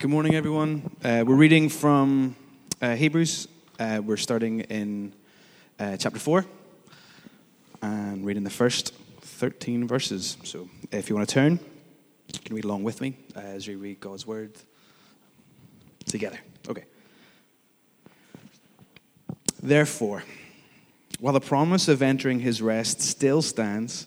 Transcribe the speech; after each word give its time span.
Good 0.00 0.10
morning, 0.10 0.36
everyone. 0.36 0.94
Uh, 1.02 1.24
we're 1.26 1.34
reading 1.34 1.68
from 1.68 2.36
uh, 2.80 2.94
Hebrews. 2.94 3.48
Uh, 3.80 4.00
we're 4.00 4.16
starting 4.16 4.60
in 4.60 5.12
uh, 5.80 5.96
chapter 5.96 6.20
4 6.20 6.46
and 7.82 8.24
reading 8.24 8.44
the 8.44 8.48
first 8.50 8.94
13 9.22 9.88
verses. 9.88 10.36
So 10.44 10.68
if 10.92 11.10
you 11.10 11.16
want 11.16 11.28
to 11.28 11.34
turn, 11.34 11.58
you 12.32 12.38
can 12.38 12.54
read 12.54 12.64
along 12.64 12.84
with 12.84 13.00
me 13.00 13.16
as 13.34 13.66
we 13.66 13.74
read 13.74 13.98
God's 13.98 14.24
word 14.24 14.52
together. 16.06 16.38
Okay. 16.68 16.84
Therefore, 19.60 20.22
while 21.18 21.32
the 21.32 21.40
promise 21.40 21.88
of 21.88 22.02
entering 22.02 22.38
his 22.38 22.62
rest 22.62 23.02
still 23.02 23.42
stands, 23.42 24.06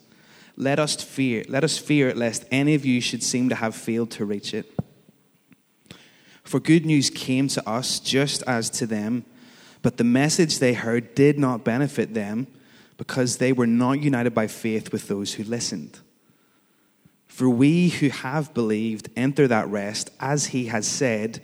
let 0.56 0.80
us 0.80 1.04
fear, 1.04 1.44
let 1.50 1.66
us 1.66 1.78
fear 1.78 2.14
lest 2.16 2.46
any 2.50 2.76
of 2.76 2.86
you 2.86 3.02
should 3.02 3.24
seem 3.24 3.50
to 3.50 3.56
have 3.56 3.76
failed 3.76 4.12
to 4.12 4.24
reach 4.24 4.54
it. 4.54 4.74
For 6.52 6.60
good 6.60 6.86
news 6.86 7.10
came 7.10 7.48
to 7.48 7.66
us 7.66 7.98
just 7.98 8.44
as 8.44 8.70
to 8.72 8.86
them, 8.86 9.24
but 9.82 9.96
the 9.96 10.04
message 10.04 10.60
they 10.60 10.74
heard 10.74 11.16
did 11.16 11.40
not 11.40 11.64
benefit 11.64 12.14
them 12.14 12.46
because 12.98 13.38
they 13.38 13.54
were 13.54 13.66
not 13.66 14.04
united 14.04 14.34
by 14.34 14.48
faith 14.48 14.92
with 14.92 15.08
those 15.08 15.36
who 15.36 15.46
listened. 15.46 16.00
For 17.26 17.50
we 17.50 17.88
who 17.88 18.10
have 18.10 18.54
believed 18.54 19.08
enter 19.16 19.48
that 19.48 19.70
rest, 19.70 20.10
as 20.20 20.48
he 20.48 20.66
has 20.66 20.86
said, 20.86 21.42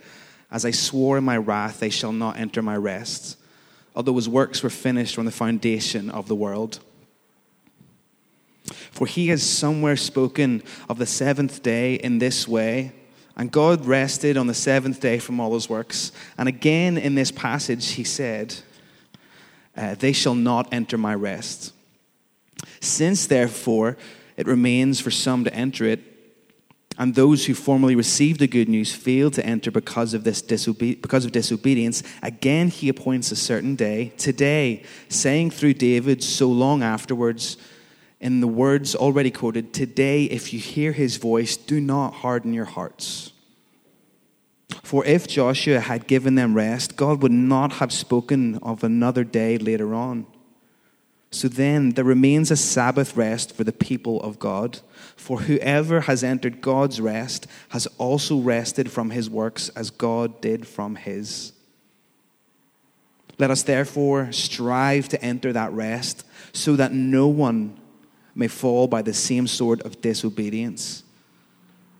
As 0.50 0.66
I 0.66 0.72
swore 0.72 1.16
in 1.16 1.24
my 1.24 1.38
wrath, 1.38 1.80
they 1.80 1.88
shall 1.88 2.12
not 2.12 2.38
enter 2.38 2.60
my 2.60 2.76
rest, 2.76 3.38
although 3.96 4.16
his 4.16 4.28
works 4.28 4.62
were 4.62 4.68
finished 4.68 5.14
from 5.14 5.24
the 5.24 5.32
foundation 5.32 6.10
of 6.10 6.28
the 6.28 6.36
world. 6.36 6.80
For 8.90 9.06
he 9.06 9.28
has 9.28 9.42
somewhere 9.42 9.96
spoken 9.96 10.62
of 10.86 10.98
the 10.98 11.06
seventh 11.06 11.62
day 11.62 11.94
in 11.94 12.18
this 12.18 12.46
way. 12.46 12.92
And 13.38 13.52
God 13.52 13.86
rested 13.86 14.36
on 14.36 14.48
the 14.48 14.54
seventh 14.54 15.00
day 15.00 15.20
from 15.20 15.38
all 15.38 15.54
his 15.54 15.68
works. 15.68 16.10
And 16.36 16.48
again 16.48 16.98
in 16.98 17.14
this 17.14 17.30
passage, 17.30 17.92
he 17.92 18.02
said, 18.02 18.56
uh, 19.76 19.94
They 19.94 20.12
shall 20.12 20.34
not 20.34 20.68
enter 20.72 20.98
my 20.98 21.14
rest. 21.14 21.72
Since, 22.80 23.28
therefore, 23.28 23.96
it 24.36 24.48
remains 24.48 25.00
for 25.00 25.12
some 25.12 25.44
to 25.44 25.54
enter 25.54 25.84
it, 25.84 26.00
and 26.98 27.14
those 27.14 27.46
who 27.46 27.54
formerly 27.54 27.94
received 27.94 28.40
the 28.40 28.48
good 28.48 28.68
news 28.68 28.92
failed 28.92 29.34
to 29.34 29.46
enter 29.46 29.70
because 29.70 30.14
of 30.14 30.24
this 30.24 30.42
disobe- 30.42 31.00
because 31.00 31.24
of 31.24 31.30
disobedience, 31.30 32.02
again 32.22 32.68
he 32.68 32.88
appoints 32.88 33.30
a 33.30 33.36
certain 33.36 33.76
day, 33.76 34.12
today, 34.16 34.82
saying 35.08 35.52
through 35.52 35.74
David 35.74 36.24
so 36.24 36.48
long 36.48 36.82
afterwards, 36.82 37.56
in 38.20 38.40
the 38.40 38.48
words 38.48 38.96
already 38.96 39.30
quoted, 39.30 39.72
Today, 39.72 40.24
if 40.24 40.52
you 40.52 40.58
hear 40.58 40.90
his 40.90 41.16
voice, 41.18 41.56
do 41.56 41.80
not 41.80 42.14
harden 42.14 42.52
your 42.52 42.64
hearts. 42.64 43.32
For 44.88 45.04
if 45.04 45.28
Joshua 45.28 45.80
had 45.80 46.06
given 46.06 46.34
them 46.34 46.54
rest, 46.54 46.96
God 46.96 47.20
would 47.20 47.30
not 47.30 47.72
have 47.74 47.92
spoken 47.92 48.58
of 48.62 48.82
another 48.82 49.22
day 49.22 49.58
later 49.58 49.94
on. 49.94 50.24
So 51.30 51.46
then, 51.46 51.90
there 51.90 52.06
remains 52.06 52.50
a 52.50 52.56
Sabbath 52.56 53.14
rest 53.14 53.54
for 53.54 53.64
the 53.64 53.72
people 53.72 54.18
of 54.22 54.38
God. 54.38 54.78
For 55.14 55.40
whoever 55.40 56.00
has 56.00 56.24
entered 56.24 56.62
God's 56.62 57.02
rest 57.02 57.46
has 57.68 57.86
also 57.98 58.38
rested 58.38 58.90
from 58.90 59.10
his 59.10 59.28
works 59.28 59.68
as 59.76 59.90
God 59.90 60.40
did 60.40 60.66
from 60.66 60.96
his. 60.96 61.52
Let 63.38 63.50
us 63.50 63.64
therefore 63.64 64.32
strive 64.32 65.06
to 65.10 65.22
enter 65.22 65.52
that 65.52 65.70
rest 65.72 66.24
so 66.54 66.76
that 66.76 66.94
no 66.94 67.28
one 67.28 67.78
may 68.34 68.48
fall 68.48 68.86
by 68.86 69.02
the 69.02 69.12
same 69.12 69.48
sort 69.48 69.82
of 69.82 70.00
disobedience. 70.00 71.02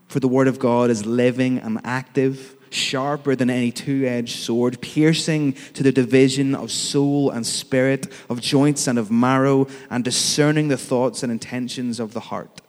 For 0.06 0.20
the 0.20 0.28
word 0.28 0.48
of 0.48 0.59
God 0.59 0.89
is 0.89 1.05
living 1.05 1.59
and 1.59 1.83
active, 1.84 2.55
sharper 2.71 3.35
than 3.35 3.51
any 3.51 3.71
two 3.73 4.05
edged 4.07 4.37
sword, 4.37 4.81
piercing 4.81 5.53
to 5.75 5.83
the 5.83 5.93
division 5.93 6.55
of 6.55 6.71
soul 6.71 7.31
and 7.31 7.47
spirit, 7.47 8.07
of 8.29 8.41
joints 8.41 8.87
and 8.87 8.99
of 8.99 9.11
marrow, 9.11 9.67
and 9.91 10.05
discerning 10.05 10.69
the 10.69 10.77
thoughts 10.77 11.23
and 11.23 11.33
intentions 11.33 12.01
of 12.01 12.12
the 12.12 12.21
heart. 12.21 12.61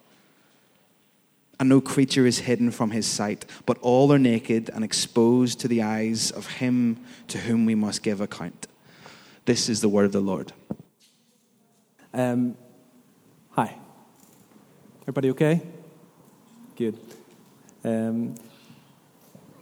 And 1.58 1.68
no 1.68 1.80
creature 1.80 2.24
is 2.24 2.38
hidden 2.38 2.70
from 2.70 2.90
his 2.90 3.06
sight, 3.06 3.44
but 3.66 3.76
all 3.82 4.12
are 4.12 4.18
naked 4.18 4.70
and 4.72 4.82
exposed 4.82 5.60
to 5.60 5.68
the 5.68 5.82
eyes 5.82 6.30
of 6.30 6.46
him 6.46 7.04
to 7.28 7.38
whom 7.38 7.66
we 7.66 7.74
must 7.74 8.02
give 8.02 8.22
account. 8.22 8.66
This 9.44 9.68
is 9.68 9.82
the 9.82 9.88
word 9.88 10.06
of 10.06 10.12
the 10.12 10.20
Lord. 10.20 10.52
Um, 12.14 12.56
hi. 13.50 13.76
Everybody 15.02 15.30
okay? 15.30 15.60
Good. 16.76 16.98
Um, 17.84 18.34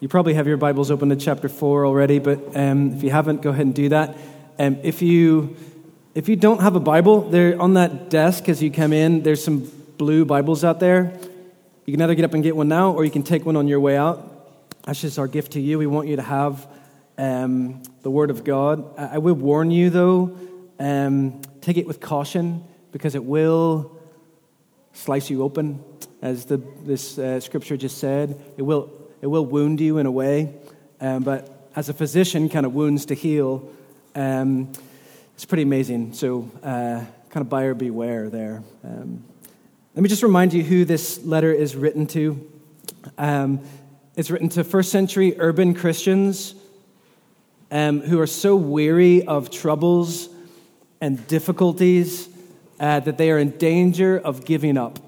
you 0.01 0.09
probably 0.09 0.35
have 0.35 0.47
your 0.47 0.57
Bibles 0.57 0.93
open 0.93 1.09
to 1.09 1.17
chapter 1.17 1.49
4 1.49 1.85
already, 1.85 2.21
but 2.21 2.57
um, 2.57 2.93
if 2.93 3.03
you 3.03 3.11
haven't, 3.11 3.43
go 3.43 3.51
ahead 3.51 3.67
and 3.67 3.75
do 3.75 3.89
that. 3.89 4.17
Um, 4.57 4.79
if, 4.85 5.03
you, 5.03 5.57
if 6.15 6.29
you 6.29 6.37
don't 6.37 6.61
have 6.61 6.77
a 6.77 6.81
Bible, 6.81 7.29
there 7.29 7.61
on 7.61 7.75
that 7.75 8.09
desk 8.09 8.49
as 8.49 8.63
you 8.63 8.71
come 8.71 8.93
in, 8.93 9.25
there's 9.25 9.43
some 9.43 9.69
blue 9.97 10.25
Bibles 10.25 10.63
out 10.63 10.79
there. 10.79 11.19
You 11.85 11.93
can 11.93 12.01
either 12.01 12.15
get 12.15 12.25
up 12.25 12.33
and 12.33 12.45
get 12.45 12.55
one 12.55 12.69
now, 12.69 12.93
or 12.93 13.05
you 13.05 13.11
can 13.11 13.25
take 13.25 13.45
one 13.45 13.57
on 13.57 13.67
your 13.67 13.81
way 13.81 13.97
out. 13.97 14.25
That's 14.85 15.01
just 15.01 15.19
our 15.19 15.27
gift 15.27 15.53
to 15.53 15.61
you. 15.61 15.79
We 15.79 15.89
want 15.89 16.07
you 16.07 16.15
to 16.15 16.23
have 16.23 16.65
um, 17.17 17.83
the 18.03 18.11
Word 18.11 18.31
of 18.31 18.45
God. 18.45 18.97
I, 18.97 19.15
I 19.15 19.19
will 19.19 19.35
warn 19.35 19.73
you, 19.73 19.91
though, 19.91 20.39
um, 20.79 21.43
take 21.61 21.77
it 21.77 21.89
with 21.89 22.01
caution 22.01 22.63
because 22.93 23.17
it 23.17 23.25
will 23.25 23.99
slice 24.93 25.29
you 25.29 25.43
open, 25.43 25.83
as 26.23 26.45
the, 26.45 26.63
this 26.85 27.19
uh, 27.19 27.41
scripture 27.41 27.77
just 27.77 27.99
said. 27.99 28.41
It 28.57 28.63
will, 28.63 28.93
it 29.21 29.27
will 29.27 29.45
wound 29.45 29.81
you 29.81 29.99
in 29.99 30.07
a 30.07 30.11
way, 30.11 30.55
um, 31.01 31.23
but 31.23 31.71
as 31.75 31.89
a 31.89 31.95
physician, 31.95 32.49
kind 32.49 32.67
of 32.67 32.75
wounds 32.75 33.07
to 33.07 33.15
heal. 33.15 33.71
Um, 34.15 34.73
it's 35.35 35.45
pretty 35.45 35.63
amazing. 35.63 36.13
So, 36.15 36.51
uh, 36.63 37.05
kind 37.31 37.45
of 37.45 37.49
buyer 37.49 37.75
beware 37.75 38.29
there. 38.29 38.63
Um, 38.83 39.23
let 39.95 40.03
me 40.03 40.09
just 40.09 40.23
remind 40.23 40.53
you 40.53 40.63
who 40.63 40.85
this 40.85 41.23
letter 41.25 41.53
is 41.53 41.77
written 41.77 42.07
to. 42.09 42.51
Um, 43.17 43.61
it's 44.17 44.31
written 44.31 44.49
to 44.51 44.65
first 44.65 44.91
century 44.91 45.35
urban 45.39 45.75
Christians 45.75 46.55
um, 47.71 48.01
who 48.01 48.19
are 48.21 48.27
so 48.27 48.57
weary 48.57 49.25
of 49.27 49.51
troubles 49.51 50.29
and 51.01 51.25
difficulties 51.29 52.29
uh, 52.81 53.01
that 53.01 53.19
they 53.19 53.31
are 53.31 53.39
in 53.39 53.51
danger 53.59 54.19
of 54.19 54.45
giving 54.45 54.77
up. 54.77 54.99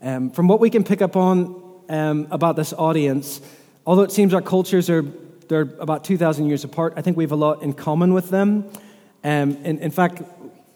Um, 0.00 0.30
from 0.30 0.48
what 0.48 0.58
we 0.58 0.70
can 0.70 0.82
pick 0.82 1.00
up 1.00 1.14
on 1.14 1.61
um, 1.92 2.26
about 2.30 2.56
this 2.56 2.72
audience, 2.72 3.40
although 3.86 4.02
it 4.02 4.10
seems 4.10 4.34
our 4.34 4.42
cultures 4.42 4.90
are 4.90 5.04
they're 5.48 5.68
about 5.80 6.02
2,000 6.04 6.46
years 6.46 6.64
apart, 6.64 6.94
I 6.96 7.02
think 7.02 7.18
we 7.18 7.24
have 7.24 7.32
a 7.32 7.36
lot 7.36 7.62
in 7.62 7.74
common 7.74 8.14
with 8.14 8.30
them. 8.30 8.70
Um, 9.22 9.52
in, 9.64 9.78
in 9.80 9.90
fact, 9.90 10.22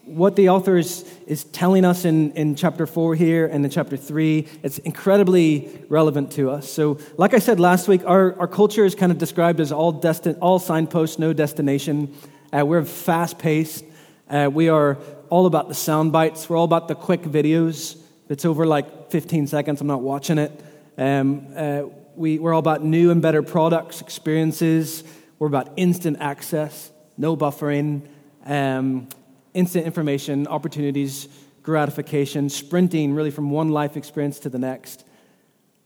what 0.04 0.36
the 0.36 0.50
author 0.50 0.76
is, 0.76 1.10
is 1.26 1.44
telling 1.44 1.84
us 1.84 2.04
in, 2.04 2.32
in 2.32 2.54
chapter 2.54 2.86
4 2.86 3.14
here 3.14 3.46
and 3.46 3.64
in 3.64 3.70
chapter 3.70 3.96
3, 3.96 4.46
it's 4.62 4.78
incredibly 4.78 5.70
relevant 5.88 6.30
to 6.32 6.50
us. 6.50 6.70
So, 6.70 6.98
like 7.16 7.32
I 7.32 7.38
said 7.38 7.58
last 7.58 7.88
week, 7.88 8.02
our, 8.04 8.38
our 8.38 8.46
culture 8.46 8.84
is 8.84 8.94
kind 8.94 9.10
of 9.10 9.18
described 9.18 9.60
as 9.60 9.72
all, 9.72 9.92
destin- 9.92 10.36
all 10.40 10.58
signposts, 10.58 11.18
no 11.18 11.32
destination. 11.32 12.14
Uh, 12.52 12.66
we're 12.66 12.84
fast 12.84 13.38
paced. 13.38 13.84
Uh, 14.28 14.50
we 14.52 14.68
are 14.68 14.98
all 15.30 15.46
about 15.46 15.68
the 15.68 15.74
sound 15.74 16.12
bites. 16.12 16.50
We're 16.50 16.56
all 16.56 16.64
about 16.64 16.86
the 16.86 16.94
quick 16.94 17.22
videos. 17.22 17.98
It's 18.28 18.44
over 18.44 18.66
like 18.66 19.10
15 19.10 19.46
seconds, 19.46 19.80
I'm 19.80 19.86
not 19.86 20.02
watching 20.02 20.38
it. 20.38 20.52
Um, 20.98 21.48
uh, 21.54 21.82
we, 22.14 22.38
we're 22.38 22.54
all 22.54 22.60
about 22.60 22.82
new 22.82 23.10
and 23.10 23.20
better 23.20 23.42
products, 23.42 24.00
experiences. 24.00 25.04
We're 25.38 25.48
about 25.48 25.72
instant 25.76 26.18
access, 26.20 26.90
no 27.18 27.36
buffering, 27.36 28.08
um, 28.46 29.08
instant 29.52 29.84
information, 29.84 30.46
opportunities, 30.46 31.28
gratification, 31.62 32.48
sprinting 32.48 33.14
really 33.14 33.30
from 33.30 33.50
one 33.50 33.70
life 33.70 33.96
experience 33.96 34.38
to 34.40 34.48
the 34.48 34.58
next. 34.58 35.04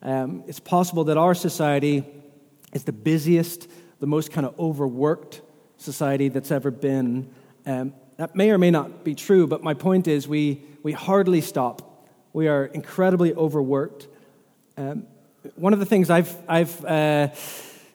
Um, 0.02 0.44
it's 0.46 0.60
possible 0.60 1.04
that 1.04 1.16
our 1.16 1.34
society 1.34 2.04
is 2.72 2.84
the 2.84 2.92
busiest, 2.92 3.68
the 3.98 4.06
most 4.06 4.32
kind 4.32 4.46
of 4.46 4.58
overworked 4.58 5.40
society 5.76 6.28
that's 6.28 6.50
ever 6.50 6.70
been. 6.70 7.30
Um, 7.66 7.94
that 8.16 8.36
may 8.36 8.50
or 8.50 8.58
may 8.58 8.70
not 8.70 9.02
be 9.02 9.14
true, 9.14 9.46
but 9.46 9.62
my 9.62 9.74
point 9.74 10.06
is 10.06 10.28
we, 10.28 10.62
we 10.82 10.92
hardly 10.92 11.40
stop. 11.40 12.06
We 12.32 12.48
are 12.48 12.66
incredibly 12.66 13.34
overworked. 13.34 14.06
Um, 14.76 15.06
one 15.56 15.72
of 15.72 15.78
the 15.78 15.86
things 15.86 16.10
I've, 16.10 16.34
I've 16.48 16.84
uh, 16.84 17.28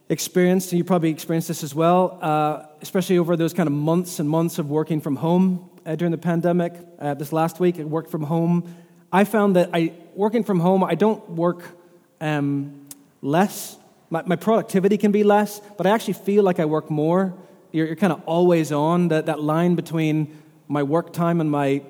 experienced, 0.10 0.72
and 0.72 0.78
you 0.78 0.84
probably 0.84 1.10
experienced 1.10 1.48
this 1.48 1.64
as 1.64 1.74
well, 1.74 2.20
uh, 2.22 2.66
especially 2.82 3.18
over 3.18 3.36
those 3.36 3.54
kind 3.54 3.68
of 3.68 3.74
months 3.74 4.20
and 4.20 4.30
months 4.30 4.60
of 4.60 4.70
working 4.70 5.02
from 5.02 5.16
home 5.16 5.70
uh, 5.86 5.96
during 5.96 6.12
the 6.12 6.18
pandemic. 6.18 6.74
Uh, 7.00 7.14
this 7.14 7.32
last 7.32 7.60
week, 7.60 7.80
I 7.80 7.84
worked 7.84 8.10
from 8.10 8.24
home. 8.24 8.76
I 9.12 9.24
found 9.24 9.56
that 9.56 9.70
I, 9.74 9.94
working 10.16 10.44
from 10.44 10.60
home, 10.60 10.84
I 10.84 10.96
don't 10.96 11.28
work 11.30 11.64
um, 12.20 12.88
less. 13.22 13.78
My, 14.10 14.24
my, 14.26 14.36
productivity 14.36 14.98
can 14.98 15.12
be 15.12 15.24
less, 15.24 15.62
but 15.78 15.88
I 15.88 15.92
actually 15.92 16.14
feel 16.14 16.44
like 16.44 16.60
I 16.60 16.66
work 16.66 16.90
more. 16.90 17.34
You're, 17.72 17.88
you're 17.88 17.96
kind 17.96 18.14
of 18.14 18.22
always 18.26 18.72
on. 18.72 19.10
That, 19.10 19.28
that 19.28 19.40
line 19.40 19.76
between 19.76 20.38
my 20.68 20.84
work 20.84 21.14
time 21.14 21.42
and 21.42 21.50
my 21.50 21.84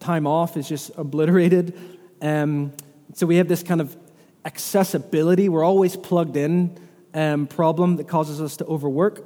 time 0.00 0.26
off 0.26 0.56
is 0.56 0.68
just 0.68 0.90
obliterated. 0.96 1.78
Um, 2.20 2.72
so 3.14 3.26
we 3.26 3.36
have 3.36 3.48
this 3.48 3.62
kind 3.62 3.80
of 3.80 3.96
accessibility, 4.48 5.46
we're 5.50 5.62
always 5.62 5.94
plugged 5.94 6.34
in 6.34 6.74
um, 7.12 7.46
problem 7.46 7.96
that 7.96 8.08
causes 8.08 8.40
us 8.40 8.56
to 8.56 8.64
overwork. 8.64 9.22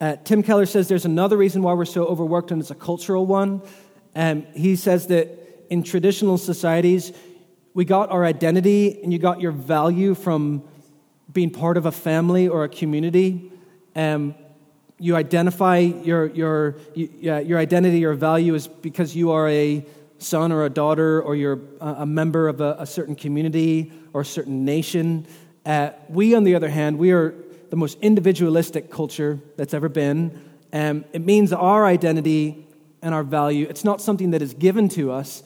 Uh, 0.00 0.14
Tim 0.22 0.44
Keller 0.44 0.64
says 0.64 0.86
there's 0.86 1.04
another 1.04 1.36
reason 1.36 1.60
why 1.60 1.72
we're 1.72 1.84
so 1.84 2.04
overworked, 2.04 2.52
and 2.52 2.60
it's 2.60 2.70
a 2.70 2.76
cultural 2.76 3.26
one. 3.26 3.62
Um, 4.14 4.46
he 4.54 4.76
says 4.76 5.08
that 5.08 5.26
in 5.70 5.82
traditional 5.82 6.38
societies, 6.38 7.12
we 7.74 7.84
got 7.84 8.10
our 8.10 8.24
identity 8.24 9.02
and 9.02 9.12
you 9.12 9.18
got 9.18 9.40
your 9.40 9.50
value 9.50 10.14
from 10.14 10.62
being 11.32 11.50
part 11.50 11.76
of 11.76 11.84
a 11.86 11.92
family 11.92 12.46
or 12.46 12.62
a 12.62 12.68
community. 12.68 13.50
Um, 13.96 14.36
you 15.00 15.16
identify 15.16 15.78
your, 15.78 16.26
your, 16.26 16.76
your 16.94 17.58
identity 17.58 18.04
or 18.04 18.14
value 18.14 18.54
is 18.54 18.68
because 18.68 19.16
you 19.16 19.32
are 19.32 19.48
a 19.48 19.84
son 20.22 20.52
or 20.52 20.64
a 20.64 20.70
daughter 20.70 21.22
or 21.22 21.34
you're 21.34 21.60
a 21.80 22.06
member 22.06 22.48
of 22.48 22.60
a, 22.60 22.76
a 22.78 22.86
certain 22.86 23.14
community 23.14 23.92
or 24.12 24.20
a 24.20 24.24
certain 24.24 24.64
nation. 24.64 25.26
Uh, 25.64 25.90
we, 26.08 26.34
on 26.34 26.44
the 26.44 26.54
other 26.54 26.68
hand, 26.68 26.98
we 26.98 27.10
are 27.12 27.34
the 27.70 27.76
most 27.76 27.98
individualistic 28.02 28.90
culture 28.90 29.40
that's 29.56 29.74
ever 29.74 29.88
been. 29.88 30.40
Um, 30.72 31.04
it 31.12 31.24
means 31.24 31.52
our 31.52 31.86
identity 31.86 32.66
and 33.02 33.14
our 33.14 33.22
value, 33.22 33.66
it's 33.68 33.84
not 33.84 34.00
something 34.00 34.32
that 34.32 34.42
is 34.42 34.54
given 34.54 34.88
to 34.90 35.10
us, 35.10 35.42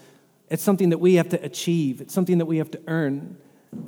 it's 0.49 0.63
something 0.63 0.91
that 0.91 0.99
we 0.99 1.15
have 1.15 1.29
to 1.31 1.43
achieve, 1.43 2.01
it's 2.01 2.13
something 2.13 2.39
that 2.39 2.47
we 2.47 2.59
have 2.59 2.71
to 2.73 2.81
earn. 2.89 3.37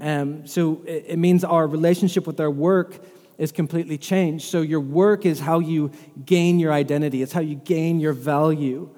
Um, 0.00 0.46
so 0.46 0.82
it, 0.86 1.04
it 1.08 1.18
means 1.18 1.44
our 1.44 1.66
relationship 1.66 2.26
with 2.26 2.40
our 2.40 2.50
work 2.50 3.00
is 3.38 3.52
completely 3.52 3.98
changed. 3.98 4.46
So 4.46 4.62
your 4.62 4.80
work 4.80 5.26
is 5.26 5.40
how 5.40 5.58
you 5.58 5.90
gain 6.24 6.58
your 6.58 6.72
identity, 6.72 7.22
it's 7.22 7.32
how 7.32 7.40
you 7.40 7.56
gain 7.56 8.00
your 8.00 8.12
value. 8.12 8.88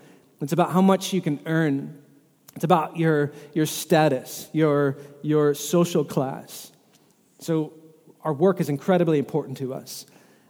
It's 0.40 0.52
about 0.52 0.72
how 0.72 0.80
much 0.80 1.12
you 1.12 1.20
can 1.20 1.40
earn. 1.46 2.00
It's 2.54 2.64
about 2.64 2.96
your, 2.96 3.32
your 3.54 3.66
status, 3.66 4.48
your, 4.52 4.98
your 5.22 5.54
social 5.54 6.04
class. 6.04 6.72
So 7.40 7.72
our 8.22 8.32
work 8.32 8.60
is 8.60 8.68
incredibly 8.68 9.18
important 9.18 9.58
to 9.58 9.74
us. 9.74 10.06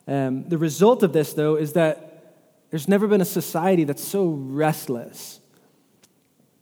Um, 0.07 0.49
the 0.49 0.59
result 0.59 1.03
of 1.03 1.13
this, 1.13 1.35
though, 1.35 1.57
is 1.57 1.75
that 1.75 2.35
there's 2.71 2.89
never 2.89 3.07
been 3.07 3.21
a 3.21 3.27
society 3.27 3.85
that's 3.85 4.05
so 4.05 4.27
restless. 4.29 5.41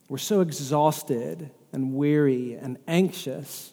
We're 0.09 0.19
so 0.19 0.41
exhausted 0.41 1.51
and 1.73 1.95
weary 1.95 2.55
and 2.55 2.79
anxious. 2.87 3.73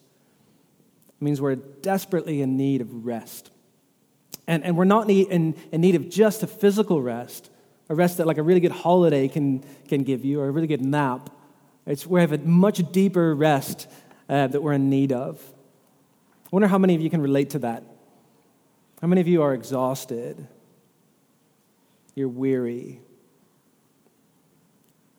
It 1.10 1.24
means 1.24 1.40
we're 1.40 1.56
desperately 1.56 2.42
in 2.42 2.58
need 2.58 2.82
of 2.82 3.06
rest. 3.06 3.52
And, 4.48 4.64
and 4.64 4.78
we're 4.78 4.84
not 4.84 5.10
in, 5.10 5.56
in 5.72 5.82
need 5.82 5.96
of 5.96 6.10
just 6.10 6.44
a 6.44 6.48
physical 6.48 7.02
rest, 7.02 7.50
a 7.90 7.96
rest 7.96 8.18
that 8.18 8.28
like 8.28 8.38
a 8.38 8.44
really 8.44 8.60
good 8.60 8.72
holiday 8.72 9.28
can, 9.28 9.64
can 9.88 10.04
give 10.04 10.24
you, 10.24 10.40
or 10.40 10.48
a 10.48 10.52
really 10.52 10.68
good 10.68 10.84
nap. 10.84 11.30
It's, 11.86 12.08
we 12.08 12.22
have 12.22 12.32
a 12.32 12.38
much 12.38 12.82
deeper 12.92 13.36
rest 13.36 13.88
uh, 14.30 14.48
that 14.48 14.62
we're 14.62 14.74
in 14.74 14.90
need 14.90 15.12
of. 15.12 15.42
I 16.46 16.50
wonder 16.52 16.68
how 16.68 16.78
many 16.78 16.96
of 16.96 17.02
you 17.02 17.10
can 17.10 17.22
relate 17.22 17.52
to 17.52 17.60
that. 17.60 17.84
How 19.02 19.08
many 19.08 19.20
of 19.22 19.28
you 19.28 19.42
are 19.42 19.54
exhausted? 19.54 20.48
You're 22.16 22.30
weary. 22.30 23.02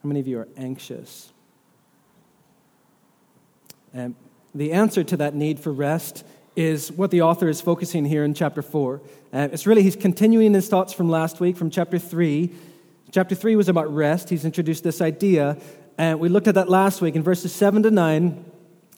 How 0.02 0.08
many 0.08 0.20
of 0.20 0.26
you 0.26 0.38
are 0.38 0.48
anxious? 0.56 1.32
And 3.92 4.14
the 4.54 4.72
answer 4.72 5.04
to 5.04 5.16
that 5.18 5.34
need 5.34 5.60
for 5.60 5.72
rest 5.72 6.24
is 6.56 6.92
what 6.92 7.10
the 7.10 7.22
author 7.22 7.48
is 7.48 7.60
focusing 7.60 8.04
here 8.04 8.24
in 8.24 8.34
chapter 8.34 8.62
4. 8.62 9.00
Uh, 9.32 9.48
it's 9.52 9.66
really, 9.66 9.82
he's 9.82 9.96
continuing 9.96 10.54
his 10.54 10.68
thoughts 10.68 10.92
from 10.92 11.10
last 11.10 11.40
week, 11.40 11.56
from 11.56 11.70
chapter 11.70 11.98
3. 11.98 12.50
Chapter 13.10 13.34
3 13.34 13.56
was 13.56 13.68
about 13.68 13.92
rest. 13.92 14.28
He's 14.28 14.44
introduced 14.44 14.84
this 14.84 15.00
idea. 15.00 15.56
And 15.98 16.20
we 16.20 16.28
looked 16.28 16.48
at 16.48 16.54
that 16.54 16.68
last 16.68 17.00
week. 17.00 17.16
In 17.16 17.22
verses 17.22 17.52
7 17.52 17.82
to 17.82 17.90
9, 17.90 18.44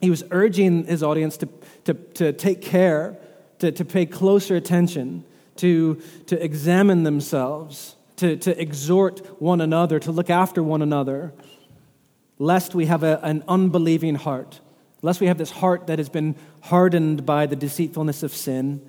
he 0.00 0.10
was 0.10 0.24
urging 0.30 0.84
his 0.84 1.02
audience 1.02 1.36
to, 1.38 1.48
to, 1.84 1.94
to 1.94 2.32
take 2.32 2.60
care, 2.60 3.16
to, 3.58 3.72
to 3.72 3.84
pay 3.84 4.04
closer 4.04 4.56
attention, 4.56 5.24
to, 5.56 6.00
to 6.26 6.42
examine 6.42 7.04
themselves, 7.04 7.96
to, 8.16 8.36
to 8.36 8.60
exhort 8.60 9.40
one 9.40 9.60
another, 9.60 9.98
to 10.00 10.12
look 10.12 10.28
after 10.28 10.62
one 10.62 10.82
another, 10.82 11.32
lest 12.38 12.74
we 12.74 12.86
have 12.86 13.02
a, 13.02 13.18
an 13.22 13.42
unbelieving 13.48 14.14
heart 14.16 14.60
Lest 15.06 15.20
we 15.20 15.28
have 15.28 15.38
this 15.38 15.52
heart 15.52 15.86
that 15.86 16.00
has 16.00 16.08
been 16.08 16.34
hardened 16.62 17.24
by 17.24 17.46
the 17.46 17.54
deceitfulness 17.54 18.24
of 18.24 18.34
sin. 18.34 18.84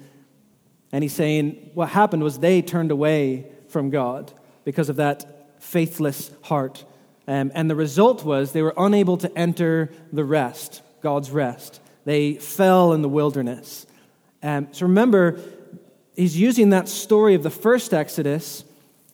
And 0.92 1.04
he's 1.04 1.14
saying 1.14 1.70
what 1.76 1.90
happened 1.90 2.24
was 2.24 2.40
they 2.40 2.64
turned 2.64 2.90
away 2.90 3.52
from 3.68 3.92
God 3.92 4.34
because 4.64 4.90
of 4.90 4.96
that 4.96 5.62
faithless 5.62 6.32
heart. 6.42 6.86
Um, 7.28 7.52
and 7.54 7.70
the 7.70 7.76
result 7.76 8.26
was 8.26 8.52
they 8.52 8.64
were 8.64 8.74
unable 8.76 9.18
to 9.18 9.38
enter 9.38 9.92
the 10.12 10.24
rest, 10.24 10.82
God's 11.02 11.30
rest. 11.30 11.82
They 12.04 12.34
fell 12.34 12.94
in 12.94 13.04
the 13.04 13.10
wilderness. 13.10 13.86
Um, 14.42 14.70
so 14.72 14.88
remember, 14.88 15.40
he's 16.16 16.36
using 16.36 16.72
that 16.72 16.90
story 16.90 17.36
of 17.36 17.44
the 17.44 17.52
first 17.52 17.94
Exodus, 17.94 18.64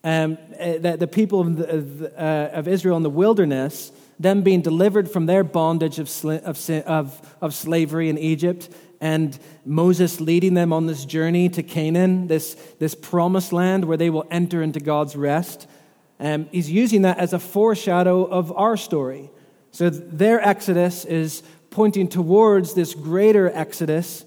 um, 0.05 0.37
uh, 0.57 0.77
that 0.77 1.01
the 1.01 1.07
people 1.07 1.41
of, 1.41 1.57
the, 1.57 2.13
uh, 2.17 2.57
of 2.57 2.69
Israel 2.69 2.95
in 2.95 3.03
the 3.03 3.09
wilderness 3.09 3.91
them 4.19 4.41
being 4.41 4.61
delivered 4.61 5.09
from 5.09 5.25
their 5.25 5.43
bondage 5.43 5.99
of, 5.99 6.09
of, 6.25 6.69
of, 6.69 7.35
of 7.41 7.53
slavery 7.53 8.09
in 8.09 8.17
Egypt, 8.17 8.69
and 9.01 9.37
Moses 9.65 10.21
leading 10.21 10.53
them 10.53 10.71
on 10.71 10.85
this 10.85 11.03
journey 11.03 11.49
to 11.49 11.63
Canaan, 11.63 12.27
this, 12.27 12.53
this 12.79 12.95
promised 12.95 13.51
land 13.51 13.85
where 13.85 13.97
they 13.97 14.09
will 14.09 14.25
enter 14.31 14.63
into 14.63 14.79
God's 14.79 15.15
rest. 15.15 15.67
Um, 16.19 16.47
he's 16.51 16.71
using 16.71 17.01
that 17.01 17.17
as 17.17 17.33
a 17.33 17.39
foreshadow 17.39 18.23
of 18.23 18.51
our 18.53 18.77
story. 18.77 19.29
So 19.71 19.89
their 19.89 20.39
exodus 20.39 21.03
is 21.03 21.43
pointing 21.69 22.07
towards 22.07 22.75
this 22.75 22.93
greater 22.93 23.49
exodus 23.49 24.23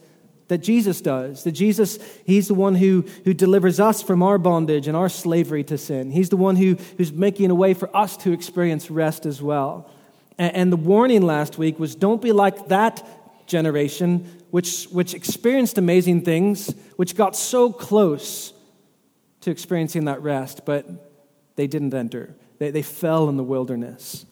that 0.48 0.58
Jesus 0.58 1.00
does. 1.00 1.44
That 1.44 1.52
Jesus, 1.52 1.98
He's 2.24 2.48
the 2.48 2.54
one 2.54 2.74
who, 2.74 3.04
who 3.24 3.34
delivers 3.34 3.80
us 3.80 4.02
from 4.02 4.22
our 4.22 4.38
bondage 4.38 4.86
and 4.86 4.96
our 4.96 5.08
slavery 5.08 5.64
to 5.64 5.78
sin. 5.78 6.10
He's 6.10 6.28
the 6.28 6.36
one 6.36 6.56
who, 6.56 6.76
who's 6.96 7.12
making 7.12 7.50
a 7.50 7.54
way 7.54 7.74
for 7.74 7.94
us 7.96 8.16
to 8.18 8.32
experience 8.32 8.90
rest 8.90 9.26
as 9.26 9.42
well. 9.42 9.90
And, 10.38 10.54
and 10.54 10.72
the 10.72 10.76
warning 10.76 11.22
last 11.22 11.58
week 11.58 11.78
was 11.78 11.94
don't 11.94 12.22
be 12.22 12.32
like 12.32 12.68
that 12.68 13.06
generation 13.46 14.28
which, 14.50 14.84
which 14.86 15.14
experienced 15.14 15.78
amazing 15.78 16.22
things, 16.22 16.74
which 16.96 17.14
got 17.14 17.36
so 17.36 17.72
close 17.72 18.52
to 19.42 19.50
experiencing 19.50 20.06
that 20.06 20.22
rest, 20.22 20.64
but 20.64 20.86
they 21.56 21.66
didn't 21.66 21.92
enter. 21.92 22.34
They, 22.58 22.70
they 22.70 22.82
fell 22.82 23.28
in 23.28 23.36
the 23.36 23.44
wilderness. 23.44 24.24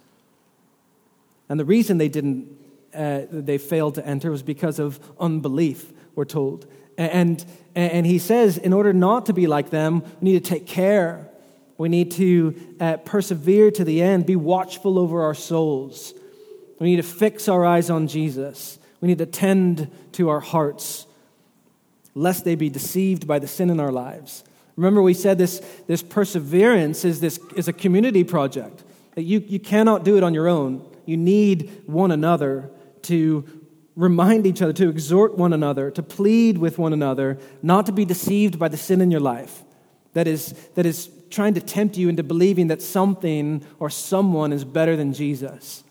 And 1.48 1.60
the 1.60 1.64
reason 1.64 1.98
they 1.98 2.08
didn't, 2.08 2.48
uh, 2.94 3.22
they 3.30 3.58
failed 3.58 3.96
to 3.96 4.06
enter 4.06 4.30
was 4.30 4.42
because 4.42 4.78
of 4.78 4.98
unbelief 5.20 5.92
we're 6.14 6.24
told. 6.24 6.66
And, 6.96 7.44
and 7.74 8.06
he 8.06 8.18
says, 8.18 8.56
in 8.56 8.72
order 8.72 8.92
not 8.92 9.26
to 9.26 9.32
be 9.32 9.46
like 9.46 9.70
them, 9.70 10.02
we 10.20 10.32
need 10.32 10.44
to 10.44 10.48
take 10.48 10.66
care. 10.66 11.28
We 11.76 11.88
need 11.88 12.12
to 12.12 12.54
uh, 12.78 12.96
persevere 12.98 13.72
to 13.72 13.84
the 13.84 14.00
end, 14.00 14.26
be 14.26 14.36
watchful 14.36 14.98
over 14.98 15.22
our 15.22 15.34
souls. 15.34 16.14
We 16.78 16.90
need 16.90 16.96
to 16.96 17.02
fix 17.02 17.48
our 17.48 17.64
eyes 17.64 17.90
on 17.90 18.06
Jesus. 18.06 18.78
We 19.00 19.08
need 19.08 19.18
to 19.18 19.26
tend 19.26 19.90
to 20.12 20.28
our 20.28 20.40
hearts, 20.40 21.06
lest 22.14 22.44
they 22.44 22.54
be 22.54 22.70
deceived 22.70 23.26
by 23.26 23.40
the 23.40 23.48
sin 23.48 23.70
in 23.70 23.80
our 23.80 23.92
lives. 23.92 24.44
Remember, 24.76 25.02
we 25.02 25.14
said 25.14 25.38
this, 25.38 25.60
this 25.86 26.02
perseverance 26.02 27.04
is, 27.04 27.20
this, 27.20 27.38
is 27.56 27.68
a 27.68 27.72
community 27.72 28.24
project, 28.24 28.84
that 29.14 29.22
you, 29.22 29.40
you 29.40 29.60
cannot 29.60 30.04
do 30.04 30.16
it 30.16 30.22
on 30.22 30.34
your 30.34 30.48
own. 30.48 30.88
You 31.06 31.16
need 31.16 31.82
one 31.86 32.10
another 32.10 32.70
to 33.02 33.44
remind 33.96 34.46
each 34.46 34.60
other, 34.60 34.72
to 34.72 34.88
exhort 34.88 35.36
one 35.36 35.52
another, 35.52 35.90
to 35.90 36.02
plead 36.02 36.58
with 36.58 36.78
one 36.78 36.92
another, 36.92 37.38
not 37.62 37.86
to 37.86 37.92
be 37.92 38.04
deceived 38.04 38.58
by 38.58 38.68
the 38.68 38.76
sin 38.76 39.00
in 39.00 39.10
your 39.10 39.20
life 39.20 39.62
that 40.14 40.26
is, 40.26 40.52
that 40.74 40.86
is 40.86 41.10
trying 41.28 41.54
to 41.54 41.60
tempt 41.60 41.98
you 41.98 42.08
into 42.08 42.22
believing 42.22 42.68
that 42.68 42.80
something 42.80 43.64
or 43.78 43.90
someone 43.90 44.52
is 44.52 44.64
better 44.64 44.96
than 44.96 45.12
Jesus. 45.12 45.84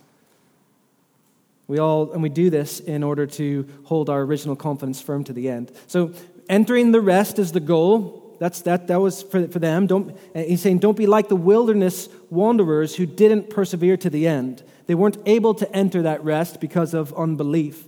We 1.68 1.78
all, 1.78 2.12
and 2.12 2.24
we 2.24 2.30
do 2.30 2.50
this 2.50 2.80
in 2.80 3.04
order 3.04 3.26
to 3.28 3.68
hold 3.84 4.10
our 4.10 4.22
original 4.22 4.56
confidence 4.56 5.02
firm 5.02 5.24
to 5.26 5.34
the 5.34 5.50
end. 5.50 5.72
So, 5.88 6.14
entering 6.50 6.92
the 6.92 7.02
rest 7.02 7.40
is 7.40 7.52
the 7.52 7.60
goal. 7.60 8.36
That's, 8.40 8.62
that, 8.62 8.88
that 8.88 9.00
was 9.00 9.24
for, 9.24 9.48
for 9.48 9.60
them. 9.60 9.88
Don't, 9.88 10.18
he's 10.36 10.62
saying, 10.62 10.80
don't 10.80 10.98
be 10.98 11.08
like 11.08 11.30
the 11.30 11.36
wilderness 11.36 12.10
wanderers 12.30 12.96
who 12.96 13.06
didn't 13.06 13.50
persevere 13.50 13.96
to 13.98 14.10
the 14.10 14.28
end. 14.28 14.64
They 14.88 14.96
weren't 14.96 15.18
able 15.26 15.54
to 15.56 15.72
enter 15.74 16.02
that 16.02 16.24
rest 16.24 16.60
because 16.60 16.94
of 16.94 17.14
unbelief. 17.14 17.86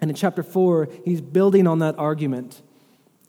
And 0.00 0.10
in 0.10 0.16
chapter 0.16 0.42
4, 0.42 0.88
he's 1.04 1.20
building 1.20 1.66
on 1.66 1.80
that 1.80 1.98
argument. 1.98 2.62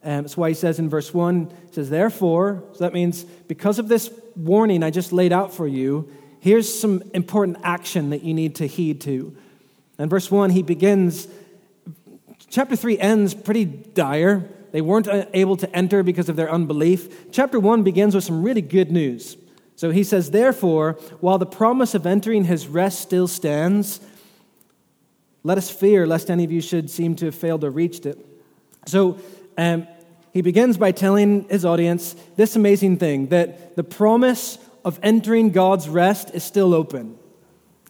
Um, 0.03 0.23
that's 0.23 0.37
why 0.37 0.49
he 0.49 0.55
says 0.55 0.79
in 0.79 0.89
verse 0.89 1.13
1, 1.13 1.49
he 1.67 1.73
says, 1.73 1.89
Therefore, 1.89 2.63
so 2.73 2.79
that 2.79 2.93
means 2.93 3.23
because 3.23 3.79
of 3.79 3.87
this 3.87 4.09
warning 4.35 4.83
I 4.83 4.91
just 4.91 5.11
laid 5.11 5.33
out 5.33 5.53
for 5.53 5.67
you, 5.67 6.09
here's 6.39 6.73
some 6.73 7.03
important 7.13 7.57
action 7.63 8.11
that 8.11 8.23
you 8.23 8.33
need 8.33 8.55
to 8.55 8.67
heed 8.67 9.01
to. 9.01 9.35
And 9.97 10.09
verse 10.09 10.31
1, 10.31 10.51
he 10.51 10.63
begins, 10.63 11.27
chapter 12.49 12.75
3 12.75 12.97
ends 12.99 13.33
pretty 13.33 13.65
dire. 13.65 14.47
They 14.71 14.81
weren't 14.81 15.07
uh, 15.07 15.25
able 15.33 15.57
to 15.57 15.75
enter 15.75 16.03
because 16.03 16.29
of 16.29 16.37
their 16.37 16.49
unbelief. 16.49 17.31
Chapter 17.31 17.59
1 17.59 17.83
begins 17.83 18.15
with 18.15 18.23
some 18.23 18.43
really 18.43 18.61
good 18.61 18.91
news. 18.91 19.35
So 19.75 19.91
he 19.91 20.03
says, 20.03 20.31
Therefore, 20.31 20.93
while 21.19 21.37
the 21.37 21.45
promise 21.45 21.93
of 21.93 22.05
entering 22.05 22.45
his 22.45 22.67
rest 22.67 23.01
still 23.01 23.27
stands, 23.27 23.99
Let 25.43 25.57
us 25.57 25.69
fear, 25.69 26.05
lest 26.05 26.29
any 26.29 26.43
of 26.43 26.51
you 26.51 26.61
should 26.61 26.89
seem 26.89 27.15
to 27.17 27.25
have 27.25 27.35
failed 27.35 27.63
or 27.63 27.69
reached 27.69 28.05
it. 28.05 28.25
So 28.85 29.19
um, 29.57 29.87
he 30.33 30.41
begins 30.41 30.77
by 30.77 30.91
telling 30.91 31.47
his 31.49 31.65
audience 31.65 32.15
this 32.35 32.55
amazing 32.55 32.97
thing 32.97 33.27
that 33.27 33.75
the 33.75 33.83
promise 33.83 34.57
of 34.85 34.99
entering 35.03 35.51
God's 35.51 35.87
rest 35.89 36.31
is 36.33 36.43
still 36.43 36.73
open. 36.73 37.17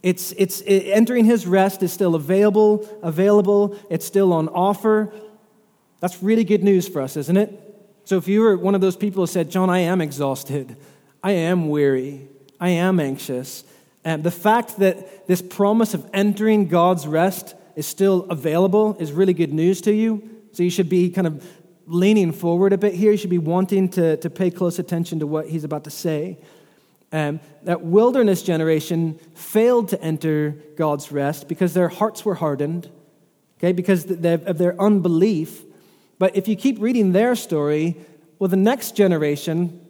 It's, 0.01 0.31
it's 0.33 0.61
it, 0.61 0.91
entering 0.91 1.25
his 1.25 1.45
rest 1.45 1.83
is 1.83 1.91
still 1.91 2.15
available, 2.15 2.87
available, 3.03 3.77
it's 3.89 4.05
still 4.05 4.31
on 4.33 4.47
offer. 4.49 5.11
That's 5.99 6.23
really 6.23 6.43
good 6.43 6.63
news 6.63 6.87
for 6.87 7.01
us, 7.01 7.17
isn't 7.17 7.37
it? 7.37 7.65
So 8.05 8.17
if 8.17 8.27
you 8.27 8.41
were 8.41 8.57
one 8.57 8.75
of 8.75 8.81
those 8.81 8.95
people 8.95 9.23
who 9.23 9.27
said, 9.27 9.51
John, 9.51 9.69
I 9.69 9.79
am 9.79 10.01
exhausted, 10.01 10.77
I 11.21 11.31
am 11.31 11.69
weary, 11.69 12.27
I 12.59 12.69
am 12.69 12.99
anxious, 12.99 13.63
and 14.03 14.23
the 14.23 14.31
fact 14.31 14.77
that 14.79 15.27
this 15.27 15.41
promise 15.41 15.93
of 15.93 16.09
entering 16.13 16.67
God's 16.67 17.05
rest 17.05 17.55
is 17.75 17.85
still 17.85 18.25
available 18.29 18.95
is 18.99 19.11
really 19.11 19.33
good 19.33 19.53
news 19.53 19.81
to 19.81 19.93
you. 19.93 20.27
So 20.53 20.63
you 20.63 20.69
should 20.69 20.89
be 20.89 21.09
kind 21.09 21.27
of 21.27 21.45
leaning 21.85 22.31
forward 22.31 22.73
a 22.73 22.77
bit 22.77 22.93
here. 22.93 23.11
You 23.11 23.17
should 23.17 23.29
be 23.29 23.37
wanting 23.37 23.89
to, 23.89 24.17
to 24.17 24.29
pay 24.29 24.51
close 24.51 24.79
attention 24.79 25.19
to 25.19 25.27
what 25.27 25.47
he's 25.47 25.63
about 25.63 25.83
to 25.85 25.89
say. 25.89 26.37
Um, 27.11 27.39
that 27.63 27.81
wilderness 27.81 28.43
generation 28.43 29.19
failed 29.33 29.89
to 29.89 30.01
enter 30.01 30.55
God's 30.77 31.11
rest 31.11 31.47
because 31.47 31.73
their 31.73 31.89
hearts 31.89 32.23
were 32.23 32.35
hardened, 32.35 32.89
okay, 33.57 33.71
because 33.71 34.09
of 34.09 34.57
their 34.57 34.79
unbelief. 34.79 35.63
But 36.19 36.35
if 36.35 36.47
you 36.47 36.55
keep 36.55 36.79
reading 36.79 37.11
their 37.11 37.35
story, 37.35 37.97
well, 38.37 38.47
the 38.47 38.57
next 38.57 38.95
generation 38.95 39.81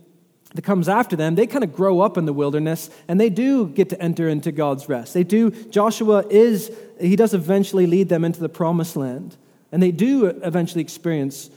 that 0.55 0.63
comes 0.63 0.89
after 0.89 1.15
them, 1.15 1.35
they 1.35 1.45
kind 1.47 1.63
of 1.63 1.73
grow 1.73 2.01
up 2.01 2.17
in 2.17 2.25
the 2.25 2.33
wilderness 2.33 2.89
and 3.07 3.19
they 3.19 3.29
do 3.29 3.67
get 3.67 3.89
to 3.89 4.01
enter 4.01 4.27
into 4.27 4.51
God's 4.51 4.89
rest. 4.89 5.13
They 5.13 5.23
do, 5.23 5.51
Joshua 5.51 6.25
is, 6.29 6.71
he 6.99 7.15
does 7.15 7.33
eventually 7.33 7.85
lead 7.85 8.09
them 8.09 8.25
into 8.25 8.39
the 8.39 8.49
promised 8.49 8.95
land. 8.95 9.37
And 9.71 9.83
they 9.83 9.91
do 9.91 10.25
eventually 10.25 10.81
experience 10.81 11.51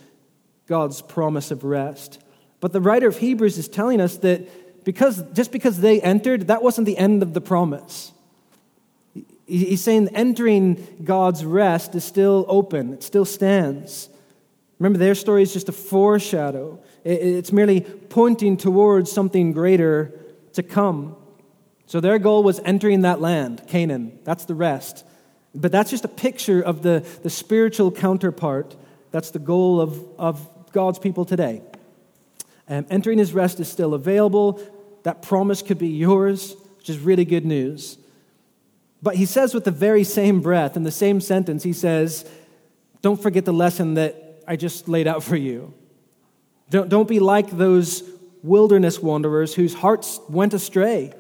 God's 0.67 1.01
promise 1.01 1.51
of 1.51 1.65
rest. 1.65 2.21
But 2.61 2.73
the 2.73 2.81
writer 2.81 3.09
of 3.09 3.19
Hebrews 3.19 3.57
is 3.57 3.69
telling 3.69 4.01
us 4.01 4.19
that 4.19 4.85
because, 4.85 5.23
just 5.33 5.53
because 5.53 5.81
they 5.81 6.01
entered, 6.01 6.49
that 6.49 6.63
wasn't 6.63 6.87
the 6.87 6.99
end 6.99 7.23
of 7.23 7.33
the 7.33 7.41
promise. 7.41 8.13
He's 9.47 9.83
saying 9.83 10.09
entering 10.15 10.87
God's 11.03 11.45
rest 11.45 11.95
is 11.95 12.05
still 12.05 12.45
open, 12.49 12.93
it 12.93 13.03
still 13.03 13.25
stands. 13.25 14.09
Remember, 14.79 14.99
their 14.99 15.15
story 15.15 15.43
is 15.43 15.53
just 15.53 15.69
a 15.69 15.73
foreshadow. 15.73 16.81
It's 17.05 17.53
merely 17.53 17.81
pointing 17.81 18.57
towards 18.57 19.11
something 19.11 19.53
greater 19.53 20.13
to 20.53 20.63
come. 20.63 21.17
So 21.87 22.01
their 22.01 22.19
goal 22.19 22.43
was 22.43 22.61
entering 22.65 23.03
that 23.03 23.21
land, 23.21 23.63
Canaan. 23.67 24.19
That's 24.25 24.45
the 24.45 24.55
rest. 24.55 25.05
But 25.55 25.73
that's 25.73 25.91
just 25.91 26.05
a 26.05 26.09
picture 26.09 26.63
of 26.63 26.83
the, 26.83 27.07
the 27.23 27.31
spiritual 27.31 27.91
counterpart. 27.91 28.77
That's 29.11 29.31
the 29.31 29.39
goal 29.39 29.81
of, 29.81 30.01
of 30.19 30.73
God's 30.73 30.99
people 30.99 31.25
today. 31.25 31.63
Um, 32.69 32.87
entering 32.89 33.19
his 33.19 33.35
rest 33.35 33.61
is 33.61 33.69
still 33.69 33.95
available. 33.95 34.61
That 35.03 35.23
promise 35.23 35.61
could 35.61 35.79
be 35.79 35.89
yours, 35.89 36.57
which 36.79 36.89
is 36.89 36.99
really 36.99 37.25
good 37.25 37.45
news. 37.45 37.99
But 39.03 39.17
he 39.17 39.27
says, 39.27 39.53
with 39.53 39.65
the 39.65 39.73
very 39.73 40.05
same 40.05 40.41
breath, 40.41 40.77
in 40.77 40.85
the 40.85 40.93
same 40.93 41.21
sentence, 41.21 41.65
he 41.65 41.73
says, 41.73 42.25
Don't 43.03 43.21
forget 43.21 43.45
the 43.45 43.53
lesson 43.53 43.95
that 43.95 44.43
I 44.47 44.57
just 44.57 44.89
laid 44.89 45.09
out 45.09 45.25
for 45.25 45.37
you. 45.37 45.75
Don't, 46.73 46.89
don't 46.89 47.07
be 47.07 47.21
like 47.21 47.51
those 47.51 48.03
wilderness 48.43 48.99
wanderers 48.99 49.55
whose 49.55 49.75
hearts 49.75 50.19
went 50.27 50.55
astray. 50.55 51.13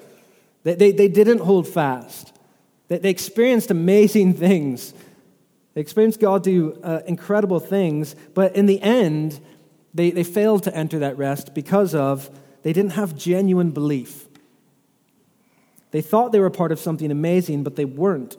They, 0.62 0.74
they, 0.74 0.92
they 0.92 1.08
didn't 1.08 1.40
hold 1.40 1.68
fast. 1.68 2.32
They, 2.88 2.96
they 2.96 3.10
experienced 3.10 3.70
amazing 3.70 4.32
things. 4.46 4.94
They 5.74 5.82
experienced 5.82 6.20
God 6.20 6.42
do 6.42 6.80
uh, 6.82 7.00
incredible 7.06 7.60
things, 7.60 8.16
but 8.32 8.56
in 8.56 8.64
the 8.64 8.80
end, 8.80 9.40
they, 9.92 10.10
they 10.10 10.24
failed 10.24 10.62
to 10.62 10.74
enter 10.74 10.98
that 11.00 11.18
rest 11.18 11.54
because 11.54 11.94
of 11.94 12.30
they 12.62 12.72
didn't 12.72 12.92
have 12.92 13.14
genuine 13.14 13.72
belief. 13.72 14.24
They 15.90 16.00
thought 16.00 16.32
they 16.32 16.40
were 16.40 16.48
part 16.48 16.72
of 16.72 16.78
something 16.78 17.10
amazing, 17.10 17.62
but 17.62 17.76
they 17.76 17.84
weren't. 17.84 18.38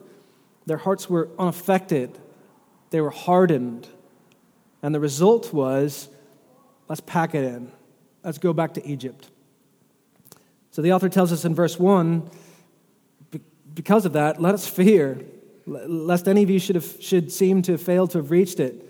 Their 0.66 0.78
hearts 0.78 1.12
were 1.12 1.30
unaffected, 1.38 2.18
they 2.90 3.02
were 3.02 3.12
hardened. 3.12 3.88
And 4.82 4.96
the 4.96 5.00
result 5.00 5.54
was 5.54 6.10
Let's 6.88 7.02
pack 7.02 7.36
it 7.36 7.44
in. 7.44 7.72
Let's 8.24 8.38
go 8.38 8.54
back 8.54 8.74
to 8.76 8.86
Egypt. 8.86 9.30
So 10.72 10.82
the 10.82 10.94
author 10.94 11.10
tells 11.10 11.32
us 11.32 11.46
in 11.46 11.54
verse 11.54 11.78
1 11.78 12.30
because 13.74 14.06
of 14.06 14.14
that, 14.14 14.42
let 14.42 14.54
us 14.54 14.68
fear, 14.68 15.20
lest 15.66 16.28
any 16.28 16.44
of 16.44 16.50
you 16.50 16.60
should, 16.60 16.76
have, 16.76 16.98
should 17.00 17.32
seem 17.32 17.62
to 17.64 17.74
have 17.74 17.82
failed 17.82 18.12
to 18.12 18.20
have 18.20 18.32
reached 18.32 18.60
it, 18.60 18.88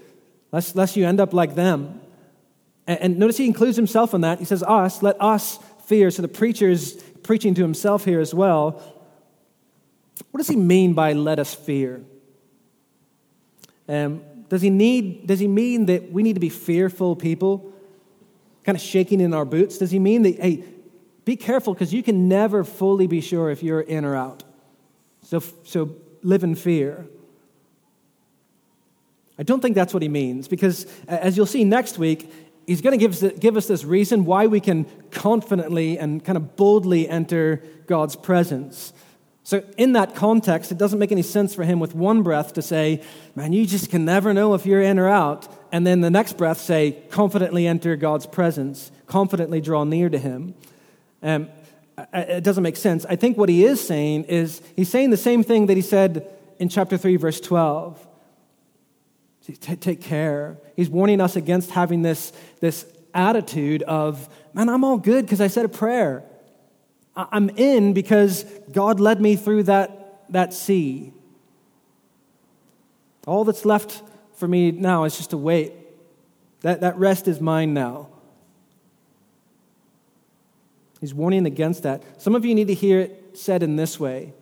lest, 0.52 0.76
lest 0.76 0.96
you 0.96 1.06
end 1.06 1.20
up 1.20 1.34
like 1.34 1.56
them. 1.56 2.02
And, 2.88 3.00
and 3.00 3.18
notice 3.18 3.38
he 3.38 3.46
includes 3.46 3.78
himself 3.78 4.14
in 4.14 4.22
that. 4.22 4.40
He 4.40 4.46
says, 4.46 4.64
Us, 4.64 5.02
let 5.02 5.22
us 5.22 5.60
fear. 5.86 6.12
So 6.12 6.22
the 6.22 6.28
preacher 6.28 6.70
is 6.70 7.02
preaching 7.24 7.54
to 7.56 7.62
himself 7.62 8.06
here 8.06 8.20
as 8.20 8.34
well. 8.34 8.82
What 10.32 10.40
does 10.40 10.48
he 10.48 10.56
mean 10.56 10.94
by 10.94 11.14
let 11.14 11.40
us 11.40 11.54
fear? 11.54 12.04
Um, 13.88 14.24
does, 14.50 14.62
he 14.62 14.70
need, 14.70 15.28
does 15.28 15.40
he 15.40 15.48
mean 15.48 15.86
that 15.88 16.12
we 16.12 16.24
need 16.24 16.34
to 16.34 16.40
be 16.40 16.50
fearful 16.50 17.16
people? 17.16 17.73
Kind 18.64 18.76
of 18.76 18.82
shaking 18.82 19.22
in 19.22 19.34
our 19.34 19.46
boots? 19.46 19.78
Does 19.78 19.92
he 19.92 20.00
mean 20.00 20.24
that, 20.24 20.40
hey, 20.40 20.64
be 21.26 21.36
careful 21.36 21.74
because 21.74 21.94
you 21.94 22.04
can 22.04 22.28
never 22.28 22.64
fully 22.64 23.08
be 23.08 23.22
sure 23.22 23.50
if 23.50 23.64
you're 23.64 23.82
in 23.82 24.06
or 24.06 24.16
out? 24.16 24.44
So, 25.22 25.42
so 25.64 25.96
live 26.22 26.44
in 26.44 26.56
fear. 26.56 27.08
I 29.38 29.44
don't 29.44 29.62
think 29.62 29.76
that's 29.76 29.94
what 29.94 30.04
he 30.04 30.10
means 30.10 30.48
because, 30.48 30.86
as 31.08 31.36
you'll 31.36 31.46
see 31.46 31.64
next 31.64 31.98
week, 31.98 32.32
he's 32.68 32.82
going 32.82 32.98
to 32.98 33.08
give 33.08 33.40
give 33.40 33.58
us 33.58 33.68
this 33.68 33.84
reason 33.84 34.26
why 34.26 34.48
we 34.48 34.60
can 34.60 34.86
confidently 35.12 35.98
and 35.98 36.24
kind 36.24 36.38
of 36.38 36.56
boldly 36.56 37.10
enter 37.10 37.64
God's 37.88 38.16
presence. 38.16 38.94
So, 39.46 39.62
in 39.78 39.94
that 39.94 40.16
context, 40.16 40.72
it 40.72 40.78
doesn't 40.78 41.00
make 41.00 41.12
any 41.12 41.22
sense 41.22 41.54
for 41.54 41.66
him 41.66 41.82
with 41.82 41.94
one 41.94 42.24
breath 42.24 42.54
to 42.54 42.62
say, 42.62 43.02
Man, 43.36 43.52
you 43.52 43.66
just 43.66 43.90
can 43.90 44.06
never 44.06 44.34
know 44.34 44.54
if 44.54 44.66
you're 44.66 44.82
in 44.82 44.98
or 44.98 45.10
out. 45.10 45.48
And 45.72 45.86
then 45.86 46.00
the 46.02 46.10
next 46.10 46.38
breath 46.38 46.60
say, 46.60 47.04
Confidently 47.10 47.68
enter 47.68 47.98
God's 47.98 48.26
presence, 48.26 48.92
confidently 49.06 49.60
draw 49.60 49.84
near 49.84 50.10
to 50.10 50.18
him. 50.18 50.56
Um, 51.22 51.50
it 52.14 52.44
doesn't 52.44 52.64
make 52.64 52.78
sense. 52.78 53.06
I 53.08 53.18
think 53.18 53.38
what 53.38 53.50
he 53.50 53.66
is 53.66 53.86
saying 53.86 54.24
is 54.26 54.62
he's 54.76 54.90
saying 54.90 55.10
the 55.10 55.18
same 55.18 55.44
thing 55.44 55.68
that 55.68 55.76
he 55.76 55.82
said 55.82 56.28
in 56.58 56.70
chapter 56.70 56.98
3, 56.98 57.18
verse 57.18 57.40
12. 57.40 58.08
Take 59.60 60.02
care. 60.02 60.58
He's 60.76 60.90
warning 60.90 61.20
us 61.20 61.36
against 61.36 61.72
having 61.72 62.02
this, 62.02 62.32
this 62.62 62.86
attitude 63.14 63.84
of, 63.84 64.30
Man, 64.54 64.70
I'm 64.70 64.86
all 64.86 64.98
good 64.98 65.26
because 65.26 65.42
I 65.42 65.48
said 65.48 65.66
a 65.66 65.70
prayer. 65.70 66.24
I'm 67.16 67.50
in 67.50 67.94
because 67.94 68.44
God 68.72 69.00
led 69.00 69.22
me 69.22 69.36
through 69.36 69.64
that, 69.64 70.26
that 70.30 70.54
sea. 70.54 71.14
All 73.28 73.44
that's 73.46 73.66
left 73.66 74.02
for 74.36 74.48
me 74.48 74.72
now 74.72 75.04
is 75.04 75.16
just 75.16 75.30
to 75.30 75.38
wait. 75.38 75.74
That, 76.62 76.82
that 76.82 76.98
rest 76.98 77.28
is 77.28 77.40
mine 77.40 77.74
now. 77.74 78.10
He's 81.00 81.14
warning 81.14 81.46
against 81.46 81.84
that. 81.84 82.22
Some 82.22 82.34
of 82.34 82.46
you 82.46 82.56
need 82.56 82.68
to 82.68 82.74
hear 82.74 83.02
it 83.02 83.38
said 83.38 83.62
in 83.62 83.76
this 83.76 84.00
way 84.00 84.34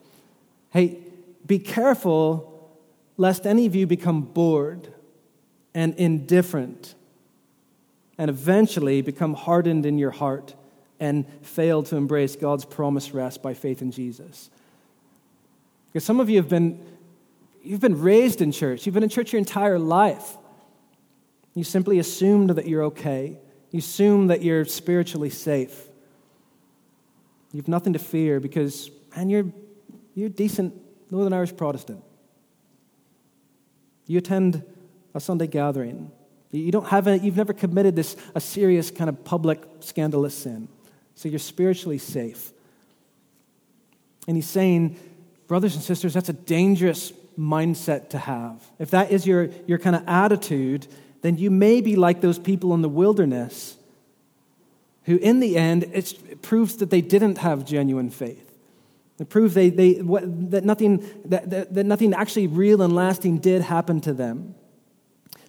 Hey, 0.69 0.99
be 1.45 1.59
careful 1.59 2.71
lest 3.17 3.45
any 3.45 3.65
of 3.65 3.75
you 3.75 3.87
become 3.87 4.21
bored 4.21 4.93
and 5.73 5.93
indifferent 5.95 6.95
and 8.17 8.29
eventually 8.29 9.01
become 9.01 9.33
hardened 9.33 9.85
in 9.85 9.97
your 9.97 10.11
heart 10.11 10.55
and 11.01 11.25
failed 11.41 11.87
to 11.87 11.97
embrace 11.97 12.35
God's 12.35 12.63
promised 12.63 13.11
rest 13.11 13.41
by 13.41 13.55
faith 13.55 13.81
in 13.81 13.91
Jesus. 13.91 14.51
Because 15.87 16.05
some 16.05 16.19
of 16.19 16.29
you 16.29 16.37
have 16.37 16.47
been, 16.47 16.79
you've 17.63 17.81
been 17.81 17.99
raised 17.99 18.39
in 18.39 18.51
church, 18.51 18.85
you've 18.85 18.93
been 18.93 19.03
in 19.03 19.09
church 19.09 19.33
your 19.33 19.39
entire 19.39 19.79
life. 19.79 20.37
You 21.55 21.65
simply 21.65 21.97
assumed 21.99 22.51
that 22.51 22.67
you're 22.67 22.83
okay, 22.83 23.37
you 23.71 23.79
assume 23.79 24.27
that 24.27 24.43
you're 24.43 24.63
spiritually 24.63 25.31
safe. 25.31 25.87
You 27.51 27.57
have 27.59 27.67
nothing 27.67 27.93
to 27.93 27.99
fear 27.99 28.39
because, 28.39 28.91
and 29.15 29.29
you're, 29.29 29.45
you're 30.13 30.29
decent 30.29 30.73
Northern 31.09 31.33
Irish 31.33 31.57
Protestant. 31.57 32.03
You 34.05 34.19
attend 34.19 34.63
a 35.15 35.19
Sunday 35.19 35.47
gathering. 35.47 36.11
You 36.51 36.71
don't 36.71 36.87
have 36.87 37.07
a, 37.07 37.17
you've 37.17 37.37
never 37.37 37.53
committed 37.53 37.95
this 37.95 38.15
a 38.35 38.39
serious 38.39 38.91
kind 38.91 39.09
of 39.09 39.25
public 39.25 39.63
scandalous 39.79 40.35
sin. 40.35 40.67
So 41.21 41.29
you're 41.29 41.37
spiritually 41.37 41.99
safe. 41.99 42.51
And 44.27 44.35
he's 44.35 44.49
saying, 44.49 44.97
brothers 45.45 45.75
and 45.75 45.83
sisters, 45.83 46.15
that's 46.15 46.29
a 46.29 46.33
dangerous 46.33 47.13
mindset 47.37 48.09
to 48.09 48.17
have. 48.17 48.59
If 48.79 48.89
that 48.89 49.11
is 49.11 49.27
your, 49.27 49.51
your 49.67 49.77
kind 49.77 49.95
of 49.95 50.01
attitude, 50.07 50.87
then 51.21 51.37
you 51.37 51.51
may 51.51 51.79
be 51.79 51.95
like 51.95 52.21
those 52.21 52.39
people 52.39 52.73
in 52.73 52.81
the 52.81 52.89
wilderness 52.89 53.77
who, 55.03 55.17
in 55.17 55.41
the 55.41 55.57
end, 55.57 55.83
it 55.93 56.41
proves 56.41 56.77
that 56.77 56.89
they 56.89 57.01
didn't 57.01 57.37
have 57.37 57.65
genuine 57.65 58.09
faith. 58.09 58.57
It 59.19 59.29
proves 59.29 59.53
they, 59.53 59.69
they, 59.69 60.01
what, 60.01 60.23
that, 60.49 60.63
nothing, 60.63 61.07
that, 61.25 61.51
that, 61.51 61.71
that 61.75 61.85
nothing 61.85 62.15
actually 62.15 62.47
real 62.47 62.81
and 62.81 62.95
lasting 62.95 63.37
did 63.37 63.61
happen 63.61 64.01
to 64.01 64.13
them. 64.13 64.55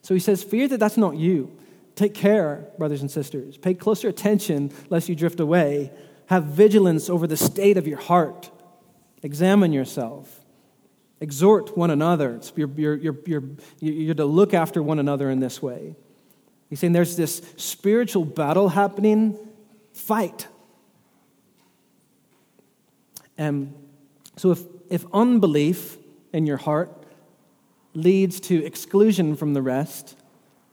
So 0.02 0.12
he 0.12 0.20
says, 0.20 0.42
Fear 0.42 0.68
that 0.68 0.80
that's 0.80 0.98
not 0.98 1.16
you. 1.16 1.56
Take 1.94 2.14
care, 2.14 2.68
brothers 2.78 3.02
and 3.02 3.10
sisters. 3.10 3.56
Pay 3.56 3.74
closer 3.74 4.08
attention 4.08 4.72
lest 4.88 5.08
you 5.08 5.14
drift 5.14 5.40
away. 5.40 5.92
Have 6.26 6.44
vigilance 6.44 7.10
over 7.10 7.26
the 7.26 7.36
state 7.36 7.76
of 7.76 7.86
your 7.86 7.98
heart. 7.98 8.50
Examine 9.22 9.72
yourself. 9.72 10.40
Exhort 11.20 11.76
one 11.76 11.90
another. 11.90 12.40
You're, 12.56 12.70
you're, 12.76 13.16
you're, 13.26 13.42
you're, 13.80 14.14
to 14.14 14.24
look 14.24 14.54
after 14.54 14.82
one 14.82 14.98
another 14.98 15.30
in 15.30 15.40
this 15.40 15.62
way. 15.62 15.94
He's 16.68 16.80
saying 16.80 16.94
there's 16.94 17.16
this 17.16 17.42
spiritual 17.56 18.24
battle 18.24 18.70
happening. 18.70 19.38
Fight. 19.92 20.48
And 23.36 23.74
so 24.36 24.52
if, 24.52 24.62
if 24.88 25.04
unbelief 25.12 25.98
in 26.32 26.46
your 26.46 26.56
heart 26.56 26.90
leads 27.94 28.40
to 28.40 28.64
exclusion 28.64 29.36
from 29.36 29.52
the 29.52 29.62
rest, 29.62 30.16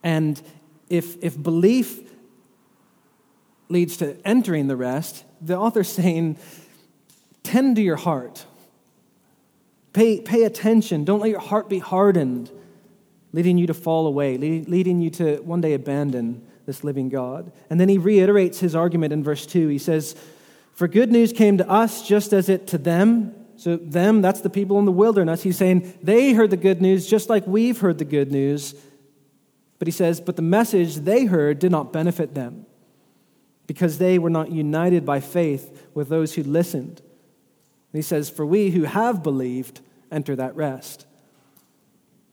and 0.03 0.41
if, 0.89 1.23
if 1.23 1.41
belief 1.41 1.99
leads 3.69 3.97
to 3.97 4.17
entering 4.25 4.67
the 4.67 4.75
rest, 4.75 5.23
the 5.41 5.57
author's 5.57 5.89
saying, 5.89 6.37
tend 7.43 7.75
to 7.75 7.81
your 7.81 7.95
heart. 7.95 8.45
Pay, 9.93 10.21
pay 10.21 10.43
attention. 10.43 11.03
Don't 11.03 11.19
let 11.19 11.29
your 11.29 11.39
heart 11.39 11.69
be 11.69 11.79
hardened, 11.79 12.51
leading 13.31 13.57
you 13.57 13.67
to 13.67 13.73
fall 13.73 14.07
away, 14.07 14.37
leading 14.37 14.99
you 14.99 15.09
to 15.11 15.37
one 15.37 15.61
day 15.61 15.73
abandon 15.73 16.45
this 16.65 16.83
living 16.83 17.09
God. 17.09 17.51
And 17.69 17.79
then 17.79 17.89
he 17.89 17.97
reiterates 17.97 18.59
his 18.59 18.75
argument 18.75 19.13
in 19.13 19.23
verse 19.23 19.45
2. 19.45 19.67
He 19.67 19.79
says, 19.79 20.15
For 20.73 20.87
good 20.87 21.11
news 21.11 21.33
came 21.33 21.57
to 21.57 21.67
us 21.67 22.07
just 22.07 22.33
as 22.33 22.49
it 22.49 22.67
to 22.67 22.77
them. 22.77 23.35
So, 23.55 23.75
them, 23.75 24.21
that's 24.21 24.39
the 24.39 24.49
people 24.49 24.79
in 24.79 24.85
the 24.85 24.91
wilderness. 24.91 25.43
He's 25.43 25.57
saying 25.57 25.97
they 26.01 26.31
heard 26.31 26.49
the 26.49 26.57
good 26.57 26.81
news 26.81 27.07
just 27.07 27.27
like 27.27 27.45
we've 27.45 27.79
heard 27.79 27.97
the 27.97 28.05
good 28.05 28.31
news. 28.31 28.73
But 29.79 29.87
he 29.87 29.91
says, 29.91 30.21
But 30.21 30.35
the 30.35 30.41
message 30.41 30.97
they 30.97 31.25
heard 31.25 31.59
did 31.59 31.71
not 31.71 31.93
benefit 31.93 32.35
them 32.35 32.65
because 33.65 33.97
they 33.97 34.19
were 34.19 34.29
not 34.29 34.51
united 34.51 35.05
by 35.05 35.19
faith 35.19 35.87
with 35.93 36.09
those 36.09 36.35
who 36.35 36.43
listened. 36.43 37.01
And 37.91 37.97
he 37.97 38.01
says, 38.01 38.29
For 38.29 38.45
we 38.45 38.71
who 38.71 38.83
have 38.83 39.23
believed 39.23 39.81
enter 40.11 40.35
that 40.35 40.55
rest. 40.55 41.05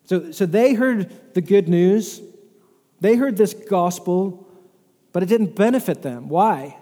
So, 0.04 0.32
so 0.32 0.46
they 0.46 0.74
heard 0.74 1.34
the 1.34 1.40
good 1.40 1.68
news, 1.68 2.20
they 3.00 3.16
heard 3.16 3.36
this 3.36 3.54
gospel, 3.54 4.46
but 5.12 5.22
it 5.22 5.26
didn't 5.26 5.56
benefit 5.56 6.02
them. 6.02 6.28
Why? 6.28 6.76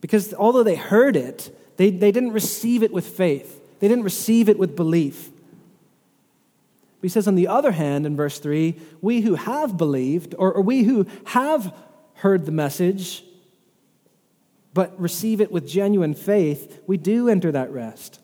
Because 0.00 0.32
although 0.34 0.62
they 0.62 0.76
heard 0.76 1.16
it, 1.16 1.54
they, 1.76 1.90
they 1.90 2.12
didn't 2.12 2.32
receive 2.32 2.82
it 2.82 2.92
with 2.92 3.06
faith, 3.06 3.60
they 3.80 3.88
didn't 3.88 4.04
receive 4.04 4.48
it 4.48 4.58
with 4.58 4.76
belief. 4.76 5.30
But 7.00 7.04
he 7.04 7.08
says, 7.08 7.26
on 7.26 7.34
the 7.34 7.48
other 7.48 7.72
hand, 7.72 8.04
in 8.04 8.14
verse 8.14 8.38
3, 8.38 8.76
we 9.00 9.22
who 9.22 9.34
have 9.34 9.78
believed, 9.78 10.34
or, 10.38 10.52
or 10.52 10.60
we 10.60 10.82
who 10.82 11.06
have 11.26 11.74
heard 12.16 12.44
the 12.44 12.52
message, 12.52 13.24
but 14.74 14.98
receive 15.00 15.40
it 15.40 15.50
with 15.50 15.66
genuine 15.66 16.14
faith, 16.14 16.82
we 16.86 16.98
do 16.98 17.28
enter 17.28 17.50
that 17.52 17.72
rest. 17.72 18.20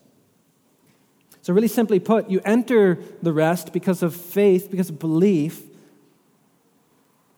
So, 1.41 1.53
really 1.53 1.67
simply 1.67 1.99
put, 1.99 2.29
you 2.29 2.41
enter 2.45 2.99
the 3.21 3.33
rest 3.33 3.73
because 3.73 4.03
of 4.03 4.15
faith, 4.15 4.69
because 4.69 4.89
of 4.89 4.99
belief, 4.99 5.63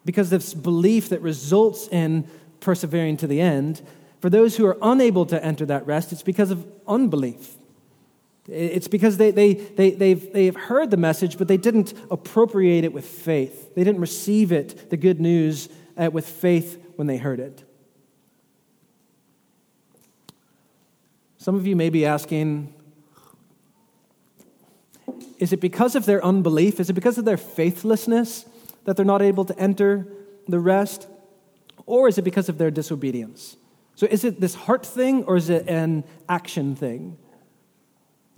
because 0.04 0.34
of 0.34 0.64
belief 0.64 1.10
that 1.10 1.22
results 1.22 1.88
in 1.88 2.28
persevering 2.60 3.18
to 3.18 3.28
the 3.28 3.40
end. 3.40 3.82
For 4.20 4.30
those 4.30 4.58
who 4.58 4.66
are 4.66 4.78
unable 4.82 5.26
to 5.28 5.44
enter 5.44 5.66
that 5.68 5.86
rest, 5.86 6.12
it's 6.12 6.24
because 6.24 6.52
of 6.52 6.66
unbelief. 6.88 7.56
It's 8.52 8.88
because 8.88 9.18
they, 9.18 9.32
they, 9.32 9.54
they, 9.54 9.92
they've, 9.92 10.34
they've 10.34 10.56
heard 10.56 10.92
the 10.92 10.98
message, 10.98 11.38
but 11.38 11.48
they 11.48 11.58
didn't 11.58 11.94
appropriate 12.10 12.84
it 12.84 12.94
with 12.94 13.06
faith. 13.06 13.76
They 13.76 13.84
didn't 13.84 14.02
receive 14.02 14.52
it, 14.52 14.90
the 14.90 14.98
good 14.98 15.20
news, 15.20 15.70
uh, 15.98 16.10
with 16.12 16.28
faith 16.28 16.82
when 16.96 17.08
they 17.08 17.18
heard 17.18 17.40
it. 17.40 17.64
Some 21.38 21.56
of 21.56 21.66
you 21.66 21.76
may 21.76 21.90
be 21.90 22.06
asking, 22.06 22.74
is 25.38 25.54
it 25.54 25.62
because 25.62 25.96
of 25.96 26.06
their 26.06 26.24
unbelief? 26.24 26.80
Is 26.80 26.90
it 26.90 26.94
because 26.94 27.18
of 27.18 27.26
their 27.26 27.38
faithlessness 27.38 28.46
that 28.86 28.98
they're 28.98 29.06
not 29.06 29.22
able 29.22 29.46
to 29.46 29.58
enter 29.58 30.08
the 30.48 30.60
rest? 30.60 31.08
Or 31.86 32.08
is 32.08 32.18
it 32.18 32.24
because 32.24 32.50
of 32.50 32.58
their 32.58 32.72
disobedience? 32.72 33.56
So 33.96 34.06
is 34.10 34.24
it 34.24 34.42
this 34.42 34.56
heart 34.56 34.86
thing 34.86 35.24
or 35.24 35.38
is 35.38 35.50
it 35.50 35.68
an 35.68 36.04
action 36.28 36.76
thing? 36.76 37.18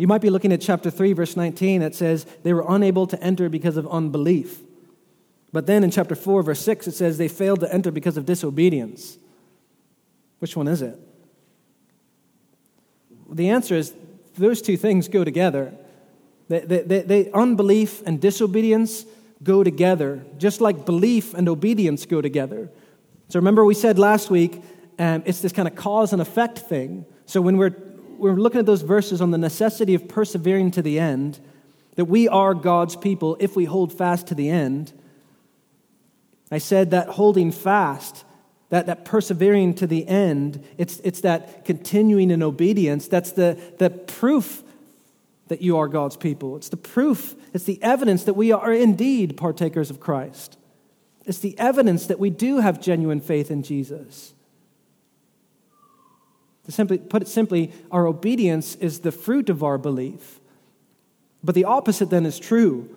You 0.02 0.08
might 0.08 0.22
be 0.22 0.32
looking 0.32 0.52
at 0.52 0.62
chapter 0.62 0.90
3, 0.90 1.14
verse 1.14 1.38
19. 1.38 1.84
It 1.84 1.94
says, 1.94 2.26
they 2.42 2.54
were 2.54 2.66
unable 2.68 3.06
to 3.06 3.24
enter 3.24 3.50
because 3.50 3.78
of 3.78 3.88
unbelief. 3.88 4.60
But 5.54 5.68
then 5.68 5.84
in 5.84 5.92
chapter 5.92 6.16
4, 6.16 6.42
verse 6.42 6.60
6, 6.62 6.88
it 6.88 6.94
says, 6.94 7.20
they 7.20 7.28
failed 7.28 7.60
to 7.60 7.72
enter 7.72 7.92
because 7.92 8.18
of 8.18 8.26
disobedience. 8.26 9.20
Which 10.40 10.58
one 10.58 10.68
is 10.68 10.82
it? 10.82 11.00
The 13.30 13.50
answer 13.50 13.76
is 13.76 13.94
those 14.40 14.64
two 14.64 14.76
things 14.76 15.08
go 15.08 15.24
together. 15.24 15.72
They, 16.48 16.62
they, 16.62 17.02
they, 17.04 17.32
unbelief 17.32 18.02
and 18.04 18.20
disobedience 18.20 19.06
go 19.44 19.64
together, 19.64 20.26
just 20.40 20.62
like 20.62 20.84
belief 20.84 21.36
and 21.36 21.48
obedience 21.48 22.08
go 22.08 22.24
together. 22.24 22.72
So 23.28 23.38
remember, 23.38 23.64
we 23.64 23.76
said 23.76 24.00
last 24.00 24.32
week 24.32 24.64
um, 24.98 25.22
it's 25.28 25.42
this 25.42 25.52
kind 25.52 25.68
of 25.68 25.76
cause 25.76 26.12
and 26.12 26.20
effect 26.24 26.58
thing. 26.58 27.06
So 27.28 27.40
when 27.40 27.58
we're, 27.58 27.76
we're 28.22 28.36
looking 28.36 28.60
at 28.60 28.66
those 28.66 28.82
verses 28.82 29.22
on 29.22 29.32
the 29.32 29.38
necessity 29.38 29.94
of 29.96 30.08
persevering 30.08 30.72
to 30.72 30.82
the 30.82 31.00
end, 31.00 31.40
that 31.96 32.06
we 32.06 32.28
are 32.28 32.54
God's 32.54 32.96
people 32.96 33.36
if 33.40 33.56
we 33.56 33.66
hold 33.66 33.92
fast 33.92 34.28
to 34.28 34.36
the 34.36 34.50
end, 34.50 34.94
I 36.52 36.58
said 36.58 36.92
that 36.92 37.08
holding 37.08 37.52
fast 37.52 38.26
that, 38.72 38.86
that 38.86 39.04
persevering 39.04 39.74
to 39.76 39.86
the 39.86 40.08
end, 40.08 40.66
it's, 40.78 41.00
it's 41.00 41.22
that 41.22 41.66
continuing 41.66 42.32
in 42.32 42.42
obedience. 42.42 43.08
That's 43.08 43.34
the, 43.34 43.60
the 43.78 43.90
proof 43.90 44.64
that 45.50 45.62
you 45.62 45.78
are 45.78 45.90
God's 45.90 46.16
people. 46.16 46.56
It's 46.56 46.70
the 46.70 46.78
proof, 46.78 47.36
it's 47.54 47.66
the 47.66 47.84
evidence 47.84 48.24
that 48.24 48.36
we 48.36 48.54
are 48.54 48.72
indeed 48.72 49.36
partakers 49.36 49.90
of 49.90 50.00
Christ. 50.00 50.58
It's 51.26 51.40
the 51.40 51.60
evidence 51.60 52.08
that 52.08 52.18
we 52.18 52.30
do 52.30 52.60
have 52.60 52.82
genuine 52.82 53.20
faith 53.20 53.52
in 53.52 53.62
Jesus. 53.62 54.34
Simply, 56.72 56.98
put 56.98 57.22
it 57.22 57.28
simply, 57.28 57.72
our 57.92 58.08
obedience 58.08 58.76
is 58.76 59.02
the 59.02 59.12
fruit 59.12 59.50
of 59.50 59.64
our 59.64 59.78
belief. 59.78 60.40
But 61.44 61.56
the 61.56 61.66
opposite 61.66 62.10
then 62.10 62.26
is 62.26 62.40
true. 62.40 62.90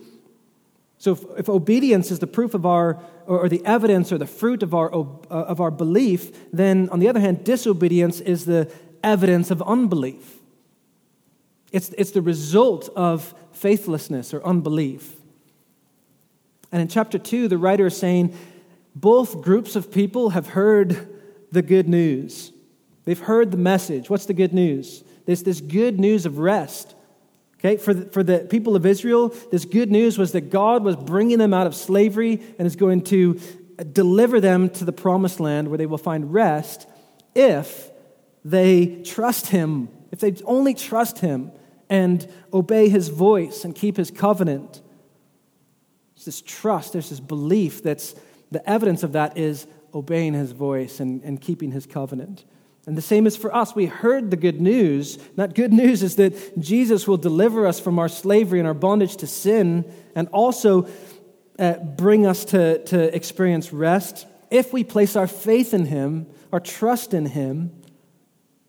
So 0.98 1.12
if, 1.12 1.24
if 1.40 1.48
obedience 1.48 2.10
is 2.10 2.20
the 2.20 2.26
proof 2.26 2.54
of 2.54 2.64
our, 2.64 2.98
or, 3.26 3.40
or, 3.40 3.48
the 3.48 3.64
evidence 3.66 4.12
or 4.12 4.18
the 4.18 4.26
fruit 4.26 4.62
of 4.62 4.74
our, 4.74 4.94
uh, 4.94 5.04
of 5.28 5.60
our 5.60 5.70
belief, 5.70 6.50
then 6.52 6.88
on 6.90 6.98
the 6.98 7.08
other 7.08 7.20
hand, 7.20 7.44
disobedience 7.44 8.20
is 8.20 8.44
the 8.46 8.72
evidence 9.02 9.50
of 9.50 9.60
unbelief. 9.62 10.38
It's, 11.72 11.90
it's 11.98 12.12
the 12.12 12.22
result 12.22 12.88
of 12.94 13.34
faithlessness 13.52 14.32
or 14.32 14.42
unbelief. 14.46 15.16
And 16.72 16.80
in 16.80 16.88
chapter 16.88 17.18
2, 17.18 17.48
the 17.48 17.58
writer 17.58 17.87
is 17.87 17.96
saying 17.96 18.34
both 18.94 19.42
groups 19.42 19.76
of 19.76 19.90
people 19.90 20.30
have 20.30 20.48
heard 20.48 21.20
the 21.52 21.62
good 21.62 21.88
news. 21.88 22.52
They've 23.05 23.19
heard 23.19 23.51
the 23.51 23.57
message. 23.57 24.09
What's 24.09 24.27
the 24.27 24.35
good 24.35 24.55
news? 24.55 25.05
There's 25.27 25.43
this 25.43 25.61
good 25.61 25.99
news 26.01 26.27
of 26.27 26.38
rest. 26.38 26.95
Okay, 27.59 27.77
for 27.77 27.95
the, 27.95 28.05
for 28.07 28.23
the 28.23 28.40
people 28.40 28.77
of 28.77 28.85
Israel, 28.85 29.35
this 29.51 29.64
good 29.64 29.90
news 29.90 30.19
was 30.19 30.33
that 30.33 30.51
God 30.51 30.85
was 30.85 30.97
bringing 30.97 31.38
them 31.38 31.55
out 31.55 31.67
of 31.67 31.75
slavery 31.75 32.43
and 32.59 32.67
is 32.67 32.77
going 32.77 33.03
to 33.05 33.40
deliver 33.93 34.40
them 34.40 34.69
to 34.69 34.85
the 34.85 34.93
promised 34.93 35.40
land 35.40 35.69
where 35.69 35.79
they 35.79 35.87
will 35.87 35.99
find 35.99 36.33
rest 36.33 36.87
if 37.35 37.90
they 38.45 39.03
trust 39.03 39.49
Him, 39.49 39.88
if 40.11 40.21
they 40.21 40.35
only 40.45 40.75
trust 40.75 41.21
Him 41.21 41.53
and 41.88 42.31
obey 42.53 42.88
His 42.88 43.09
voice 43.09 43.64
and 43.64 43.75
keep 43.75 43.97
His 43.97 44.11
covenant. 44.11 44.83
There's 46.14 46.27
this 46.27 46.43
trust, 46.43 46.93
there's 46.93 47.11
this 47.11 47.21
belief 47.21 47.83
that's 47.83 48.14
the 48.51 48.69
evidence 48.69 49.03
of 49.03 49.12
that 49.12 49.38
is 49.38 49.67
obeying 49.95 50.35
His 50.35 50.53
voice 50.53 51.01
and, 51.01 51.23
and 51.23 51.40
keeping 51.40 51.73
His 51.73 51.87
covenant. 51.87 52.45
And 52.87 52.99
the 52.99 53.03
same 53.03 53.27
is 53.27 53.37
for 53.37 53.55
us. 53.55 53.75
We 53.75 53.87
heard 53.87 54.31
the 54.31 54.37
good 54.37 54.61
news. 54.61 55.16
That 55.37 55.55
good 55.55 55.73
news 55.73 56.03
is 56.03 56.16
that 56.16 56.59
Jesus 56.59 57.09
will 57.09 57.16
deliver 57.16 57.66
us 57.66 57.81
from 57.81 57.99
our 57.99 58.09
slavery 58.09 58.59
and 58.59 58.68
our 58.68 58.75
bondage 58.75 59.16
to 59.16 59.27
sin 59.27 59.90
and 60.14 60.29
also 60.29 60.87
uh, 61.59 61.75
bring 61.79 62.27
us 62.27 62.44
to, 62.47 62.85
to 62.85 63.14
experience 63.14 63.73
rest 63.73 64.27
if 64.51 64.73
we 64.73 64.85
place 64.85 65.16
our 65.16 65.27
faith 65.27 65.73
in 65.75 65.87
Him, 65.87 66.27
our 66.53 66.61
trust 66.61 67.14
in 67.14 67.27
Him, 67.27 67.73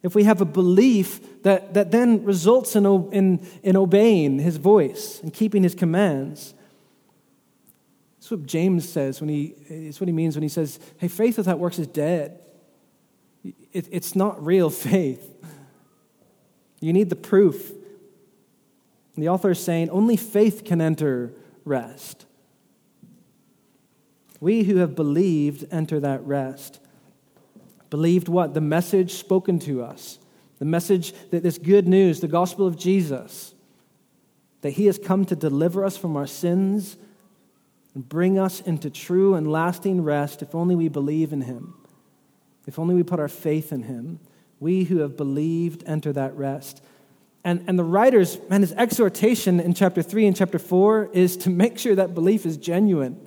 if 0.02 0.16
we 0.16 0.24
have 0.24 0.42
a 0.42 0.46
belief 0.46 1.44
that, 1.44 1.74
that 1.74 1.92
then 1.92 2.24
results 2.24 2.76
in, 2.76 2.86
in, 3.12 3.48
in 3.64 3.76
obeying 3.76 4.40
His 4.40 4.58
voice 4.58 5.20
and 5.22 5.34
keeping 5.34 5.64
His 5.64 5.76
commands. 5.76 6.54
That's 8.18 8.32
what 8.32 8.46
James 8.48 8.90
says 8.90 9.22
when 9.22 9.30
he, 9.30 9.54
it's 9.68 10.00
what 10.00 10.08
he 10.08 10.14
means 10.14 10.36
when 10.36 10.42
he 10.42 10.50
says, 10.50 10.80
hey, 10.98 11.08
faith 11.08 11.38
without 11.38 11.60
works 11.60 11.78
is 11.78 11.86
dead. 11.86 12.40
It, 13.72 13.88
it's 13.92 14.16
not 14.16 14.44
real 14.44 14.70
faith. 14.90 15.32
You 16.80 16.94
need 16.94 17.10
the 17.10 17.16
proof. 17.16 17.72
The 19.18 19.30
author 19.30 19.52
is 19.52 19.64
saying 19.64 19.90
only 19.90 20.18
faith 20.18 20.64
can 20.66 20.82
enter 20.82 21.34
rest. 21.64 22.26
We 24.42 24.64
who 24.64 24.78
have 24.78 24.96
believed 24.96 25.66
enter 25.72 26.00
that 26.00 26.26
rest. 26.26 26.80
Believed 27.90 28.28
what? 28.28 28.54
The 28.54 28.62
message 28.62 29.14
spoken 29.14 29.60
to 29.60 29.82
us. 29.82 30.20
The 30.60 30.66
message 30.66 31.14
that 31.32 31.44
this 31.44 31.58
good 31.58 31.88
news, 31.88 32.20
the 32.20 32.28
gospel 32.28 32.68
of 32.68 32.78
Jesus, 32.78 33.54
that 34.62 34.72
he 34.72 34.86
has 34.88 34.98
come 34.98 35.26
to 35.26 35.36
deliver 35.36 35.86
us 35.86 35.96
from 35.96 36.18
our 36.18 36.28
sins 36.28 36.98
and 37.94 38.08
bring 38.08 38.38
us 38.38 38.62
into 38.62 38.90
true 38.90 39.36
and 39.36 39.52
lasting 39.52 40.02
rest 40.02 40.42
if 40.42 40.54
only 40.54 40.76
we 40.76 40.90
believe 40.90 41.32
in 41.32 41.42
him. 41.42 41.76
If 42.68 42.80
only 42.80 42.96
we 42.96 43.04
put 43.04 43.20
our 43.20 43.28
faith 43.28 43.72
in 43.72 43.84
him. 43.84 44.20
We 44.60 44.86
who 44.86 45.00
have 45.00 45.18
believed 45.18 45.84
enter 45.86 46.14
that 46.14 46.36
rest. 46.36 46.82
And, 47.44 47.64
and 47.68 47.78
the 47.78 47.84
writer's, 47.84 48.40
and 48.50 48.64
his 48.64 48.74
exhortation 48.74 49.60
in 49.60 49.74
chapter 49.74 50.02
3 50.02 50.28
and 50.28 50.36
chapter 50.36 50.58
4 50.58 51.12
is 51.14 51.38
to 51.38 51.50
make 51.50 51.78
sure 51.78 51.96
that 51.96 52.16
belief 52.16 52.46
is 52.46 52.58
genuine. 52.58 53.26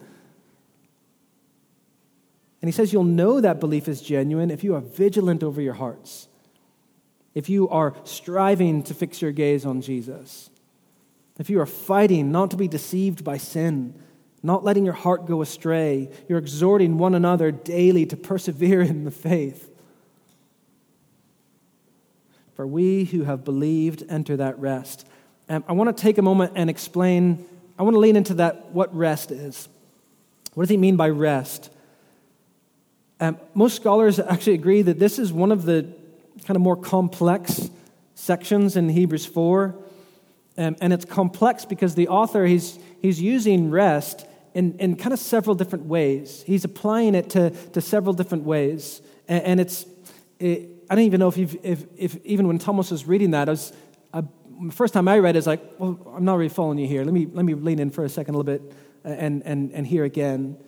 And 2.61 2.69
he 2.69 2.73
says 2.73 2.93
you'll 2.93 3.05
know 3.05 3.41
that 3.41 3.61
belief 3.61 3.87
is 3.87 4.03
genuine 4.03 4.51
if 4.51 4.65
you 4.65 4.75
are 4.75 4.81
vigilant 4.81 5.45
over 5.45 5.61
your 5.61 5.75
hearts, 5.75 6.27
if 7.35 7.49
you 7.49 7.69
are 7.69 7.95
striving 8.03 8.83
to 8.83 8.95
fix 8.95 9.23
your 9.23 9.31
gaze 9.31 9.65
on 9.65 9.81
Jesus, 9.81 10.51
if 11.39 11.49
you 11.49 11.61
are 11.61 11.67
fighting 11.67 12.33
not 12.33 12.51
to 12.51 12.57
be 12.57 12.67
deceived 12.67 13.23
by 13.23 13.37
sin, 13.37 13.95
not 14.43 14.65
letting 14.65 14.85
your 14.85 14.95
heart 14.95 15.27
go 15.27 15.43
astray, 15.43 16.11
you're 16.29 16.39
exhorting 16.39 16.99
one 16.99 17.15
another 17.15 17.51
daily 17.51 18.07
to 18.07 18.17
persevere 18.17 18.81
in 18.83 19.05
the 19.05 19.11
faith. 19.11 19.71
For 22.55 22.67
we 22.67 23.05
who 23.05 23.25
have 23.25 23.45
believed 23.45 24.05
enter 24.09 24.37
that 24.37 24.59
rest. 24.59 25.07
And 25.49 25.65
I 25.69 25.73
want 25.73 25.97
to 25.97 26.01
take 26.01 26.19
a 26.19 26.23
moment 26.23 26.53
and 26.57 26.69
explain, 26.69 27.47
I 27.79 27.83
want 27.83 27.95
to 27.95 28.01
lean 28.01 28.17
into 28.17 28.35
that, 28.35 28.73
what 28.73 28.95
rest 28.95 29.31
is. 29.31 29.69
What 30.55 30.65
does 30.65 30.71
he 30.71 30.77
mean 30.77 30.97
by 30.97 31.09
rest? 31.09 31.71
Um, 33.21 33.39
most 33.55 33.77
scholars 33.77 34.19
actually 34.19 34.55
agree 34.55 34.83
that 34.83 34.99
this 34.99 35.19
is 35.19 35.33
one 35.33 35.51
of 35.51 35.65
the 35.65 35.93
kind 36.45 36.57
of 36.57 36.63
more 36.63 36.77
complex 36.77 37.71
sections 38.15 38.77
in 38.77 38.89
Hebrews 38.89 39.27
4. 39.27 39.75
Um, 40.57 40.77
and 40.81 40.93
it's 40.93 41.05
complex 41.05 41.65
because 41.65 41.95
the 41.95 42.09
author, 42.09 42.45
he's, 42.45 42.79
he's 43.01 43.21
using 43.21 43.71
rest 43.71 44.27
in, 44.59 44.77
in 44.81 44.97
kind 44.97 45.13
of 45.13 45.21
several 45.21 45.55
different 45.55 45.85
ways. 45.85 46.43
He's 46.45 46.65
applying 46.65 47.15
it 47.15 47.31
to, 47.31 47.51
to 47.51 47.81
several 47.81 48.13
different 48.13 48.43
ways. 48.43 49.01
And, 49.29 49.45
and 49.45 49.61
it's, 49.61 49.87
it, 50.41 50.69
I 50.91 50.97
don't 50.97 51.05
even 51.05 51.21
know 51.21 51.29
if, 51.29 51.39
if, 51.39 51.85
if 51.97 52.17
even 52.25 52.49
when 52.49 52.59
Thomas 52.59 52.91
was 52.91 53.07
reading 53.07 53.31
that, 53.31 53.49
I 53.49 53.53
was, 53.53 53.73
I, 54.13 54.23
the 54.61 54.73
first 54.73 54.95
time 54.95 55.07
I 55.07 55.21
read 55.21 55.37
it, 55.37 55.39
I 55.39 55.41
was 55.41 55.47
like, 55.47 55.63
well, 55.79 55.97
I'm 56.13 56.25
not 56.25 56.39
really 56.39 56.49
following 56.49 56.79
you 56.79 56.89
here. 56.89 57.05
Let 57.05 57.15
me, 57.15 57.29
let 57.33 57.45
me 57.45 57.55
lean 57.55 57.79
in 57.79 57.91
for 57.91 58.05
a 58.05 58.09
second, 58.09 58.35
a 58.35 58.39
little 58.39 58.53
bit, 58.53 58.75
and, 59.05 59.45
and, 59.45 59.71
and 59.71 59.87
hear 59.87 60.03
again. 60.03 60.59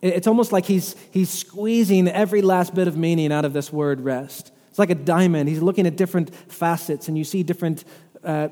It's 0.00 0.28
almost 0.28 0.52
like 0.52 0.64
he's, 0.64 0.94
he's 1.10 1.30
squeezing 1.30 2.06
every 2.06 2.40
last 2.40 2.72
bit 2.72 2.86
of 2.86 2.96
meaning 2.96 3.32
out 3.32 3.44
of 3.44 3.52
this 3.52 3.72
word 3.72 4.00
rest. 4.00 4.52
It's 4.70 4.78
like 4.78 4.90
a 4.90 4.94
diamond. 4.94 5.48
He's 5.48 5.62
looking 5.62 5.88
at 5.88 5.96
different 5.96 6.32
facets, 6.32 7.08
and 7.08 7.18
you 7.18 7.24
see 7.24 7.42
different, 7.42 7.82
uh, 8.22 8.50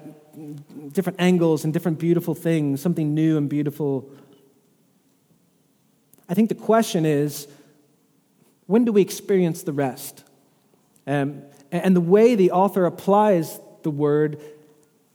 different 0.91 1.21
angles 1.21 1.63
and 1.63 1.73
different 1.73 2.01
beautiful 2.01 2.35
things, 2.35 2.81
something 2.81 3.15
new 3.15 3.39
and 3.39 3.49
beautiful. 3.49 4.11
I 6.29 6.35
think 6.35 6.49
the 6.49 6.55
question 6.55 7.05
is 7.05 7.49
when 8.67 8.85
do 8.85 8.93
we 8.93 9.03
experience 9.03 9.63
the 9.63 9.73
rest? 9.73 10.25
Um, 11.07 11.43
and 11.71 11.97
the 11.97 12.01
way 12.01 12.35
the 12.35 12.53
author 12.53 12.85
applies 12.85 13.59
the 13.83 13.91
word 13.91 14.41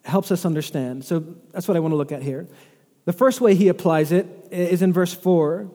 helps 0.04 0.32
us 0.32 0.46
understand. 0.46 1.06
So 1.06 1.20
that's 1.52 1.68
what 1.68 1.78
I 1.78 1.80
want 1.80 1.92
to 1.92 1.96
look 1.98 2.12
at 2.12 2.22
here. 2.22 2.48
The 3.06 3.14
first 3.14 3.40
way 3.40 3.56
he 3.56 3.68
applies 3.68 4.12
it 4.12 4.28
is 4.52 4.82
in 4.82 4.92
verse 4.92 5.14
4. 5.14 5.72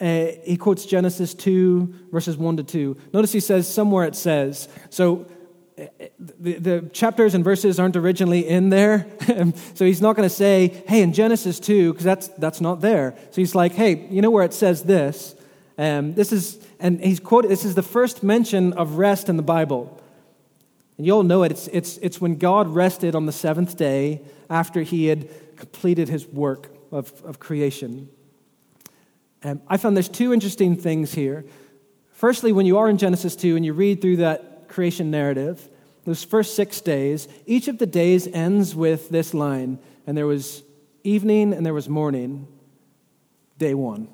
Uh, 0.00 0.26
he 0.44 0.56
quotes 0.56 0.84
Genesis 0.84 1.34
2, 1.34 2.08
verses 2.12 2.36
1 2.36 2.58
to 2.58 2.62
2. 2.62 2.96
Notice 3.12 3.32
he 3.32 3.40
says, 3.40 3.72
somewhere 3.72 4.04
it 4.04 4.14
says. 4.14 4.68
So 4.90 5.26
the, 5.76 6.54
the 6.54 6.90
chapters 6.92 7.34
and 7.34 7.44
verses 7.44 7.78
aren't 7.78 7.96
originally 7.96 8.46
in 8.46 8.70
there. 8.70 9.06
so 9.74 9.84
he's 9.84 10.00
not 10.00 10.16
going 10.16 10.28
to 10.28 10.34
say, 10.34 10.82
hey, 10.88 11.02
in 11.02 11.12
Genesis 11.12 11.60
2, 11.60 11.92
because 11.92 12.04
that's, 12.04 12.28
that's 12.28 12.60
not 12.60 12.80
there. 12.80 13.14
So 13.30 13.36
he's 13.36 13.54
like, 13.54 13.72
hey, 13.72 14.06
you 14.10 14.22
know 14.22 14.30
where 14.30 14.44
it 14.44 14.54
says 14.54 14.84
this? 14.84 15.34
Um, 15.78 16.14
this 16.14 16.32
is, 16.32 16.58
and 16.80 17.00
he's 17.00 17.20
quoted, 17.20 17.50
this 17.50 17.64
is 17.64 17.74
the 17.74 17.82
first 17.82 18.22
mention 18.22 18.72
of 18.72 18.96
rest 18.96 19.28
in 19.28 19.36
the 19.36 19.42
Bible. 19.42 20.00
And 20.96 21.06
you 21.06 21.12
all 21.12 21.22
know 21.22 21.42
it. 21.42 21.52
It's, 21.52 21.68
it's, 21.68 21.98
it's 21.98 22.20
when 22.20 22.36
God 22.36 22.68
rested 22.68 23.14
on 23.14 23.26
the 23.26 23.32
seventh 23.32 23.76
day 23.76 24.22
after 24.48 24.82
he 24.82 25.06
had 25.06 25.28
completed 25.56 26.08
his 26.08 26.26
work 26.26 26.70
of, 26.90 27.22
of 27.24 27.38
creation. 27.38 28.08
Um, 29.42 29.60
I 29.68 29.76
found 29.76 29.94
there's 29.94 30.08
two 30.08 30.32
interesting 30.32 30.76
things 30.76 31.12
here. 31.12 31.44
Firstly, 32.12 32.52
when 32.52 32.64
you 32.64 32.78
are 32.78 32.88
in 32.88 32.96
Genesis 32.96 33.36
2 33.36 33.56
and 33.56 33.64
you 33.64 33.74
read 33.74 34.00
through 34.00 34.16
that 34.16 34.55
creation 34.76 35.10
narrative, 35.10 35.68
those 36.04 36.22
first 36.22 36.54
six 36.54 36.80
days, 36.80 37.26
each 37.46 37.66
of 37.66 37.78
the 37.78 37.86
days 37.86 38.28
ends 38.28 38.76
with 38.76 39.08
this 39.08 39.34
line, 39.34 39.80
and 40.06 40.16
there 40.16 40.26
was 40.26 40.62
evening 41.02 41.52
and 41.52 41.66
there 41.66 41.74
was 41.74 41.88
morning, 41.88 42.46
day 43.58 43.74
one 43.74 44.06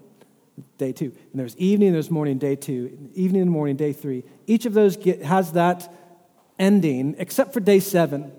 day 0.79 0.92
two. 0.92 1.12
And 1.31 1.40
there's 1.40 1.57
evening, 1.57 1.92
there's 1.92 2.11
morning, 2.11 2.38
day 2.38 2.57
two. 2.57 3.11
Evening 3.14 3.42
and 3.42 3.51
morning, 3.51 3.77
day 3.77 3.92
three. 3.92 4.25
Each 4.46 4.66
of 4.66 4.75
those 4.75 4.96
get, 4.96 5.22
has 5.22 5.53
that 5.53 5.92
ending, 6.59 7.14
except 7.18 7.53
for 7.53 7.61
day 7.61 7.81
seven. 7.81 8.33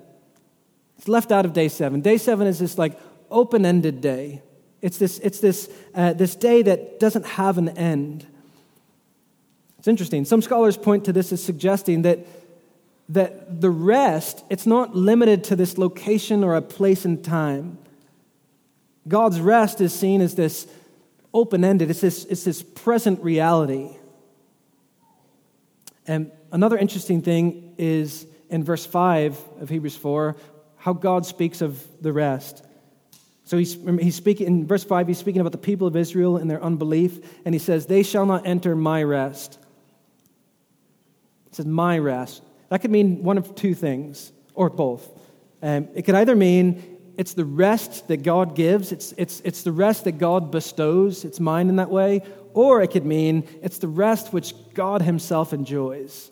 It's 0.97 1.07
left 1.07 1.31
out 1.31 1.45
of 1.45 1.53
day 1.53 1.69
seven. 1.69 2.01
Day 2.01 2.17
seven 2.17 2.47
is 2.47 2.59
this 2.59 2.77
like 2.77 2.99
open 3.31 3.65
ended 3.65 4.01
day. 4.01 4.43
It's 4.81 4.97
this, 4.97 5.19
it's 5.19 5.39
this, 5.39 5.69
uh, 5.95 6.13
this 6.13 6.35
day 6.35 6.61
that 6.63 6.99
doesn't 6.99 7.25
have 7.25 7.57
an 7.57 7.69
end. 7.69 8.27
It's 9.83 9.89
interesting. 9.89 10.23
Some 10.23 10.41
scholars 10.41 10.77
point 10.77 11.03
to 11.03 11.11
this 11.11 11.33
as 11.33 11.43
suggesting 11.43 12.03
that, 12.03 12.19
that 13.09 13.59
the 13.59 13.69
rest, 13.69 14.45
it's 14.49 14.65
not 14.65 14.95
limited 14.95 15.43
to 15.43 15.57
this 15.57 15.77
location 15.77 16.41
or 16.41 16.55
a 16.55 16.61
place 16.61 17.03
and 17.03 17.21
time. 17.21 17.77
God's 19.09 19.41
rest 19.41 19.81
is 19.81 19.91
seen 19.91 20.21
as 20.21 20.35
this 20.35 20.67
open 21.33 21.65
ended, 21.65 21.89
it's 21.89 21.99
this, 21.99 22.23
it's 22.23 22.45
this 22.45 22.63
present 22.63 23.21
reality. 23.21 23.89
And 26.07 26.31
another 26.53 26.77
interesting 26.77 27.21
thing 27.21 27.75
is 27.77 28.25
in 28.49 28.63
verse 28.63 28.85
5 28.85 29.37
of 29.59 29.67
Hebrews 29.67 29.97
4, 29.97 30.37
how 30.77 30.93
God 30.93 31.25
speaks 31.25 31.59
of 31.59 31.85
the 32.01 32.13
rest. 32.13 32.65
So 33.43 33.57
he's, 33.57 33.73
he's 33.99 34.15
speaking 34.15 34.47
in 34.47 34.65
verse 34.65 34.85
5, 34.85 35.09
he's 35.09 35.17
speaking 35.17 35.41
about 35.41 35.51
the 35.51 35.57
people 35.57 35.87
of 35.87 35.97
Israel 35.97 36.37
and 36.37 36.49
their 36.49 36.63
unbelief, 36.63 37.19
and 37.43 37.53
he 37.53 37.59
says, 37.59 37.87
They 37.87 38.03
shall 38.03 38.25
not 38.25 38.47
enter 38.47 38.77
my 38.77 39.03
rest. 39.03 39.59
It 41.53 41.57
says, 41.57 41.65
My 41.67 41.99
rest. 41.99 42.41
That 42.69 42.81
could 42.81 42.89
mean 42.89 43.23
one 43.23 43.37
of 43.37 43.53
two 43.53 43.75
things, 43.75 44.31
or 44.55 44.71
both. 44.71 45.07
Um, 45.61 45.87
it 45.93 46.01
could 46.01 46.15
either 46.15 46.35
mean 46.35 46.97
it's 47.15 47.33
the 47.33 47.45
rest 47.45 48.07
that 48.07 48.23
God 48.23 48.55
gives, 48.55 48.91
it's, 48.91 49.13
it's, 49.17 49.39
it's 49.41 49.61
the 49.61 49.71
rest 49.71 50.05
that 50.05 50.13
God 50.13 50.49
bestows, 50.49 51.23
it's 51.23 51.39
mine 51.39 51.69
in 51.69 51.75
that 51.75 51.91
way, 51.91 52.23
or 52.55 52.81
it 52.81 52.87
could 52.87 53.05
mean 53.05 53.47
it's 53.61 53.77
the 53.77 53.87
rest 53.87 54.33
which 54.33 54.55
God 54.73 55.03
Himself 55.03 55.53
enjoys. 55.53 56.31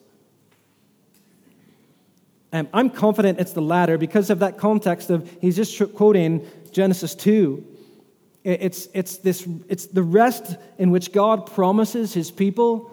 And 2.52 2.68
I'm 2.74 2.90
confident 2.90 3.40
it's 3.40 3.54
the 3.54 3.62
latter 3.62 4.00
because 4.00 4.32
of 4.32 4.40
that 4.40 4.58
context 4.58 5.12
of 5.12 5.30
he's 5.40 5.56
just 5.56 5.94
quoting 5.94 6.48
Genesis 6.72 7.14
2. 7.14 7.64
It's, 8.44 8.88
it's, 8.96 9.18
this, 9.18 9.48
it's 9.70 9.86
the 9.86 10.02
rest 10.02 10.58
in 10.80 10.90
which 10.90 11.12
God 11.12 11.46
promises 11.46 12.12
his 12.12 12.32
people. 12.32 12.91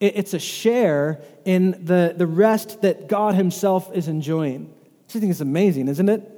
It's 0.00 0.32
a 0.32 0.38
share 0.38 1.20
in 1.44 1.84
the, 1.84 2.14
the 2.16 2.26
rest 2.26 2.80
that 2.82 3.06
God 3.06 3.34
himself 3.34 3.94
is 3.94 4.08
enjoying. 4.08 4.72
I 5.08 5.12
think 5.12 5.30
it's 5.30 5.40
amazing, 5.40 5.88
isn't 5.88 6.08
it? 6.08 6.36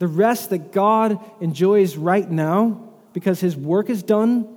The 0.00 0.08
rest 0.08 0.50
that 0.50 0.72
God 0.72 1.20
enjoys 1.40 1.96
right 1.96 2.28
now 2.28 2.88
because 3.12 3.38
his 3.40 3.56
work 3.56 3.88
is 3.88 4.02
done, 4.02 4.48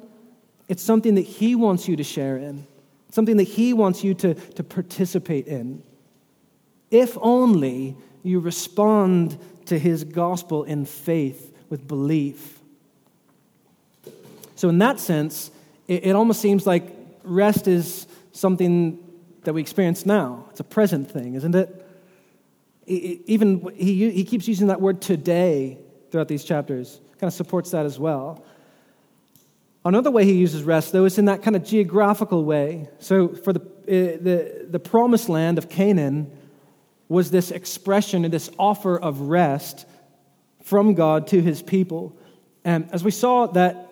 it's 0.67 0.81
something 0.81 1.15
that 1.15 1.21
he 1.21 1.53
wants 1.53 1.87
you 1.87 1.95
to 1.97 2.03
share 2.03 2.37
in, 2.37 2.65
something 3.11 3.37
that 3.37 3.43
he 3.43 3.73
wants 3.73 4.03
you 4.03 4.15
to, 4.15 4.33
to 4.33 4.63
participate 4.63 5.45
in. 5.45 5.83
If 6.89 7.17
only 7.21 7.95
you 8.23 8.39
respond 8.39 9.37
to 9.65 9.77
his 9.77 10.03
gospel 10.03 10.63
in 10.63 10.85
faith 10.85 11.55
with 11.69 11.87
belief. 11.87 12.59
So, 14.55 14.69
in 14.69 14.79
that 14.79 14.99
sense, 14.99 15.51
it, 15.87 16.05
it 16.05 16.15
almost 16.15 16.41
seems 16.41 16.65
like 16.65 16.94
rest 17.25 17.67
is 17.67 18.07
something 18.31 18.99
that 19.43 19.53
we 19.53 19.61
experience 19.61 20.05
now. 20.05 20.45
It's 20.51 20.59
a 20.59 20.63
present 20.63 21.09
thing, 21.09 21.35
isn't 21.35 21.55
it? 21.55 21.81
Even 22.87 23.71
he, 23.75 24.11
he 24.11 24.23
keeps 24.23 24.47
using 24.47 24.67
that 24.67 24.79
word 24.79 25.01
today 25.01 25.79
throughout 26.11 26.27
these 26.27 26.43
chapters, 26.43 26.99
kind 27.19 27.27
of 27.27 27.33
supports 27.33 27.71
that 27.71 27.85
as 27.85 27.99
well. 27.99 28.45
Another 29.83 30.11
way 30.11 30.25
he 30.25 30.33
uses 30.33 30.63
rest, 30.63 30.91
though, 30.91 31.05
is 31.05 31.17
in 31.17 31.25
that 31.25 31.43
kind 31.43 31.55
of 31.55 31.63
geographical 31.63 32.43
way. 32.43 32.89
So, 32.99 33.29
for 33.29 33.53
the, 33.53 33.59
uh, 33.61 34.23
the, 34.23 34.67
the 34.69 34.79
promised 34.79 35.29
land 35.29 35.57
of 35.57 35.69
Canaan, 35.69 36.31
was 37.07 37.31
this 37.31 37.51
expression 37.51 38.25
and 38.25 38.33
this 38.33 38.49
offer 38.57 38.97
of 38.97 39.21
rest 39.21 39.85
from 40.63 40.95
God 40.95 41.27
to 41.27 41.41
his 41.41 41.61
people. 41.61 42.17
And 42.63 42.89
as 42.91 43.03
we 43.03 43.11
saw, 43.11 43.45
that, 43.47 43.91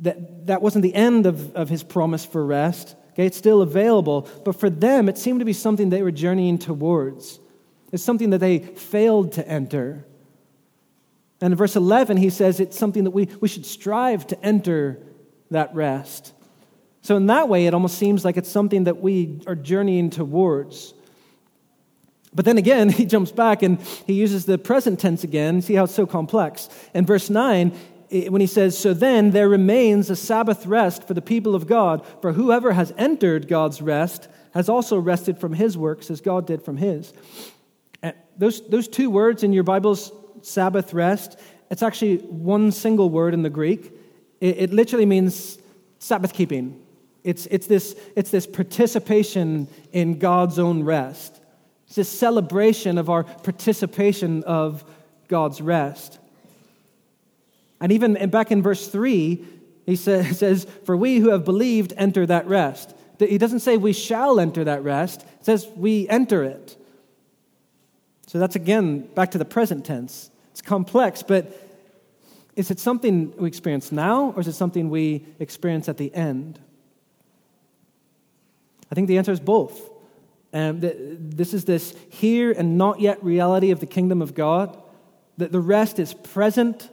that, 0.00 0.46
that 0.46 0.62
wasn't 0.62 0.82
the 0.82 0.94
end 0.94 1.26
of, 1.26 1.54
of 1.54 1.68
his 1.68 1.82
promise 1.82 2.24
for 2.24 2.44
rest. 2.44 2.96
Okay, 3.12 3.26
it's 3.26 3.36
still 3.36 3.62
available. 3.62 4.28
But 4.44 4.60
for 4.60 4.68
them, 4.68 5.08
it 5.08 5.16
seemed 5.16 5.40
to 5.40 5.46
be 5.46 5.52
something 5.52 5.88
they 5.88 6.02
were 6.02 6.10
journeying 6.10 6.58
towards. 6.58 7.40
It's 7.92 8.02
something 8.02 8.30
that 8.30 8.38
they 8.38 8.58
failed 8.58 9.32
to 9.32 9.48
enter. 9.48 10.04
And 11.40 11.52
in 11.52 11.56
verse 11.56 11.76
11, 11.76 12.16
he 12.16 12.30
says 12.30 12.60
it's 12.60 12.78
something 12.78 13.04
that 13.04 13.10
we, 13.10 13.26
we 13.40 13.48
should 13.48 13.66
strive 13.66 14.26
to 14.28 14.42
enter 14.42 15.00
that 15.50 15.74
rest. 15.74 16.32
So, 17.02 17.16
in 17.16 17.26
that 17.26 17.48
way, 17.48 17.66
it 17.66 17.74
almost 17.74 17.98
seems 17.98 18.24
like 18.24 18.36
it's 18.36 18.50
something 18.50 18.84
that 18.84 19.00
we 19.00 19.40
are 19.46 19.54
journeying 19.54 20.10
towards. 20.10 20.92
But 22.34 22.44
then 22.44 22.58
again, 22.58 22.88
he 22.90 23.06
jumps 23.06 23.32
back 23.32 23.62
and 23.62 23.80
he 24.06 24.12
uses 24.14 24.44
the 24.44 24.58
present 24.58 25.00
tense 25.00 25.24
again. 25.24 25.62
See 25.62 25.74
how 25.74 25.84
it's 25.84 25.94
so 25.94 26.06
complex. 26.06 26.68
In 26.94 27.06
verse 27.06 27.30
9, 27.30 27.72
when 28.10 28.40
he 28.40 28.46
says, 28.46 28.76
So 28.78 28.94
then 28.94 29.30
there 29.30 29.48
remains 29.48 30.10
a 30.10 30.16
Sabbath 30.16 30.66
rest 30.66 31.06
for 31.06 31.14
the 31.14 31.22
people 31.22 31.54
of 31.54 31.66
God, 31.66 32.06
for 32.22 32.32
whoever 32.32 32.72
has 32.72 32.92
entered 32.96 33.48
God's 33.48 33.82
rest 33.82 34.28
has 34.54 34.68
also 34.68 34.98
rested 34.98 35.38
from 35.38 35.52
his 35.52 35.76
works 35.76 36.10
as 36.10 36.20
God 36.20 36.46
did 36.46 36.62
from 36.62 36.76
his. 36.76 37.12
Those, 38.38 38.66
those 38.68 38.88
two 38.88 39.10
words 39.10 39.42
in 39.42 39.52
your 39.52 39.64
Bible's 39.64 40.12
Sabbath 40.42 40.92
rest, 40.92 41.38
it's 41.70 41.82
actually 41.82 42.18
one 42.18 42.70
single 42.70 43.10
word 43.10 43.34
in 43.34 43.42
the 43.42 43.50
Greek. 43.50 43.92
It, 44.40 44.58
it 44.58 44.72
literally 44.72 45.06
means 45.06 45.58
Sabbath 45.98 46.32
keeping. 46.32 46.80
It's, 47.24 47.46
it's, 47.46 47.66
this, 47.66 47.96
it's 48.14 48.30
this 48.30 48.46
participation 48.46 49.68
in 49.92 50.18
God's 50.18 50.58
own 50.58 50.84
rest. 50.84 51.40
It's 51.86 51.96
this 51.96 52.08
celebration 52.08 52.98
of 52.98 53.10
our 53.10 53.24
participation 53.24 54.44
of 54.44 54.84
God's 55.28 55.60
rest. 55.60 56.18
And 57.80 57.92
even 57.92 58.30
back 58.30 58.50
in 58.50 58.62
verse 58.62 58.88
3, 58.88 59.44
he 59.86 59.96
says, 59.96 60.66
For 60.84 60.96
we 60.96 61.18
who 61.18 61.30
have 61.30 61.44
believed 61.44 61.92
enter 61.96 62.26
that 62.26 62.46
rest. 62.46 62.94
He 63.18 63.38
doesn't 63.38 63.60
say 63.60 63.76
we 63.76 63.92
shall 63.92 64.38
enter 64.38 64.64
that 64.64 64.82
rest, 64.82 65.22
it 65.22 65.44
says 65.44 65.66
we 65.74 66.08
enter 66.08 66.44
it. 66.44 66.76
So 68.26 68.38
that's 68.38 68.56
again 68.56 69.08
back 69.14 69.30
to 69.30 69.38
the 69.38 69.44
present 69.44 69.86
tense. 69.86 70.30
It's 70.50 70.60
complex, 70.60 71.22
but 71.22 71.62
is 72.56 72.70
it 72.70 72.78
something 72.78 73.34
we 73.36 73.46
experience 73.46 73.92
now 73.92 74.32
or 74.32 74.40
is 74.40 74.48
it 74.48 74.54
something 74.54 74.90
we 74.90 75.26
experience 75.38 75.88
at 75.88 75.98
the 75.98 76.12
end? 76.14 76.58
I 78.90 78.94
think 78.94 79.08
the 79.08 79.18
answer 79.18 79.32
is 79.32 79.40
both. 79.40 79.90
Um, 80.52 80.80
this 80.80 81.52
is 81.52 81.64
this 81.64 81.94
here 82.08 82.52
and 82.52 82.78
not 82.78 83.00
yet 83.00 83.22
reality 83.22 83.70
of 83.70 83.80
the 83.80 83.86
kingdom 83.86 84.22
of 84.22 84.34
God. 84.34 84.82
That 85.38 85.52
the 85.52 85.60
rest 85.60 85.98
is 85.98 86.14
present, 86.14 86.88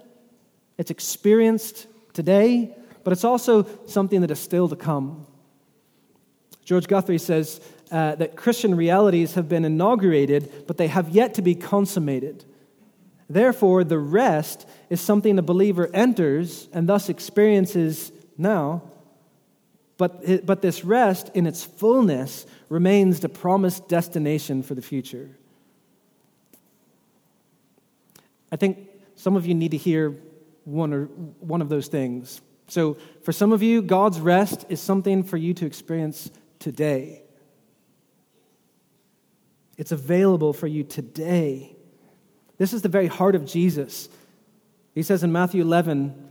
it's 0.78 0.92
experienced 0.92 1.88
today, 2.14 2.76
but 3.04 3.14
it's 3.14 3.24
also 3.24 3.68
something 3.88 4.22
that 4.22 4.32
is 4.32 4.40
still 4.40 4.68
to 4.70 4.76
come. 4.76 5.26
George 6.66 6.88
Guthrie 6.88 7.18
says 7.18 7.60
uh, 7.92 8.16
that 8.16 8.36
Christian 8.36 8.76
realities 8.76 9.34
have 9.36 9.50
been 9.50 9.66
inaugurated, 9.66 10.66
but 10.68 10.78
they 10.78 10.88
have 10.88 11.10
yet 11.10 11.34
to 11.36 11.42
be 11.42 11.56
consummated. 11.56 12.46
Therefore, 13.30 13.84
the 13.84 14.00
rest 14.00 14.68
is 14.90 15.02
something 15.02 15.36
the 15.36 15.42
believer 15.42 15.90
enters 15.94 16.68
and 16.74 16.88
thus 16.88 17.10
experiences 17.10 18.12
now. 18.38 18.84
But, 19.98 20.46
but 20.46 20.62
this 20.62 20.84
rest 20.84 21.30
in 21.34 21.46
its 21.46 21.64
fullness 21.64 22.46
remains 22.70 23.20
the 23.20 23.30
promised 23.30 23.88
destination 23.88 24.64
for 24.64 24.76
the 24.76 24.82
future. 24.82 25.30
I 28.52 28.56
think 28.56 28.80
some 29.16 29.36
of 29.36 29.46
you 29.46 29.54
need 29.54 29.72
to 29.72 29.78
hear 29.78 30.16
one, 30.66 30.94
or, 30.94 31.06
one 31.40 31.62
of 31.62 31.70
those 31.70 31.88
things. 31.88 32.42
So, 32.68 32.98
for 33.24 33.32
some 33.32 33.52
of 33.52 33.62
you, 33.62 33.82
God's 33.82 34.20
rest 34.20 34.66
is 34.70 34.80
something 34.80 35.24
for 35.24 35.38
you 35.38 35.54
to 35.56 35.66
experience 35.66 36.32
today. 36.60 37.24
It's 39.78 39.92
available 39.92 40.54
for 40.54 40.68
you 40.68 40.84
today. 40.84 41.76
This 42.58 42.74
is 42.74 42.82
the 42.82 42.90
very 42.90 43.08
heart 43.08 43.36
of 43.36 43.46
Jesus. 43.46 44.08
He 44.96 45.04
says 45.04 45.24
in 45.24 45.32
Matthew 45.32 45.62
11, 45.62 46.30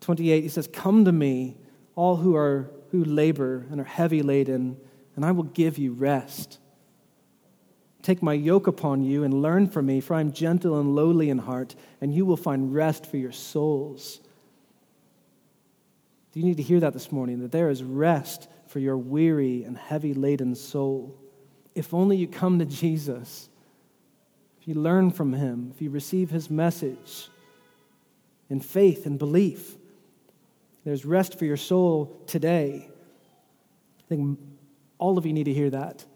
28, 0.00 0.42
he 0.42 0.48
says, 0.48 0.68
Come 0.72 1.04
to 1.04 1.12
me, 1.12 1.56
all 1.96 2.16
who 2.16 2.34
are 2.36 2.70
who 2.94 3.02
labor 3.02 3.66
and 3.72 3.80
are 3.80 3.84
heavy 3.84 4.22
laden, 4.22 4.76
and 5.16 5.24
I 5.24 5.32
will 5.32 5.42
give 5.42 5.78
you 5.78 5.92
rest. 5.92 6.60
Take 8.04 8.22
my 8.22 8.34
yoke 8.34 8.66
upon 8.66 9.02
you 9.02 9.24
and 9.24 9.40
learn 9.40 9.66
from 9.66 9.86
me, 9.86 10.02
for 10.02 10.12
I 10.12 10.20
am 10.20 10.30
gentle 10.30 10.78
and 10.78 10.94
lowly 10.94 11.30
in 11.30 11.38
heart, 11.38 11.74
and 12.02 12.14
you 12.14 12.26
will 12.26 12.36
find 12.36 12.74
rest 12.74 13.06
for 13.06 13.16
your 13.16 13.32
souls. 13.32 14.20
Do 16.32 16.40
you 16.40 16.44
need 16.44 16.58
to 16.58 16.62
hear 16.62 16.80
that 16.80 16.92
this 16.92 17.10
morning? 17.10 17.40
That 17.40 17.50
there 17.50 17.70
is 17.70 17.82
rest 17.82 18.46
for 18.66 18.78
your 18.78 18.98
weary 18.98 19.64
and 19.64 19.74
heavy 19.78 20.12
laden 20.12 20.54
soul. 20.54 21.18
If 21.74 21.94
only 21.94 22.18
you 22.18 22.28
come 22.28 22.58
to 22.58 22.66
Jesus 22.66 23.48
if 24.60 24.68
you 24.68 24.74
learn 24.74 25.10
from 25.10 25.32
him, 25.32 25.72
if 25.74 25.82
you 25.82 25.88
receive 25.88 26.30
his 26.30 26.50
message 26.50 27.28
in 28.50 28.60
faith 28.60 29.04
and 29.04 29.18
belief, 29.18 29.76
there's 30.84 31.04
rest 31.06 31.38
for 31.38 31.46
your 31.46 31.58
soul 31.58 32.22
today. 32.26 32.88
I 33.98 34.02
think 34.08 34.38
all 34.98 35.18
of 35.18 35.24
you 35.24 35.32
need 35.32 35.44
to 35.44 35.52
hear 35.52 35.68
that. 35.68 36.06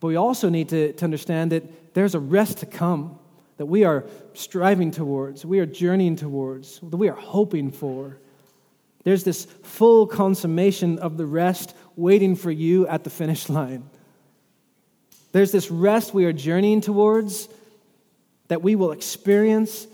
But 0.00 0.08
we 0.08 0.16
also 0.16 0.48
need 0.48 0.70
to, 0.70 0.92
to 0.94 1.04
understand 1.04 1.52
that 1.52 1.94
there's 1.94 2.14
a 2.14 2.20
rest 2.20 2.58
to 2.58 2.66
come 2.66 3.18
that 3.58 3.66
we 3.66 3.84
are 3.84 4.06
striving 4.32 4.90
towards, 4.90 5.44
we 5.44 5.58
are 5.60 5.66
journeying 5.66 6.16
towards, 6.16 6.80
that 6.80 6.96
we 6.96 7.10
are 7.10 7.14
hoping 7.14 7.70
for. 7.70 8.16
There's 9.04 9.22
this 9.22 9.44
full 9.44 10.06
consummation 10.06 10.98
of 10.98 11.18
the 11.18 11.26
rest 11.26 11.76
waiting 11.94 12.36
for 12.36 12.50
you 12.50 12.86
at 12.88 13.04
the 13.04 13.10
finish 13.10 13.50
line. 13.50 13.88
There's 15.32 15.52
this 15.52 15.70
rest 15.70 16.14
we 16.14 16.24
are 16.24 16.32
journeying 16.32 16.80
towards 16.80 17.50
that 18.48 18.62
we 18.62 18.76
will 18.76 18.92
experience 18.92 19.86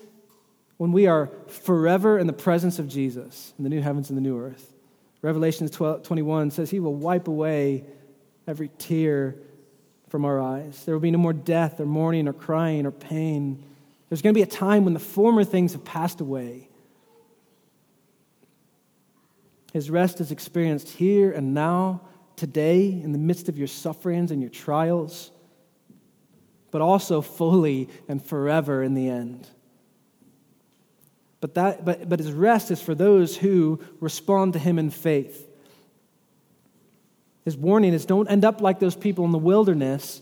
when 0.77 0.93
we 0.93 1.09
are 1.09 1.29
forever 1.49 2.21
in 2.21 2.29
the 2.29 2.33
presence 2.33 2.79
of 2.79 2.87
Jesus 2.87 3.53
in 3.59 3.65
the 3.65 3.71
new 3.71 3.81
heavens 3.81 4.11
and 4.11 4.17
the 4.17 4.23
new 4.23 4.39
earth. 4.39 4.73
Revelation 5.23 5.69
12, 5.69 6.05
21 6.05 6.53
says 6.53 6.71
he 6.71 6.79
will 6.79 6.95
wipe 6.95 7.27
away 7.27 7.85
every 8.47 8.71
tear 8.79 9.35
from 10.17 10.25
our 10.25 10.41
eyes. 10.41 10.83
There 10.87 10.95
will 10.95 11.03
be 11.03 11.11
no 11.11 11.19
more 11.19 11.35
death 11.35 11.79
or 11.79 11.85
mourning 11.85 12.27
or 12.27 12.33
crying 12.33 12.87
or 12.87 12.91
pain. 12.91 13.63
There's 14.09 14.23
going 14.23 14.33
to 14.33 14.39
be 14.39 14.43
a 14.43 14.47
time 14.47 14.85
when 14.85 14.95
the 14.95 14.99
former 14.99 15.45
things 15.45 15.75
have 15.75 15.85
passed 15.85 16.23
away. 16.23 16.71
His 19.75 19.91
rest 19.91 20.23
is 20.23 20.33
experienced 20.33 20.89
here 20.89 21.31
and 21.33 21.53
now, 21.53 22.01
today, 22.35 22.87
in 22.87 23.13
the 23.13 23.19
midst 23.19 23.51
of 23.51 23.59
your 23.59 23.67
sufferings 23.67 24.31
and 24.31 24.41
your 24.41 24.49
trials 24.49 25.33
but 26.71 26.81
also 26.81 27.21
fully 27.21 27.91
and 28.09 28.25
forever 28.25 28.83
in 28.83 28.95
the 28.95 29.11
end. 29.11 29.47
But, 31.43 31.55
that, 31.57 31.85
but, 31.85 32.09
but 32.09 32.21
his 32.21 32.33
rest 32.33 32.71
is 32.71 32.81
for 32.81 32.95
those 32.95 33.37
who 33.37 33.81
respond 34.01 34.55
to 34.55 34.59
him 34.59 34.79
in 34.79 34.89
faith. 34.89 35.47
His 37.47 37.57
warning 37.57 37.95
is 37.95 38.05
don't 38.05 38.29
end 38.29 38.45
up 38.45 38.61
like 38.61 38.81
those 38.81 38.97
people 38.97 39.25
in 39.25 39.31
the 39.31 39.39
wilderness. 39.39 40.21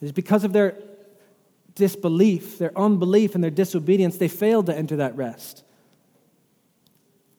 It 0.00 0.04
is 0.04 0.12
because 0.12 0.44
of 0.44 0.52
their 0.52 0.76
disbelief, 1.74 2.58
their 2.58 2.76
unbelief, 2.78 3.34
and 3.34 3.42
their 3.42 3.50
disobedience, 3.50 4.18
they 4.18 4.28
failed 4.28 4.66
to 4.66 4.76
enter 4.76 4.96
that 4.96 5.16
rest. 5.16 5.64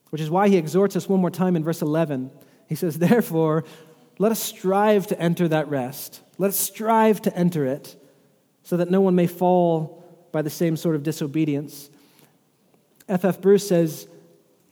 Which 0.09 0.21
is 0.21 0.29
why 0.31 0.49
he 0.49 0.57
exhorts 0.57 0.95
us 0.95 1.07
one 1.07 1.21
more 1.21 1.29
time 1.29 1.55
in 1.55 1.63
verse 1.63 1.83
11. 1.83 2.31
He 2.67 2.73
says, 2.73 2.97
Therefore, 2.97 3.63
let 4.17 4.31
us 4.31 4.41
strive 4.41 5.05
to 5.07 5.19
enter 5.19 5.47
that 5.47 5.69
rest. 5.69 6.21
Let 6.39 6.49
us 6.49 6.57
strive 6.57 7.21
to 7.21 7.38
enter 7.38 7.67
it 7.67 7.95
so 8.63 8.77
that 8.77 8.89
no 8.89 9.01
one 9.01 9.13
may 9.13 9.27
fall 9.27 10.03
by 10.31 10.41
the 10.41 10.49
same 10.49 10.77
sort 10.77 10.95
of 10.95 11.03
disobedience. 11.03 11.91
F.F. 13.07 13.36
F. 13.36 13.41
Bruce 13.41 13.67
says, 13.67 14.07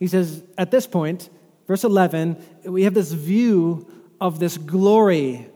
he 0.00 0.08
says, 0.08 0.42
at 0.58 0.72
this 0.72 0.88
point, 0.88 1.30
verse 1.72 1.84
11, 1.84 2.36
we 2.66 2.82
have 2.82 2.92
this 2.92 3.12
view 3.12 3.90
of 4.20 4.38
this 4.38 4.58
glory 4.58 5.46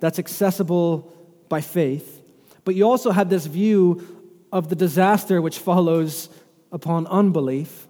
that's 0.00 0.18
accessible 0.18 1.10
by 1.48 1.62
faith, 1.62 2.22
but 2.66 2.74
you 2.74 2.84
also 2.86 3.10
have 3.10 3.30
this 3.30 3.46
view 3.46 4.06
of 4.52 4.68
the 4.68 4.76
disaster 4.76 5.40
which 5.40 5.58
follows 5.58 6.28
upon 6.72 7.06
unbelief. 7.06 7.88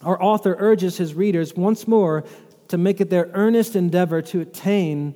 Our 0.00 0.22
author 0.22 0.56
urges 0.58 0.96
his 0.96 1.12
readers 1.12 1.54
once 1.54 1.86
more 1.86 2.24
to 2.68 2.78
make 2.78 2.98
it 3.02 3.10
their 3.10 3.28
earnest 3.34 3.76
endeavor 3.76 4.22
to 4.22 4.40
attain 4.40 5.14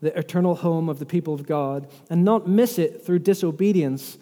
the 0.00 0.18
eternal 0.18 0.56
home 0.56 0.88
of 0.88 0.98
the 0.98 1.06
people 1.06 1.34
of 1.34 1.46
God 1.46 1.88
and 2.10 2.24
not 2.24 2.48
miss 2.48 2.80
it 2.80 3.06
through 3.06 3.20
disobedience 3.20 4.18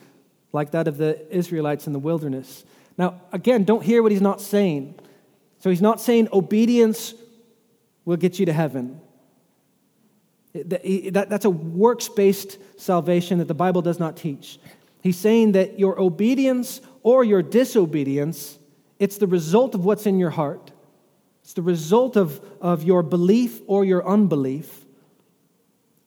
like 0.52 0.72
that 0.72 0.86
of 0.86 0.98
the 0.98 1.18
Israelites 1.34 1.86
in 1.86 1.94
the 1.94 1.98
wilderness. 1.98 2.62
Now, 2.98 3.22
again, 3.32 3.64
don't 3.64 3.82
hear 3.82 4.02
what 4.02 4.12
he's 4.12 4.20
not 4.20 4.42
saying. 4.42 4.96
So 5.60 5.70
he's 5.70 5.82
not 5.82 6.00
saying 6.00 6.28
obedience 6.32 7.14
will 8.04 8.16
get 8.16 8.38
you 8.38 8.46
to 8.46 8.52
heaven. 8.52 9.00
That's 10.52 11.44
a 11.44 11.50
works 11.50 12.08
based 12.08 12.58
salvation 12.76 13.38
that 13.38 13.48
the 13.48 13.54
Bible 13.54 13.82
does 13.82 13.98
not 13.98 14.16
teach. 14.16 14.58
He's 15.02 15.16
saying 15.16 15.52
that 15.52 15.78
your 15.78 15.98
obedience 16.00 16.80
or 17.02 17.24
your 17.24 17.42
disobedience, 17.42 18.58
it's 18.98 19.18
the 19.18 19.26
result 19.26 19.74
of 19.74 19.84
what's 19.84 20.06
in 20.06 20.18
your 20.18 20.30
heart. 20.30 20.72
It's 21.42 21.54
the 21.54 21.62
result 21.62 22.16
of, 22.16 22.40
of 22.60 22.82
your 22.82 23.02
belief 23.02 23.60
or 23.66 23.84
your 23.84 24.06
unbelief. 24.06 24.84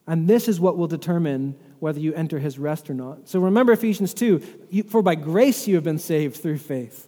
And 0.06 0.28
this 0.28 0.48
is 0.48 0.60
what 0.60 0.78
will 0.78 0.88
determine 0.88 1.56
whether 1.80 2.00
you 2.00 2.14
enter 2.14 2.40
his 2.40 2.60
rest 2.60 2.90
or 2.90 2.94
not. 2.94 3.30
So 3.30 3.40
remember 3.40 3.72
Ephesians 3.74 4.14
2 4.14 4.86
for 4.90 5.02
by 5.02 5.16
grace 5.16 5.68
you 5.68 5.76
have 5.76 5.84
been 5.84 6.00
saved 6.00 6.38
through 6.38 6.58
faith. 6.58 7.08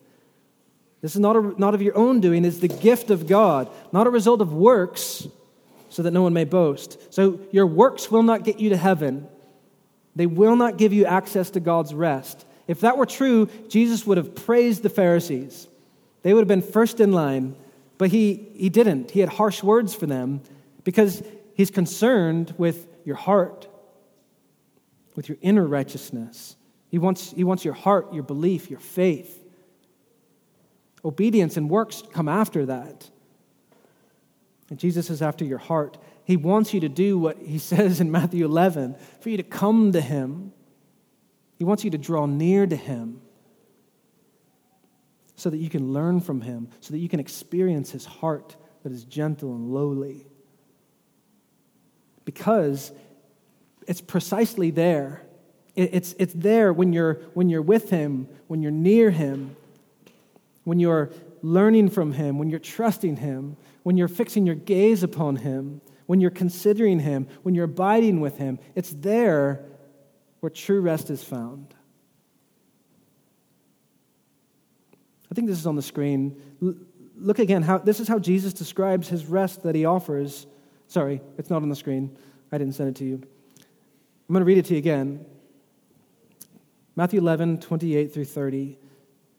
This 1.06 1.14
is 1.14 1.22
not, 1.22 1.36
a, 1.36 1.54
not 1.60 1.76
of 1.76 1.84
your 1.84 1.96
own 1.96 2.20
doing, 2.20 2.44
it's 2.44 2.58
the 2.58 2.68
gift 2.68 3.12
of 3.12 3.28
God, 3.28 3.70
not 3.92 4.08
a 4.08 4.10
result 4.10 4.42
of 4.42 4.54
works, 4.54 5.28
so 5.90 6.02
that 6.02 6.10
no 6.10 6.24
one 6.24 6.34
may 6.34 6.46
boast. 6.46 7.14
So 7.14 7.42
your 7.52 7.68
works 7.68 8.10
will 8.10 8.24
not 8.24 8.44
get 8.44 8.60
you 8.60 8.70
to 8.70 8.76
heaven, 8.76 9.28
they 10.16 10.26
will 10.26 10.56
not 10.56 10.78
give 10.78 10.94
you 10.94 11.06
access 11.06 11.52
to 11.52 11.60
God's 11.60 11.94
rest. 11.94 12.48
If 12.68 12.80
that 12.80 12.98
were 12.98 13.06
true, 13.06 13.50
Jesus 13.70 14.08
would 14.08 14.18
have 14.18 14.34
praised 14.34 14.82
the 14.82 14.90
Pharisees. 14.90 15.68
They 16.24 16.34
would 16.34 16.40
have 16.40 16.48
been 16.48 16.64
first 16.64 17.00
in 17.00 17.12
line, 17.12 17.56
but 18.00 18.10
he, 18.10 18.50
he 18.56 18.70
didn't. 18.70 19.12
He 19.12 19.20
had 19.20 19.30
harsh 19.30 19.62
words 19.62 19.94
for 19.94 20.08
them 20.08 20.42
because 20.84 21.22
he's 21.54 21.70
concerned 21.70 22.56
with 22.58 22.88
your 23.04 23.16
heart, 23.16 23.68
with 25.16 25.30
your 25.30 25.38
inner 25.44 25.68
righteousness. 25.68 26.56
He 26.90 26.98
wants, 26.98 27.30
he 27.30 27.44
wants 27.44 27.64
your 27.64 27.76
heart, 27.76 28.12
your 28.12 28.24
belief, 28.24 28.72
your 28.72 28.80
faith. 28.80 29.45
Obedience 31.06 31.56
and 31.56 31.70
works 31.70 32.04
come 32.12 32.28
after 32.28 32.66
that. 32.66 33.10
And 34.72 34.80
Jesus 34.80 35.12
is 35.12 35.22
after 35.22 35.46
your 35.46 35.60
heart. 35.60 35.98
He 36.24 36.36
wants 36.36 36.74
you 36.74 36.80
to 36.80 36.90
do 36.90 37.20
what 37.20 37.38
he 37.38 37.58
says 37.60 38.02
in 38.02 38.12
Matthew 38.12 38.44
11 38.44 38.96
for 39.22 39.30
you 39.30 39.38
to 39.38 39.44
come 39.44 39.92
to 39.92 40.02
him. 40.02 40.52
He 41.58 41.64
wants 41.64 41.84
you 41.84 41.92
to 41.92 41.98
draw 41.98 42.26
near 42.26 42.66
to 42.66 42.76
him 42.76 43.22
so 45.36 45.50
that 45.50 45.58
you 45.58 45.70
can 45.70 45.94
learn 45.94 46.22
from 46.22 46.42
him, 46.42 46.70
so 46.80 46.92
that 46.92 46.98
you 46.98 47.10
can 47.10 47.20
experience 47.20 47.92
his 47.92 48.06
heart 48.06 48.56
that 48.84 48.92
is 48.92 49.04
gentle 49.04 49.54
and 49.54 49.70
lowly. 49.70 50.26
Because 52.24 52.92
it's 53.88 54.02
precisely 54.02 54.72
there. 54.72 55.22
It's, 55.76 56.16
it's 56.18 56.34
there 56.34 56.72
when 56.72 56.94
you're, 56.94 57.16
when 57.34 57.50
you're 57.50 57.62
with 57.62 57.90
him, 57.90 58.30
when 58.48 58.62
you're 58.62 58.72
near 58.72 59.12
him, 59.12 59.58
when 60.66 60.80
you're 60.80 61.12
learning 61.42 61.90
from 61.90 62.12
him, 62.12 62.38
when 62.38 62.50
you're 62.50 62.60
trusting 62.60 63.18
him, 63.18 63.56
when 63.84 63.96
you're 63.96 64.08
fixing 64.10 64.46
your 64.46 64.56
gaze 64.56 65.04
upon 65.04 65.38
him, 65.38 65.80
when 66.08 66.20
you're 66.20 66.32
considering 66.32 67.00
him, 67.00 67.28
when 67.44 67.56
you're 67.56 67.66
abiding 67.66 68.20
with 68.20 68.38
him. 68.38 68.60
It's 68.76 68.94
there 68.94 69.64
where 70.42 70.50
true 70.50 70.82
rest 70.82 71.10
is 71.10 71.24
found. 71.24 71.74
I 75.32 75.36
think 75.36 75.48
this 75.48 75.60
is 75.60 75.68
on 75.68 75.76
the 75.76 75.82
screen. 75.82 76.42
Look 77.18 77.40
again 77.40 77.62
how 77.62 77.78
this 77.78 78.00
is 78.00 78.08
how 78.08 78.20
Jesus 78.20 78.54
describes 78.54 79.08
his 79.08 79.26
rest 79.26 79.64
that 79.64 79.76
he 79.76 79.86
offers. 79.86 80.48
Sorry, 80.88 81.22
it's 81.38 81.50
not 81.50 81.62
on 81.62 81.70
the 81.70 81.76
screen. 81.76 82.18
I 82.52 82.58
didn't 82.58 82.74
send 82.76 82.90
it 82.90 82.96
to 82.98 83.06
you. 83.06 83.16
I'm 83.16 84.34
going 84.34 84.42
to 84.42 84.46
read 84.46 84.58
it 84.58 84.66
to 84.66 84.74
you 84.74 84.80
again. 84.80 85.26
Matthew 86.96 87.20
11, 87.20 87.60
28 87.60 88.14
through 88.14 88.26
30. 88.26 88.80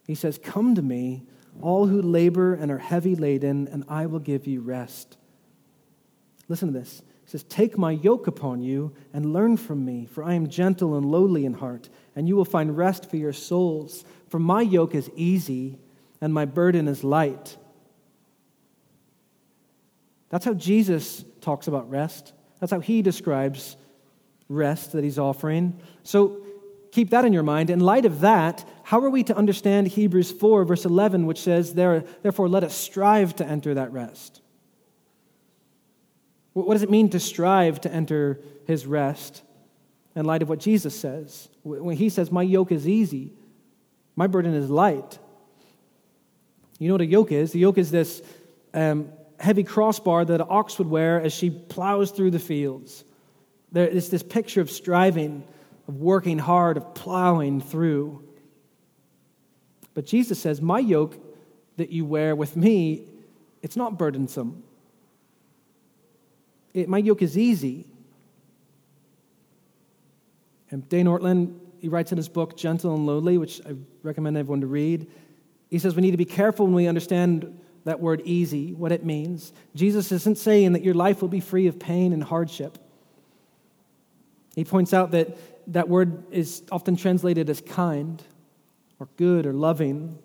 He 0.07 0.15
says, 0.15 0.39
Come 0.39 0.75
to 0.75 0.83
me, 0.83 1.25
all 1.61 1.87
who 1.87 2.01
labor 2.01 2.55
and 2.55 2.71
are 2.71 2.79
heavy 2.79 3.15
laden, 3.15 3.69
and 3.69 3.85
I 3.89 4.07
will 4.07 4.19
give 4.19 4.47
you 4.47 4.61
rest. 4.61 5.17
Listen 6.49 6.73
to 6.73 6.79
this. 6.79 7.03
He 7.25 7.31
says, 7.31 7.43
Take 7.45 7.77
my 7.77 7.93
yoke 7.93 8.27
upon 8.27 8.63
you 8.63 8.95
and 9.13 9.33
learn 9.33 9.57
from 9.57 9.85
me, 9.85 10.07
for 10.07 10.23
I 10.23 10.35
am 10.35 10.49
gentle 10.49 10.97
and 10.97 11.11
lowly 11.11 11.45
in 11.45 11.55
heart, 11.55 11.89
and 12.15 12.29
you 12.29 12.37
will 12.37 12.45
find 12.45 12.77
rest 12.77 13.11
for 13.11 13.17
your 13.17 13.33
souls. 13.33 14.05
For 14.29 14.39
my 14.39 14.63
yoke 14.63 14.95
is 14.95 15.11
easy 15.17 15.79
and 16.21 16.33
my 16.33 16.45
burden 16.45 16.89
is 16.89 17.05
light. 17.05 17.57
That's 20.29 20.45
how 20.45 20.55
Jesus 20.55 21.25
talks 21.41 21.69
about 21.69 21.91
rest. 21.91 22.33
That's 22.61 22.73
how 22.73 22.81
he 22.81 23.03
describes 23.03 23.77
rest 24.49 24.93
that 24.93 25.05
he's 25.05 25.19
offering. 25.19 25.81
So 26.03 26.46
keep 26.97 27.11
that 27.11 27.27
in 27.27 27.33
your 27.35 27.43
mind. 27.43 27.69
In 27.69 27.79
light 27.79 28.07
of 28.07 28.21
that, 28.21 28.65
how 28.83 29.01
are 29.01 29.11
we 29.11 29.23
to 29.25 29.37
understand 29.37 29.87
Hebrews 29.87 30.33
4, 30.33 30.65
verse 30.65 30.87
11, 30.87 31.27
which 31.27 31.41
says, 31.41 31.75
Therefore, 31.75 32.49
let 32.49 32.65
us 32.65 32.75
strive 32.75 33.37
to 33.37 33.47
enter 33.47 33.75
that 33.75 33.93
rest? 33.93 34.41
What 36.55 36.73
does 36.73 36.83
it 36.83 36.91
mean 36.91 37.11
to 37.11 37.21
strive 37.21 37.83
to 37.83 37.93
enter 37.93 38.41
his 38.67 38.87
rest 38.87 39.43
in 40.15 40.25
light 40.25 40.41
of 40.41 40.49
what 40.49 40.59
Jesus 40.59 40.99
says? 40.99 41.51
When 41.65 41.99
he 41.99 42.09
says, 42.09 42.33
My 42.33 42.43
yoke 42.43 42.73
is 42.73 42.89
easy, 42.89 43.35
my 44.17 44.27
burden 44.27 44.55
is 44.55 44.71
light. 44.71 45.19
You 46.79 46.89
know 46.89 46.95
what 46.95 47.03
a 47.03 47.07
yoke 47.07 47.31
is? 47.31 47.53
The 47.53 47.59
yoke 47.59 47.77
is 47.77 47.91
this 47.91 48.23
um, 48.73 49.13
heavy 49.39 49.65
crossbar 49.65 50.25
that 50.25 50.41
an 50.41 50.47
ox 50.49 50.79
would 50.79 50.89
wear 50.89 51.21
as 51.21 51.35
she 51.35 51.51
plows 51.51 52.11
through 52.11 52.31
the 52.31 52.39
fields. 52.39 53.05
There 53.71 53.87
is 53.87 54.09
this 54.09 54.23
picture 54.23 54.63
of 54.63 54.71
striving, 54.71 55.45
of 55.89 55.97
working 55.97 56.39
hard, 56.39 56.77
of 56.77 56.95
plowing 56.95 57.61
through. 57.61 58.23
But 59.95 60.07
Jesus 60.07 60.39
says, 60.39 60.61
My 60.61 60.79
yoke 60.79 61.17
that 61.77 61.91
you 61.91 62.05
wear 62.05 62.35
with 62.35 62.57
me, 62.57 63.07
it's 63.63 63.77
not 63.77 63.99
burdensome. 63.99 64.63
It, 66.75 66.89
my 66.89 66.99
yoke 66.99 67.23
is 67.23 67.39
easy. 67.39 67.87
And 70.71 70.89
Dane 70.89 71.07
Ortlund, 71.07 71.59
he 71.79 71.89
writes 71.89 72.13
in 72.13 72.19
his 72.19 72.29
book, 72.29 72.57
Gentle 72.57 72.95
and 72.95 73.07
Lowly, 73.07 73.39
which 73.39 73.61
I 73.65 73.75
recommend 74.03 74.37
everyone 74.37 74.61
to 74.61 74.67
read. 74.67 75.07
He 75.71 75.79
says 75.79 75.95
we 75.95 76.03
need 76.03 76.11
to 76.11 76.17
be 76.17 76.25
careful 76.25 76.67
when 76.67 76.75
we 76.75 76.87
understand 76.87 77.61
that 77.85 78.01
word 78.01 78.21
easy, 78.25 78.75
what 78.75 78.93
it 78.93 79.05
means. 79.05 79.53
Jesus 79.75 80.11
isn't 80.11 80.39
saying 80.39 80.73
that 80.73 80.83
your 80.83 80.95
life 80.95 81.23
will 81.23 81.29
be 81.29 81.41
free 81.41 81.69
of 81.69 81.79
pain 81.79 82.13
and 82.13 82.23
hardship. 82.23 82.79
He 84.57 84.65
points 84.65 84.93
out 84.93 85.13
that 85.13 85.37
that 85.69 85.89
word 85.89 86.25
is 86.31 86.63
often 86.71 86.97
translated 86.97 87.51
as 87.51 87.61
kind 87.61 88.23
or 88.99 89.09
good 89.17 89.47
or 89.47 89.53
loving. 89.53 90.19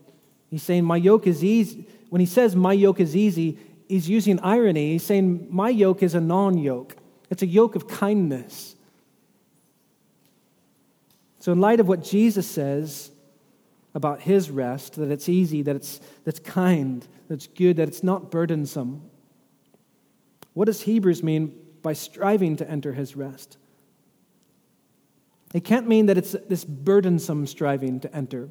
He's 0.49 0.63
saying, 0.63 0.86
My 0.86 0.97
yoke 0.97 1.27
is 1.27 1.43
easy. 1.43 1.88
When 2.10 2.19
he 2.19 2.25
says, 2.25 2.56
My 2.56 2.73
yoke 2.73 2.99
is 2.99 3.15
easy, 3.15 3.58
he's 3.88 4.10
using 4.10 4.39
irony. 4.41 4.93
He's 4.93 5.04
saying, 5.04 5.47
My 5.49 5.69
yoke 5.69 6.04
is 6.04 6.15
a 6.15 6.21
non 6.21 6.58
yoke, 6.58 6.95
it's 7.30 7.41
a 7.41 7.47
yoke 7.47 7.75
of 7.75 7.88
kindness. 7.88 8.75
So, 11.39 11.51
in 11.51 11.60
light 11.60 11.80
of 11.80 11.88
what 11.88 12.04
Jesus 12.04 12.47
says, 12.47 13.12
about 13.93 14.21
his 14.21 14.49
rest, 14.49 14.95
that 14.95 15.12
it's 15.12 15.27
easy, 15.27 15.62
that 15.63 15.75
it's 15.75 15.99
that's 16.23 16.39
kind, 16.39 17.06
that's 17.27 17.47
good, 17.47 17.77
that 17.77 17.88
it's 17.88 18.04
not 18.04 18.32
burdensome. 18.32 19.01
What 20.54 20.65
does 20.65 20.82
Hebrews 20.82 21.23
mean 21.23 21.56
by 21.82 21.93
striving 21.93 22.56
to 22.58 22.69
enter 22.69 22.93
his 22.93 23.15
rest? 23.15 23.58
It 25.53 25.63
can't 25.63 25.87
mean 25.87 26.05
that 26.05 26.17
it's 26.17 26.35
this 26.47 26.63
burdensome 26.63 27.45
striving 27.45 27.99
to 28.01 28.15
enter. 28.15 28.49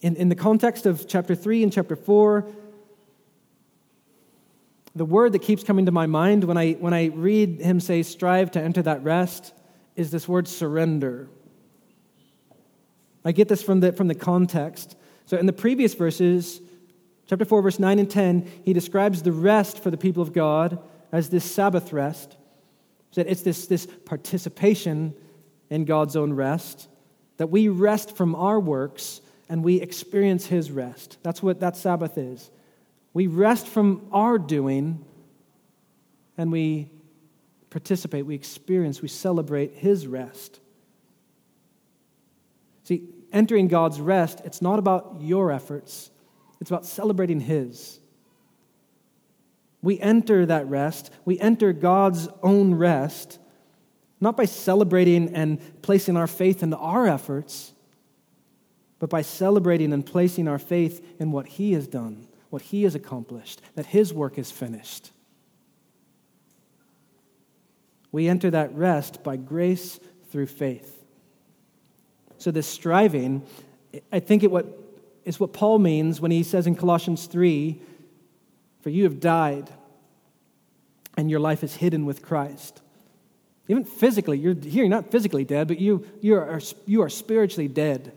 In, 0.00 0.16
in 0.16 0.28
the 0.28 0.34
context 0.34 0.86
of 0.86 1.06
chapter 1.06 1.34
3 1.34 1.62
and 1.62 1.72
chapter 1.72 1.94
4, 1.94 2.48
the 4.94 5.04
word 5.04 5.32
that 5.32 5.40
keeps 5.40 5.62
coming 5.62 5.86
to 5.86 5.92
my 5.92 6.06
mind 6.06 6.44
when 6.44 6.58
I, 6.58 6.72
when 6.72 6.92
I 6.92 7.06
read 7.06 7.60
him 7.60 7.80
say, 7.80 8.02
strive 8.02 8.50
to 8.52 8.60
enter 8.60 8.82
that 8.82 9.02
rest, 9.04 9.54
is 9.94 10.10
this 10.10 10.26
word 10.26 10.48
surrender. 10.48 11.28
I 13.24 13.32
get 13.32 13.48
this 13.48 13.62
from 13.62 13.80
the, 13.80 13.92
from 13.92 14.08
the 14.08 14.14
context. 14.14 14.96
So, 15.26 15.36
in 15.36 15.46
the 15.46 15.52
previous 15.52 15.94
verses, 15.94 16.60
chapter 17.26 17.44
4, 17.44 17.62
verse 17.62 17.78
9 17.78 17.98
and 18.00 18.10
10, 18.10 18.50
he 18.64 18.72
describes 18.72 19.22
the 19.22 19.32
rest 19.32 19.82
for 19.82 19.90
the 19.90 19.96
people 19.96 20.22
of 20.22 20.32
God 20.32 20.78
as 21.12 21.28
this 21.30 21.48
Sabbath 21.48 21.92
rest. 21.92 22.36
So 23.12 23.22
it's 23.26 23.42
this, 23.42 23.66
this 23.66 23.86
participation 23.86 25.14
in 25.70 25.84
God's 25.84 26.16
own 26.16 26.32
rest, 26.32 26.88
that 27.36 27.48
we 27.48 27.68
rest 27.68 28.16
from 28.16 28.34
our 28.34 28.60
works 28.60 29.20
and 29.48 29.62
we 29.62 29.80
experience 29.80 30.46
his 30.46 30.70
rest. 30.70 31.18
That's 31.22 31.42
what 31.42 31.60
that 31.60 31.76
Sabbath 31.76 32.18
is. 32.18 32.50
We 33.12 33.26
rest 33.26 33.66
from 33.66 34.06
our 34.12 34.38
doing 34.38 35.04
and 36.36 36.50
we 36.50 36.90
participate, 37.70 38.26
we 38.26 38.34
experience, 38.34 39.00
we 39.00 39.08
celebrate 39.08 39.74
his 39.74 40.06
rest. 40.06 40.60
See, 42.84 43.08
entering 43.32 43.68
God's 43.68 44.00
rest, 44.00 44.42
it's 44.44 44.60
not 44.60 44.78
about 44.78 45.16
your 45.20 45.50
efforts, 45.52 46.10
it's 46.60 46.70
about 46.70 46.86
celebrating 46.86 47.40
His. 47.40 47.98
We 49.82 49.98
enter 49.98 50.46
that 50.46 50.68
rest, 50.68 51.10
we 51.24 51.38
enter 51.40 51.72
God's 51.72 52.28
own 52.42 52.74
rest, 52.74 53.38
not 54.20 54.36
by 54.36 54.44
celebrating 54.44 55.34
and 55.34 55.60
placing 55.82 56.16
our 56.16 56.28
faith 56.28 56.62
in 56.62 56.72
our 56.72 57.06
efforts, 57.08 57.72
but 59.00 59.10
by 59.10 59.22
celebrating 59.22 59.92
and 59.92 60.06
placing 60.06 60.46
our 60.46 60.60
faith 60.60 61.04
in 61.18 61.32
what 61.32 61.46
He 61.46 61.72
has 61.72 61.88
done, 61.88 62.28
what 62.50 62.62
He 62.62 62.84
has 62.84 62.94
accomplished, 62.94 63.60
that 63.74 63.86
His 63.86 64.14
work 64.14 64.38
is 64.38 64.52
finished. 64.52 65.10
We 68.12 68.28
enter 68.28 68.50
that 68.50 68.72
rest 68.74 69.24
by 69.24 69.36
grace 69.36 69.98
through 70.30 70.46
faith. 70.46 71.04
So, 72.38 72.50
this 72.50 72.66
striving, 72.66 73.42
I 74.12 74.20
think 74.20 74.44
it 74.44 74.50
what, 74.50 74.66
is 75.24 75.40
what 75.40 75.52
Paul 75.52 75.78
means 75.78 76.20
when 76.20 76.30
he 76.30 76.42
says 76.42 76.66
in 76.66 76.74
Colossians 76.74 77.26
3 77.26 77.80
For 78.82 78.90
you 78.90 79.04
have 79.04 79.20
died, 79.20 79.70
and 81.16 81.30
your 81.30 81.40
life 81.40 81.64
is 81.64 81.76
hidden 81.76 82.04
with 82.04 82.22
Christ. 82.22 82.80
Even 83.68 83.84
physically, 83.84 84.38
you're 84.38 84.54
here, 84.54 84.82
you're 84.84 84.88
not 84.88 85.10
physically 85.10 85.44
dead, 85.44 85.68
but 85.68 85.78
you, 85.78 86.06
you, 86.20 86.34
are, 86.34 86.60
you 86.84 87.02
are 87.02 87.08
spiritually 87.08 87.68
dead. 87.68 88.12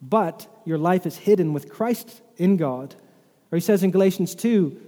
But 0.00 0.46
your 0.64 0.78
life 0.78 1.06
is 1.06 1.16
hidden 1.16 1.52
with 1.52 1.68
Christ 1.68 2.22
in 2.36 2.56
God. 2.56 2.94
Or 3.50 3.56
he 3.56 3.60
says 3.60 3.82
in 3.82 3.90
Galatians 3.90 4.34
2, 4.34 4.80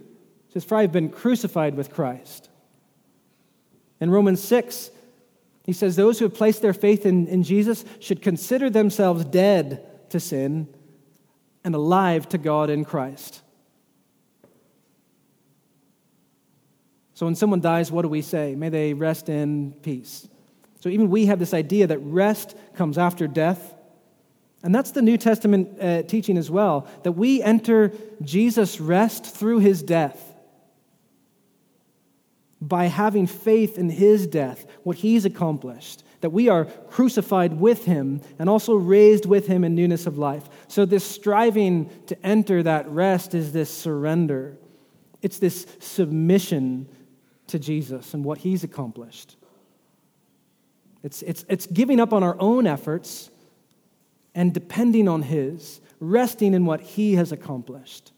says, 0.53 0.65
For 0.65 0.77
I 0.77 0.83
have 0.83 0.93
been 0.93 1.11
crucified 1.11 1.75
with 1.75 1.93
Christ. 1.93 2.49
In 4.01 4.11
Romans 4.11 4.43
6, 4.43 4.91
he 5.65 5.73
says, 5.73 5.97
Those 5.97 6.19
who 6.19 6.25
have 6.27 6.35
placed 6.35 6.63
their 6.63 6.73
faith 6.73 7.05
in, 7.07 7.27
in 7.27 7.43
Jesus 7.43 7.85
should 8.01 8.23
consider 8.23 8.71
themselves 8.71 9.25
dead 9.25 9.85
to 10.11 10.21
sin 10.21 10.69
and 11.65 11.75
alive 11.75 12.29
to 12.31 12.39
God 12.39 12.71
in 12.71 12.85
Christ. 12.85 13.42
So 17.23 17.27
when 17.27 17.37
someone 17.37 17.61
dies, 17.61 17.93
what 17.93 18.03
do 18.03 18.09
we 18.09 18.21
say? 18.21 18.57
May 18.57 18.69
they 18.69 18.95
rest 18.95 19.29
in 19.29 19.75
peace. 19.81 20.27
So 20.81 20.89
even 20.89 21.09
we 21.09 21.27
have 21.27 21.39
this 21.39 21.55
idea 21.55 21.87
that 21.87 21.99
rest 21.99 22.57
comes 22.75 22.99
after 22.99 23.29
death. 23.29 23.77
And 24.65 24.75
that's 24.75 24.91
the 24.91 25.03
New 25.03 25.17
Testament 25.17 25.81
uh, 25.81 26.03
teaching 26.03 26.37
as 26.37 26.51
well, 26.51 26.89
that 27.05 27.13
we 27.13 27.41
enter 27.41 27.93
Jesus' 28.23 28.81
rest 28.81 29.25
through 29.25 29.61
his 29.61 29.85
death 29.85 30.35
by 32.61 32.87
having 32.87 33.29
faith 33.29 33.79
in 33.79 33.89
his 33.89 34.27
death, 34.27 34.67
what 34.83 34.97
he's 34.97 35.25
accomplished, 35.25 36.03
that 36.23 36.31
we 36.31 36.49
are 36.49 36.65
crucified 36.65 37.53
with 37.53 37.85
him 37.85 38.21
and 38.41 38.51
also 38.51 38.75
raised 38.75 39.27
with 39.27 39.47
him 39.47 39.63
in 39.63 39.77
newness 39.77 40.09
of 40.09 40.19
life. 40.19 40.49
So, 40.67 40.85
this 40.85 41.05
striving 41.05 41.89
to 42.07 42.27
enter 42.27 42.65
that 42.65 42.89
rest 42.89 43.33
is 43.33 43.53
this 43.53 43.71
surrender, 43.71 44.57
it's 45.23 45.39
this 45.39 45.69
submission 45.79 46.89
to 47.53 47.59
Jesus 47.59 48.13
and 48.15 48.25
what 48.25 48.39
he's 48.39 48.65
accomplished. 48.65 49.37
It's, 51.03 51.23
it's, 51.23 51.45
it's 51.49 51.67
giving 51.67 52.01
up 52.01 52.13
on 52.13 52.23
our 52.23 52.37
own 52.39 52.67
efforts 52.67 53.31
and 54.35 54.53
depending 54.53 55.09
on 55.09 55.23
his, 55.23 55.81
resting 56.01 56.55
in 56.55 56.65
what 56.65 56.81
he 56.81 57.15
has 57.15 57.33
accomplished. 57.33 58.13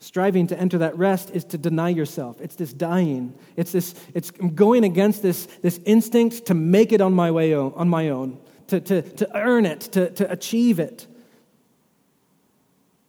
Striving 0.00 0.46
to 0.48 0.58
enter 0.58 0.78
that 0.78 0.96
rest 0.98 1.30
is 1.30 1.44
to 1.46 1.58
deny 1.58 1.88
yourself. 1.88 2.40
It's 2.40 2.56
this 2.56 2.72
dying. 2.72 3.34
It's 3.56 3.72
this 3.72 3.94
it's 4.14 4.30
going 4.30 4.84
against 4.84 5.22
this, 5.22 5.46
this 5.62 5.80
instinct 5.84 6.46
to 6.46 6.54
make 6.54 6.92
it 6.92 7.00
on 7.00 7.14
my 7.14 7.30
way 7.30 7.54
on 7.54 7.88
my 7.88 8.10
own, 8.10 8.38
to, 8.68 8.80
to, 8.80 9.02
to 9.02 9.36
earn 9.36 9.64
it, 9.64 9.80
to, 9.92 10.10
to 10.10 10.30
achieve 10.30 10.78
it. 10.78 11.06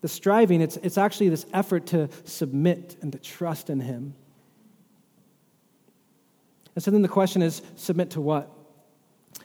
The 0.02 0.08
striving, 0.08 0.62
it's, 0.62 0.78
it's 0.78 0.98
actually 0.98 1.30
this 1.30 1.46
effort 1.54 1.88
to 1.88 2.08
submit 2.24 2.96
and 3.02 3.12
to 3.12 3.20
trust 3.20 3.70
in 3.70 3.82
Him. 3.82 4.16
And 6.78 6.84
so 6.84 6.92
then 6.92 7.02
the 7.02 7.08
question 7.08 7.42
is 7.42 7.64
submit 7.76 8.12
to 8.12 8.22
what? 8.22 8.52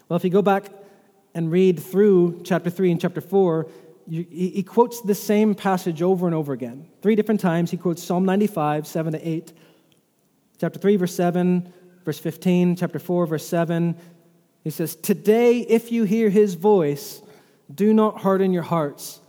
Well, 0.06 0.18
if 0.18 0.22
you 0.22 0.28
go 0.28 0.42
back 0.42 0.66
and 1.34 1.50
read 1.50 1.80
through 1.80 2.42
chapter 2.44 2.68
3 2.68 2.90
and 2.90 3.00
chapter 3.00 3.22
4, 3.22 3.68
you, 4.06 4.26
he 4.30 4.62
quotes 4.62 5.00
the 5.00 5.14
same 5.14 5.54
passage 5.54 6.02
over 6.02 6.26
and 6.26 6.34
over 6.34 6.52
again. 6.52 6.86
Three 7.00 7.14
different 7.14 7.40
times 7.40 7.70
he 7.70 7.78
quotes 7.78 8.02
Psalm 8.02 8.26
95, 8.26 8.86
7 8.86 9.14
to 9.14 9.26
8. 9.26 9.50
Chapter 10.60 10.78
3, 10.78 10.96
verse 10.96 11.14
7, 11.14 11.72
verse 12.04 12.18
15, 12.18 12.76
chapter 12.76 12.98
4, 12.98 13.24
verse 13.24 13.46
7. 13.46 13.96
He 14.62 14.68
says, 14.68 14.94
Today, 14.94 15.60
if 15.60 15.90
you 15.90 16.04
hear 16.04 16.28
his 16.28 16.52
voice, 16.52 17.22
do 17.74 17.94
not 17.94 18.20
harden 18.20 18.52
your 18.52 18.62
hearts. 18.62 19.20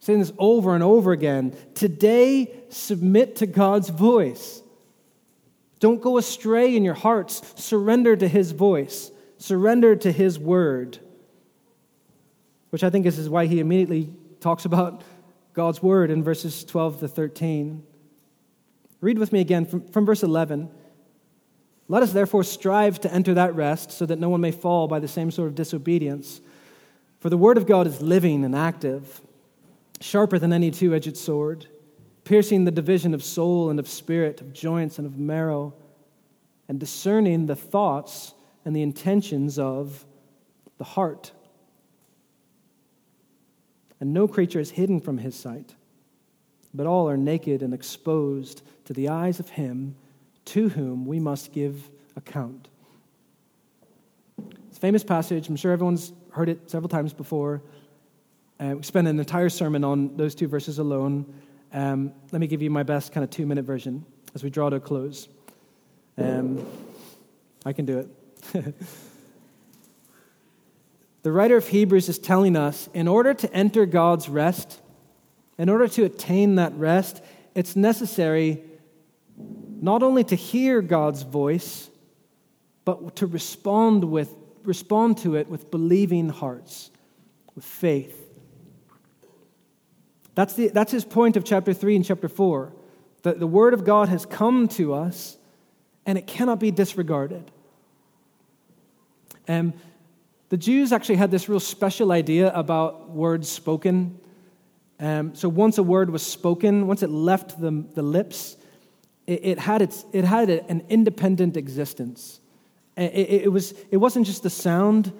Saying 0.00 0.18
this 0.18 0.34
over 0.36 0.74
and 0.74 0.84
over 0.84 1.12
again. 1.12 1.56
Today, 1.74 2.52
submit 2.68 3.36
to 3.36 3.46
God's 3.46 3.88
voice. 3.88 4.60
Don't 5.80 6.00
go 6.00 6.18
astray 6.18 6.76
in 6.76 6.84
your 6.84 6.94
hearts. 6.94 7.42
Surrender 7.56 8.14
to 8.14 8.28
his 8.28 8.52
voice, 8.52 9.10
surrender 9.38 9.96
to 9.96 10.12
his 10.12 10.38
word 10.38 11.00
which 12.70 12.84
I 12.84 12.90
think 12.90 13.04
is 13.04 13.28
why 13.28 13.46
he 13.46 13.60
immediately 13.60 14.10
talks 14.40 14.64
about 14.64 15.02
God's 15.52 15.82
word 15.82 16.10
in 16.10 16.22
verses 16.22 16.64
12 16.64 17.00
to 17.00 17.08
13. 17.08 17.82
Read 19.00 19.18
with 19.18 19.32
me 19.32 19.40
again 19.40 19.66
from, 19.66 19.86
from 19.88 20.06
verse 20.06 20.22
11. 20.22 20.70
Let 21.88 22.02
us 22.04 22.12
therefore 22.12 22.44
strive 22.44 23.00
to 23.00 23.12
enter 23.12 23.34
that 23.34 23.54
rest 23.56 23.90
so 23.90 24.06
that 24.06 24.20
no 24.20 24.28
one 24.28 24.40
may 24.40 24.52
fall 24.52 24.86
by 24.86 25.00
the 25.00 25.08
same 25.08 25.30
sort 25.30 25.48
of 25.48 25.56
disobedience. 25.56 26.40
For 27.18 27.28
the 27.28 27.36
word 27.36 27.56
of 27.56 27.66
God 27.66 27.86
is 27.86 28.00
living 28.00 28.44
and 28.44 28.54
active, 28.54 29.20
sharper 30.00 30.38
than 30.38 30.52
any 30.52 30.70
two 30.70 30.94
edged 30.94 31.16
sword, 31.16 31.66
piercing 32.24 32.64
the 32.64 32.70
division 32.70 33.14
of 33.14 33.22
soul 33.24 33.70
and 33.70 33.78
of 33.78 33.88
spirit, 33.88 34.40
of 34.40 34.52
joints 34.52 34.98
and 34.98 35.06
of 35.06 35.18
marrow, 35.18 35.74
and 36.68 36.78
discerning 36.78 37.46
the 37.46 37.56
thoughts 37.56 38.34
and 38.64 38.74
the 38.74 38.82
intentions 38.82 39.58
of 39.58 40.04
the 40.78 40.84
heart 40.84 41.32
and 44.00 44.14
no 44.14 44.26
creature 44.26 44.58
is 44.58 44.70
hidden 44.70 45.00
from 45.00 45.18
his 45.18 45.36
sight, 45.36 45.74
but 46.72 46.86
all 46.86 47.08
are 47.08 47.16
naked 47.16 47.62
and 47.62 47.74
exposed 47.74 48.62
to 48.86 48.94
the 48.94 49.10
eyes 49.10 49.38
of 49.38 49.50
him 49.50 49.94
to 50.46 50.70
whom 50.70 51.04
we 51.04 51.20
must 51.20 51.52
give 51.52 51.90
account. 52.16 52.68
It's 54.68 54.78
a 54.78 54.80
famous 54.80 55.04
passage. 55.04 55.48
I'm 55.48 55.56
sure 55.56 55.72
everyone's 55.72 56.12
heard 56.30 56.48
it 56.48 56.70
several 56.70 56.88
times 56.88 57.12
before. 57.12 57.62
Uh, 58.58 58.74
we 58.76 58.82
spent 58.82 59.06
an 59.06 59.18
entire 59.18 59.48
sermon 59.48 59.84
on 59.84 60.16
those 60.16 60.34
two 60.34 60.48
verses 60.48 60.78
alone. 60.78 61.26
Um, 61.72 62.12
let 62.32 62.40
me 62.40 62.46
give 62.46 62.62
you 62.62 62.70
my 62.70 62.82
best 62.82 63.12
kind 63.12 63.24
of 63.24 63.30
two 63.30 63.46
minute 63.46 63.64
version 63.64 64.04
as 64.34 64.42
we 64.42 64.50
draw 64.50 64.70
to 64.70 64.76
a 64.76 64.80
close. 64.80 65.28
Um, 66.18 66.66
I 67.64 67.72
can 67.72 67.86
do 67.86 68.08
it. 68.54 68.74
The 71.22 71.32
writer 71.32 71.56
of 71.56 71.68
Hebrews 71.68 72.08
is 72.08 72.18
telling 72.18 72.56
us 72.56 72.88
in 72.94 73.06
order 73.06 73.34
to 73.34 73.52
enter 73.52 73.84
God's 73.84 74.28
rest, 74.28 74.80
in 75.58 75.68
order 75.68 75.86
to 75.88 76.04
attain 76.04 76.54
that 76.54 76.72
rest, 76.74 77.22
it's 77.54 77.76
necessary 77.76 78.62
not 79.36 80.02
only 80.02 80.24
to 80.24 80.34
hear 80.34 80.80
God's 80.80 81.22
voice, 81.22 81.90
but 82.86 83.16
to 83.16 83.26
respond, 83.26 84.04
with, 84.04 84.34
respond 84.64 85.18
to 85.18 85.36
it 85.36 85.48
with 85.48 85.70
believing 85.70 86.30
hearts, 86.30 86.90
with 87.54 87.64
faith. 87.64 88.19
That's, 90.40 90.54
the, 90.54 90.68
that's 90.68 90.90
his 90.90 91.04
point 91.04 91.36
of 91.36 91.44
chapter 91.44 91.74
3 91.74 91.96
and 91.96 92.02
chapter 92.02 92.26
4. 92.26 92.72
That 93.24 93.38
the 93.38 93.46
Word 93.46 93.74
of 93.74 93.84
God 93.84 94.08
has 94.08 94.24
come 94.24 94.68
to 94.68 94.94
us 94.94 95.36
and 96.06 96.16
it 96.16 96.26
cannot 96.26 96.58
be 96.58 96.70
disregarded. 96.70 97.50
Um, 99.46 99.74
the 100.48 100.56
Jews 100.56 100.94
actually 100.94 101.16
had 101.16 101.30
this 101.30 101.46
real 101.46 101.60
special 101.60 102.10
idea 102.10 102.50
about 102.54 103.10
words 103.10 103.50
spoken. 103.50 104.18
Um, 104.98 105.34
so 105.34 105.46
once 105.46 105.76
a 105.76 105.82
word 105.82 106.08
was 106.08 106.22
spoken, 106.22 106.86
once 106.86 107.02
it 107.02 107.10
left 107.10 107.60
the, 107.60 107.84
the 107.92 108.00
lips, 108.00 108.56
it, 109.26 109.44
it 109.44 109.58
had, 109.58 109.82
its, 109.82 110.06
it 110.14 110.24
had 110.24 110.48
an 110.48 110.86
independent 110.88 111.58
existence. 111.58 112.40
It, 112.96 113.12
it, 113.12 113.42
it, 113.42 113.52
was, 113.52 113.74
it 113.90 113.98
wasn't 113.98 114.24
just 114.24 114.42
the 114.42 114.48
sound 114.48 115.12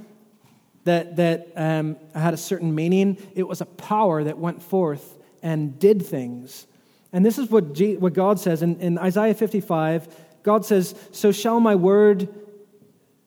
that, 0.84 1.16
that 1.16 1.52
um, 1.56 1.96
had 2.14 2.34
a 2.34 2.38
certain 2.38 2.74
meaning, 2.74 3.18
it 3.34 3.46
was 3.46 3.60
a 3.60 3.66
power 3.66 4.24
that 4.24 4.38
went 4.38 4.62
forth 4.62 5.18
and 5.42 5.78
did 5.78 6.04
things. 6.04 6.66
And 7.12 7.24
this 7.24 7.38
is 7.38 7.50
what, 7.50 7.72
G, 7.74 7.96
what 7.96 8.12
God 8.12 8.38
says 8.38 8.62
in, 8.62 8.80
in 8.80 8.98
Isaiah 8.98 9.34
55. 9.34 10.08
God 10.42 10.64
says, 10.64 10.94
So 11.12 11.32
shall 11.32 11.60
my 11.60 11.74
word 11.74 12.28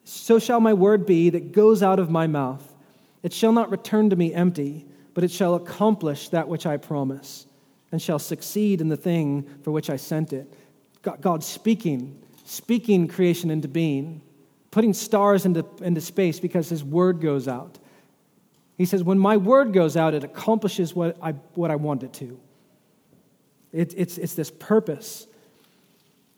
so 0.04 0.40
shall 0.40 0.60
my 0.60 0.74
word 0.74 1.06
be 1.06 1.30
that 1.30 1.52
goes 1.52 1.82
out 1.82 2.00
of 2.00 2.10
my 2.10 2.28
mouth. 2.28 2.74
It 3.22 3.34
shall 3.34 3.54
not 3.54 3.72
return 3.72 4.10
to 4.10 4.16
me 4.16 4.34
empty, 4.34 4.86
but 5.14 5.24
it 5.24 5.32
shall 5.32 5.56
accomplish 5.56 6.30
that 6.30 6.48
which 6.48 6.66
I 6.66 6.78
promise, 6.78 7.46
and 7.92 8.02
shall 8.02 8.20
succeed 8.20 8.82
in 8.82 8.90
the 8.90 8.98
thing 8.98 9.48
for 9.64 9.72
which 9.72 9.90
I 9.90 9.96
sent 9.96 10.34
it. 10.34 10.54
God 11.02 11.44
speaking, 11.44 12.22
speaking 12.44 13.08
creation 13.08 13.50
into 13.50 13.68
being, 13.68 14.22
putting 14.74 14.94
stars 14.94 15.46
into, 15.46 15.64
into 15.82 16.02
space 16.02 16.40
because 16.40 16.68
his 16.68 16.84
word 16.84 17.22
goes 17.22 17.48
out. 17.48 17.78
He 18.76 18.86
says, 18.86 19.04
When 19.04 19.20
my 19.20 19.38
word 19.38 19.72
goes 19.72 19.96
out, 19.96 20.16
it 20.16 20.24
accomplishes 20.24 20.96
what 20.96 21.16
I, 21.22 21.34
what 21.54 21.70
I 21.70 21.76
want 21.76 22.02
it 22.02 22.12
to. 22.14 22.40
It, 23.72 23.94
it's, 23.96 24.18
it's 24.18 24.34
this 24.34 24.50
purpose. 24.50 25.28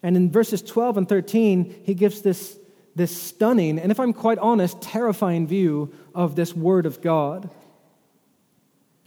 And 0.04 0.18
in 0.18 0.30
verses 0.30 0.62
12 0.62 0.98
and 0.98 1.10
13, 1.10 1.84
he 1.86 1.94
gives 1.94 2.22
this 2.22 2.60
this 2.96 3.16
stunning, 3.16 3.78
and 3.78 3.92
if 3.92 4.00
I'm 4.00 4.14
quite 4.14 4.38
honest, 4.38 4.82
terrifying 4.82 5.48
view 5.48 5.94
of 6.14 6.36
this 6.38 6.56
Word 6.56 6.86
of 6.86 7.02
God. 7.02 7.50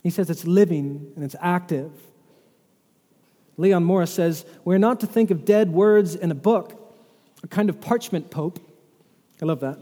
He 0.02 0.10
says 0.10 0.28
it's 0.28 0.46
living 0.46 1.10
and 1.16 1.24
it's 1.24 1.36
active. 1.40 1.90
Leon 3.56 3.84
Morris 3.84 4.12
says, 4.12 4.44
We're 4.64 4.78
not 4.78 5.00
to 5.00 5.06
think 5.06 5.30
of 5.30 5.44
dead 5.46 5.72
words 5.72 6.14
in 6.14 6.30
a 6.30 6.34
book, 6.34 6.94
a 7.42 7.48
kind 7.48 7.70
of 7.70 7.80
parchment 7.80 8.30
pope. 8.30 8.60
I 9.42 9.46
love 9.46 9.60
that. 9.60 9.78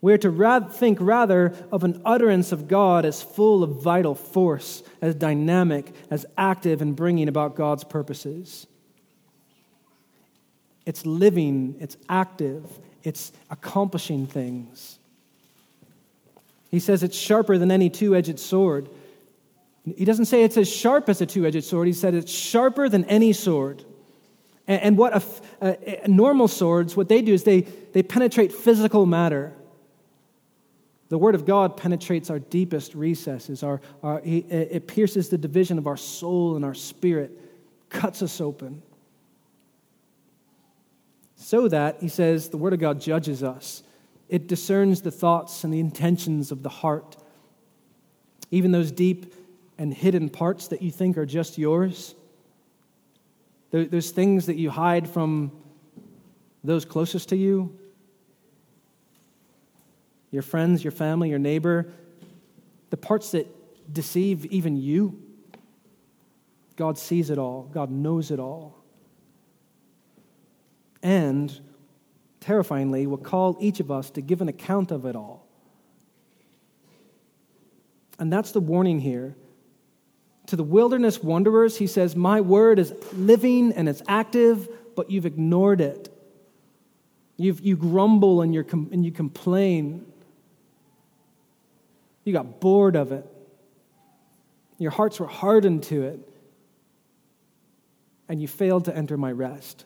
We 0.00 0.12
are 0.12 0.18
to 0.18 0.30
ra- 0.30 0.60
think 0.60 0.98
rather 1.00 1.54
of 1.72 1.82
an 1.82 2.02
utterance 2.04 2.52
of 2.52 2.68
God 2.68 3.06
as 3.06 3.22
full 3.22 3.62
of 3.62 3.82
vital 3.82 4.14
force, 4.14 4.82
as 5.00 5.14
dynamic, 5.14 5.94
as 6.10 6.26
active 6.36 6.82
in 6.82 6.92
bringing 6.92 7.26
about 7.26 7.56
God's 7.56 7.84
purposes. 7.84 8.66
It's 10.84 11.06
living, 11.06 11.76
it's 11.80 11.96
active, 12.08 12.64
it's 13.02 13.32
accomplishing 13.50 14.26
things. 14.26 14.98
He 16.70 16.80
says 16.80 17.02
it's 17.02 17.16
sharper 17.16 17.56
than 17.56 17.70
any 17.70 17.88
two 17.88 18.14
edged 18.14 18.38
sword. 18.38 18.90
He 19.96 20.04
doesn't 20.04 20.26
say 20.26 20.44
it's 20.44 20.56
as 20.56 20.68
sharp 20.70 21.08
as 21.08 21.20
a 21.20 21.26
two 21.26 21.46
edged 21.46 21.64
sword, 21.64 21.86
he 21.86 21.92
said 21.92 22.14
it's 22.14 22.30
sharper 22.32 22.88
than 22.88 23.04
any 23.06 23.32
sword. 23.32 23.84
And, 24.66 24.82
and 24.82 24.98
what 24.98 25.14
a, 25.60 26.04
a, 26.04 26.08
normal 26.08 26.48
swords, 26.48 26.96
what 26.96 27.08
they 27.08 27.22
do 27.22 27.32
is 27.32 27.44
they, 27.44 27.62
they 27.62 28.02
penetrate 28.02 28.52
physical 28.52 29.06
matter. 29.06 29.52
The 31.08 31.18
Word 31.18 31.34
of 31.34 31.44
God 31.44 31.76
penetrates 31.76 32.30
our 32.30 32.38
deepest 32.38 32.94
recesses. 32.94 33.62
Our, 33.62 33.80
our, 34.02 34.20
it 34.24 34.86
pierces 34.86 35.28
the 35.28 35.38
division 35.38 35.78
of 35.78 35.86
our 35.86 35.96
soul 35.96 36.56
and 36.56 36.64
our 36.64 36.74
spirit, 36.74 37.38
cuts 37.90 38.22
us 38.22 38.40
open. 38.40 38.82
So 41.36 41.68
that, 41.68 41.98
he 42.00 42.08
says, 42.08 42.48
the 42.48 42.56
Word 42.56 42.72
of 42.72 42.80
God 42.80 43.00
judges 43.00 43.42
us. 43.42 43.82
It 44.30 44.46
discerns 44.46 45.02
the 45.02 45.10
thoughts 45.10 45.62
and 45.62 45.72
the 45.72 45.78
intentions 45.78 46.50
of 46.50 46.62
the 46.62 46.70
heart. 46.70 47.16
Even 48.50 48.72
those 48.72 48.90
deep 48.90 49.34
and 49.76 49.92
hidden 49.92 50.30
parts 50.30 50.68
that 50.68 50.80
you 50.80 50.90
think 50.90 51.18
are 51.18 51.26
just 51.26 51.58
yours. 51.58 52.14
There's 53.74 54.12
things 54.12 54.46
that 54.46 54.54
you 54.54 54.70
hide 54.70 55.08
from 55.08 55.50
those 56.62 56.84
closest 56.84 57.30
to 57.30 57.36
you 57.36 57.76
your 60.30 60.42
friends, 60.42 60.82
your 60.82 60.90
family, 60.90 61.30
your 61.30 61.38
neighbor, 61.38 61.92
the 62.90 62.96
parts 62.96 63.30
that 63.32 63.46
deceive 63.92 64.44
even 64.46 64.76
you. 64.76 65.20
God 66.74 66.98
sees 66.98 67.30
it 67.30 67.38
all, 67.38 67.70
God 67.72 67.90
knows 67.90 68.32
it 68.32 68.40
all. 68.40 68.82
And, 71.04 71.60
terrifyingly, 72.40 73.06
will 73.06 73.16
call 73.16 73.56
each 73.60 73.78
of 73.78 73.92
us 73.92 74.10
to 74.10 74.20
give 74.20 74.40
an 74.40 74.48
account 74.48 74.90
of 74.90 75.04
it 75.04 75.14
all. 75.14 75.46
And 78.18 78.32
that's 78.32 78.50
the 78.52 78.60
warning 78.60 79.00
here. 79.00 79.36
To 80.48 80.56
the 80.56 80.62
wilderness 80.62 81.22
wanderers, 81.22 81.78
he 81.78 81.86
says, 81.86 82.14
My 82.14 82.40
word 82.40 82.78
is 82.78 82.92
living 83.14 83.72
and 83.72 83.88
it's 83.88 84.02
active, 84.06 84.68
but 84.94 85.10
you've 85.10 85.26
ignored 85.26 85.80
it. 85.80 86.10
You've, 87.36 87.60
you 87.60 87.76
grumble 87.76 88.42
and, 88.42 88.54
you're, 88.54 88.66
and 88.70 89.04
you 89.04 89.10
complain. 89.10 90.06
You 92.24 92.32
got 92.32 92.60
bored 92.60 92.94
of 92.94 93.12
it. 93.12 93.26
Your 94.78 94.90
hearts 94.90 95.18
were 95.18 95.26
hardened 95.26 95.84
to 95.84 96.02
it. 96.04 96.28
And 98.28 98.40
you 98.40 98.48
failed 98.48 98.86
to 98.86 98.96
enter 98.96 99.16
my 99.16 99.32
rest. 99.32 99.84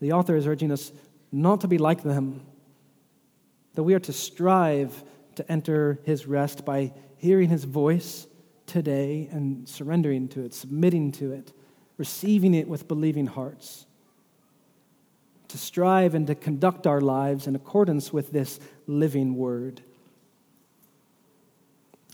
The 0.00 0.12
author 0.12 0.36
is 0.36 0.46
urging 0.46 0.72
us 0.72 0.92
not 1.32 1.60
to 1.60 1.68
be 1.68 1.78
like 1.78 2.02
them, 2.02 2.42
that 3.74 3.82
we 3.82 3.94
are 3.94 4.00
to 4.00 4.12
strive 4.12 5.04
to 5.36 5.50
enter 5.50 6.00
his 6.04 6.26
rest 6.26 6.64
by 6.64 6.92
hearing 7.18 7.48
his 7.48 7.64
voice 7.64 8.26
today 8.70 9.28
and 9.32 9.68
surrendering 9.68 10.28
to 10.28 10.44
it, 10.44 10.54
submitting 10.54 11.12
to 11.12 11.32
it, 11.32 11.52
receiving 11.98 12.54
it 12.54 12.68
with 12.68 12.88
believing 12.88 13.26
hearts. 13.26 13.86
To 15.48 15.58
strive 15.58 16.14
and 16.14 16.26
to 16.28 16.36
conduct 16.36 16.86
our 16.86 17.00
lives 17.00 17.46
in 17.48 17.56
accordance 17.56 18.12
with 18.12 18.30
this 18.30 18.60
living 18.86 19.34
word. 19.34 19.82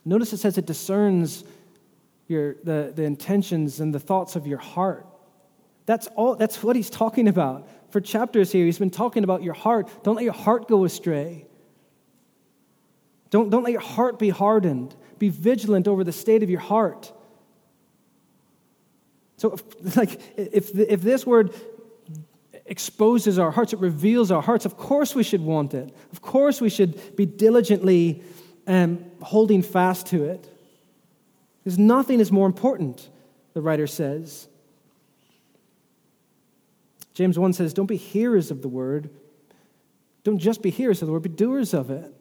Notice 0.05 0.33
it 0.33 0.39
says 0.39 0.57
it 0.57 0.67
discerns 0.67 1.45
your, 2.29 2.57
the, 2.65 2.93
the 2.95 3.03
intentions 3.03 3.81
and 3.81 3.95
the 3.95 4.01
thoughts 4.01 4.35
of 4.35 4.47
your 4.47 4.59
heart. 4.59 5.07
That's, 5.85 6.07
all, 6.17 6.37
that's 6.37 6.63
what 6.63 6.75
he's 6.75 6.91
talking 6.91 7.29
about. 7.29 7.69
For 7.91 8.01
chapters 8.01 8.51
here, 8.51 8.65
he's 8.65 8.79
been 8.79 8.91
talking 8.91 9.25
about 9.25 9.43
your 9.43 9.55
heart. 9.55 9.89
Don't 10.03 10.17
let 10.17 10.25
your 10.25 10.33
heart 10.33 10.69
go 10.69 10.85
astray. 10.85 11.47
Don't, 13.31 13.51
don't 13.51 13.63
let 13.63 13.73
your 13.73 13.83
heart 13.83 14.19
be 14.19 14.31
hardened. 14.31 14.97
Be 15.19 15.29
vigilant 15.29 15.89
over 15.89 16.05
the 16.05 16.13
state 16.13 16.43
of 16.43 16.51
your 16.51 16.61
heart. 16.61 17.13
So, 19.37 19.53
if, 19.53 19.97
like, 19.97 20.21
if, 20.37 20.75
if 20.75 21.03
this 21.03 21.27
word 21.27 21.55
exposes 22.67 23.39
our 23.39 23.51
hearts, 23.51 23.73
it 23.73 23.79
reveals 23.79 24.31
our 24.31 24.43
hearts, 24.43 24.65
of 24.65 24.77
course 24.77 25.15
we 25.15 25.23
should 25.23 25.43
want 25.43 25.75
it. 25.75 25.95
Of 26.13 26.21
course 26.21 26.61
we 26.61 26.69
should 26.69 27.17
be 27.17 27.27
diligently 27.27 28.23
and 28.67 29.11
holding 29.23 29.63
fast 29.63 30.07
to 30.09 30.25
it. 30.25 30.49
Because 31.63 31.79
nothing 31.79 32.21
is 32.21 32.33
more 32.33 32.47
important, 32.47 33.09
the 33.55 33.61
writer 33.61 33.87
says. 33.87 34.49
James 37.15 37.39
1 37.39 37.53
says, 37.55 37.73
Don't 37.73 37.87
be 37.87 37.97
hearers 37.97 38.51
of 38.51 38.63
the 38.63 38.69
word. 38.69 39.11
Don't 40.23 40.39
just 40.39 40.61
be 40.61 40.71
hearers 40.71 41.03
of 41.03 41.07
the 41.07 41.13
word, 41.13 41.23
be 41.23 41.29
doers 41.29 41.73
of 41.73 41.91
it. 41.91 42.13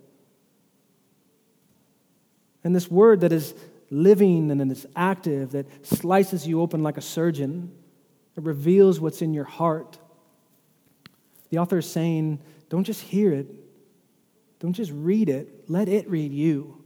And 2.66 2.76
this 2.76 2.90
word 2.90 3.22
that 3.22 3.32
is 3.32 3.54
living 3.92 4.50
and 4.50 4.72
is 4.72 4.88
active, 4.96 5.52
that 5.52 5.86
slices 5.86 6.48
you 6.48 6.62
open 6.62 6.82
like 6.82 6.98
a 6.98 7.02
surgeon, 7.02 7.72
it 8.36 8.44
reveals 8.44 9.00
what's 9.00 9.22
in 9.22 9.34
your 9.34 9.46
heart. 9.46 10.00
The 11.52 11.60
author 11.60 11.78
is 11.78 11.90
saying, 11.90 12.40
Don't 12.70 12.84
just 12.84 13.02
hear 13.02 13.32
it, 13.32 13.48
don't 14.60 14.74
just 14.74 14.92
read 14.92 15.30
it, 15.30 15.70
let 15.70 15.88
it 15.88 16.10
read 16.10 16.34
you. 16.34 16.82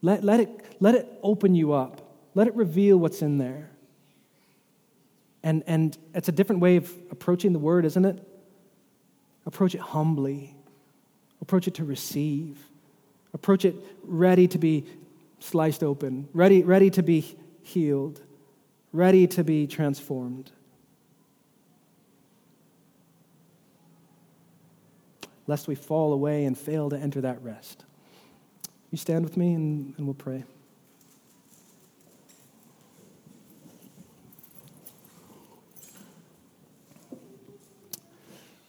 Let, 0.00 0.24
let, 0.24 0.40
it, 0.40 0.76
let 0.80 0.94
it 0.94 1.06
open 1.22 1.54
you 1.54 1.72
up, 1.74 2.00
let 2.34 2.46
it 2.46 2.54
reveal 2.54 2.96
what's 2.96 3.20
in 3.20 3.36
there. 3.38 3.70
And, 5.42 5.62
and 5.66 5.96
it's 6.14 6.28
a 6.28 6.32
different 6.32 6.62
way 6.62 6.76
of 6.76 6.90
approaching 7.10 7.52
the 7.52 7.58
word, 7.58 7.84
isn't 7.84 8.04
it? 8.04 8.26
Approach 9.44 9.74
it 9.74 9.82
humbly, 9.82 10.56
approach 11.42 11.68
it 11.68 11.74
to 11.74 11.84
receive, 11.84 12.58
approach 13.34 13.64
it 13.66 13.74
ready 14.04 14.48
to 14.48 14.58
be 14.58 14.84
sliced 15.40 15.82
open, 15.82 16.28
ready, 16.32 16.62
ready 16.62 16.88
to 16.90 17.02
be 17.02 17.36
healed, 17.62 18.22
ready 18.92 19.26
to 19.26 19.44
be 19.44 19.66
transformed. 19.66 20.50
lest 25.46 25.68
we 25.68 25.74
fall 25.74 26.12
away 26.12 26.44
and 26.44 26.56
fail 26.56 26.90
to 26.90 26.96
enter 26.96 27.20
that 27.20 27.42
rest. 27.42 27.84
You 28.90 28.98
stand 28.98 29.24
with 29.24 29.36
me 29.36 29.54
and, 29.54 29.94
and 29.96 30.06
we'll 30.06 30.14
pray. 30.14 30.44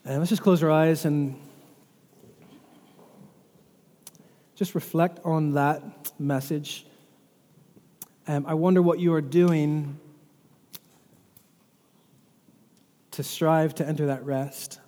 And 0.04 0.20
let's 0.20 0.30
just 0.30 0.42
close 0.42 0.62
our 0.62 0.70
eyes 0.70 1.06
and 1.06 1.40
just 4.56 4.74
reflect 4.74 5.20
on 5.26 5.54
that 5.54 5.84
message. 6.18 6.86
Um, 8.28 8.46
I 8.48 8.54
wonder 8.54 8.82
what 8.82 9.00
you 9.00 9.14
are 9.14 9.22
doing 9.22 10.00
to 13.12 13.24
strive 13.24 13.76
to 13.76 13.88
enter 13.88 14.08
that 14.08 14.26
rest. 14.26 14.80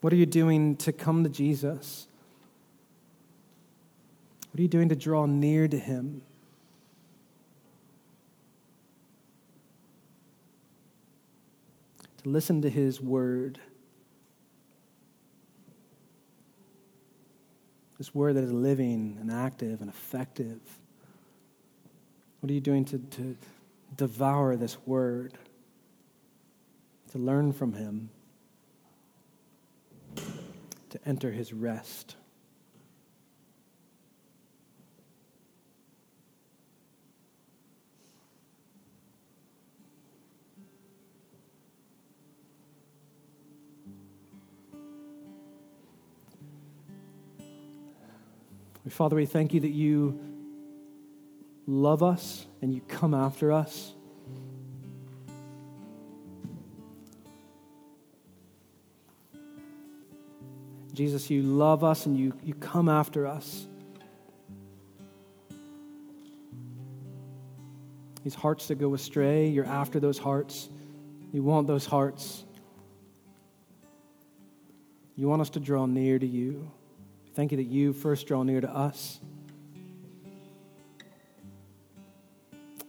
What 0.00 0.12
are 0.12 0.16
you 0.16 0.26
doing 0.26 0.76
to 0.76 0.92
come 0.92 1.24
to 1.24 1.30
Jesus? 1.30 2.06
What 4.50 4.58
are 4.58 4.62
you 4.62 4.68
doing 4.68 4.88
to 4.88 4.96
draw 4.96 5.26
near 5.26 5.68
to 5.68 5.78
Him? 5.78 6.22
To 12.22 12.28
listen 12.28 12.62
to 12.62 12.70
His 12.70 13.00
word. 13.00 13.60
This 18.00 18.12
word 18.12 18.34
that 18.34 18.44
is 18.44 18.52
living 18.52 19.18
and 19.20 19.30
active 19.30 19.80
and 19.80 19.88
effective. 19.88 20.58
What 22.40 22.50
are 22.50 22.54
you 22.54 22.60
doing 22.60 22.84
to, 22.86 22.98
to 22.98 23.36
devour 23.96 24.56
this 24.56 24.76
word? 24.86 25.34
To 27.12 27.18
learn 27.18 27.52
from 27.52 27.74
Him? 27.74 28.10
to 30.90 30.98
enter 31.06 31.30
his 31.32 31.52
rest. 31.52 32.16
Father, 48.90 49.16
we 49.16 49.24
thank 49.26 49.54
you 49.54 49.60
that 49.60 49.70
you 49.70 50.18
love 51.66 52.02
us 52.02 52.46
and 52.60 52.74
you 52.74 52.80
come 52.88 53.14
after 53.14 53.52
us. 53.52 53.94
Jesus, 60.92 61.30
you 61.30 61.42
love 61.42 61.82
us 61.84 62.04
and 62.04 62.18
you, 62.18 62.34
you 62.44 62.52
come 62.52 62.88
after 62.88 63.26
us. 63.26 63.66
These 68.24 68.34
hearts 68.34 68.68
that 68.68 68.74
go 68.74 68.92
astray, 68.92 69.48
you're 69.48 69.64
after 69.64 69.98
those 69.98 70.18
hearts. 70.18 70.68
You 71.32 71.42
want 71.42 71.68
those 71.68 71.86
hearts. 71.86 72.44
You 75.16 75.28
want 75.28 75.40
us 75.40 75.50
to 75.50 75.60
draw 75.60 75.86
near 75.86 76.18
to 76.18 76.26
you. 76.26 76.70
Thank 77.40 77.52
you 77.52 77.56
that 77.56 77.68
you 77.68 77.94
first 77.94 78.26
draw 78.26 78.42
near 78.42 78.60
to 78.60 78.68
us. 78.70 79.18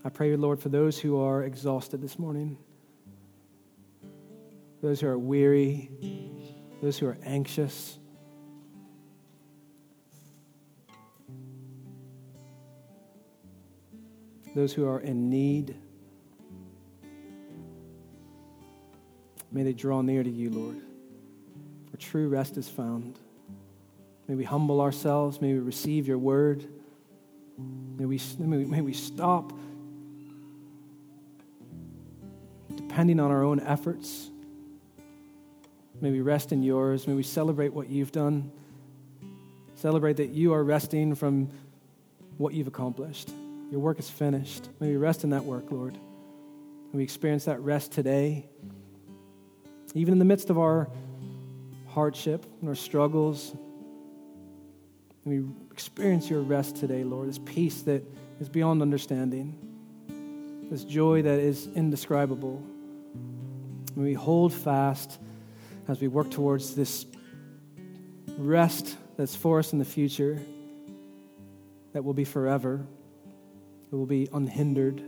I 0.03 0.09
pray, 0.09 0.35
Lord, 0.35 0.59
for 0.59 0.67
those 0.67 0.99
who 0.99 1.21
are 1.21 1.43
exhausted 1.43 2.01
this 2.01 2.19
morning, 2.19 2.57
those 4.81 4.99
who 4.99 5.07
are 5.07 5.17
weary, 5.17 5.89
those 6.81 6.97
who 6.97 7.07
are 7.07 7.17
anxious. 7.23 7.97
Those 14.53 14.73
who 14.73 14.85
are 14.85 14.99
in 14.99 15.29
need, 15.29 15.77
may 19.49 19.63
they 19.63 19.71
draw 19.71 20.01
near 20.01 20.23
to 20.23 20.29
you, 20.29 20.49
Lord, 20.49 20.75
where 20.75 21.97
true 21.97 22.27
rest 22.27 22.57
is 22.57 22.67
found. 22.67 23.17
May 24.31 24.37
we 24.37 24.45
humble 24.45 24.79
ourselves. 24.79 25.41
May 25.41 25.51
we 25.51 25.59
receive 25.59 26.07
your 26.07 26.17
word. 26.17 26.63
May 27.97 28.05
we, 28.05 28.17
may 28.39 28.79
we, 28.79 28.93
stop 28.93 29.51
depending 32.73 33.19
on 33.19 33.29
our 33.29 33.43
own 33.43 33.59
efforts. 33.59 34.29
May 35.99 36.11
we 36.11 36.21
rest 36.21 36.53
in 36.53 36.63
yours. 36.63 37.09
May 37.09 37.13
we 37.13 37.23
celebrate 37.23 37.73
what 37.73 37.89
you've 37.89 38.13
done. 38.13 38.53
Celebrate 39.75 40.15
that 40.15 40.29
you 40.29 40.53
are 40.53 40.63
resting 40.63 41.13
from 41.13 41.49
what 42.37 42.53
you've 42.53 42.67
accomplished. 42.67 43.31
Your 43.69 43.81
work 43.81 43.99
is 43.99 44.09
finished. 44.09 44.69
May 44.79 44.91
we 44.91 44.95
rest 44.95 45.25
in 45.25 45.31
that 45.31 45.43
work, 45.43 45.69
Lord. 45.71 45.95
May 46.93 46.99
we 46.99 47.03
experience 47.03 47.43
that 47.43 47.59
rest 47.59 47.91
today. 47.91 48.45
Even 49.93 50.13
in 50.13 50.19
the 50.19 50.25
midst 50.25 50.49
of 50.49 50.57
our 50.57 50.87
hardship 51.89 52.45
and 52.61 52.69
our 52.69 52.75
struggles, 52.75 53.53
we 55.23 55.43
experience 55.71 56.29
your 56.29 56.41
rest 56.41 56.77
today, 56.77 57.03
Lord, 57.03 57.29
this 57.29 57.39
peace 57.39 57.83
that 57.83 58.03
is 58.39 58.49
beyond 58.49 58.81
understanding, 58.81 59.55
this 60.69 60.83
joy 60.83 61.21
that 61.21 61.39
is 61.39 61.67
indescribable. 61.75 62.61
May 63.95 64.03
we 64.03 64.13
hold 64.13 64.53
fast 64.53 65.19
as 65.87 66.01
we 66.01 66.07
work 66.07 66.31
towards 66.31 66.75
this 66.75 67.05
rest 68.37 68.97
that's 69.17 69.35
for 69.35 69.59
us 69.59 69.73
in 69.73 69.79
the 69.79 69.85
future, 69.85 70.41
that 71.93 72.03
will 72.03 72.13
be 72.13 72.23
forever, 72.23 72.83
that 73.89 73.97
will 73.97 74.05
be 74.05 74.27
unhindered. 74.33 75.03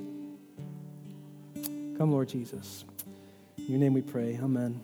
Come, 1.97 2.11
Lord 2.11 2.27
Jesus. 2.29 2.85
In 3.57 3.69
your 3.69 3.79
name 3.79 3.93
we 3.93 4.01
pray. 4.01 4.37
Amen. 4.41 4.83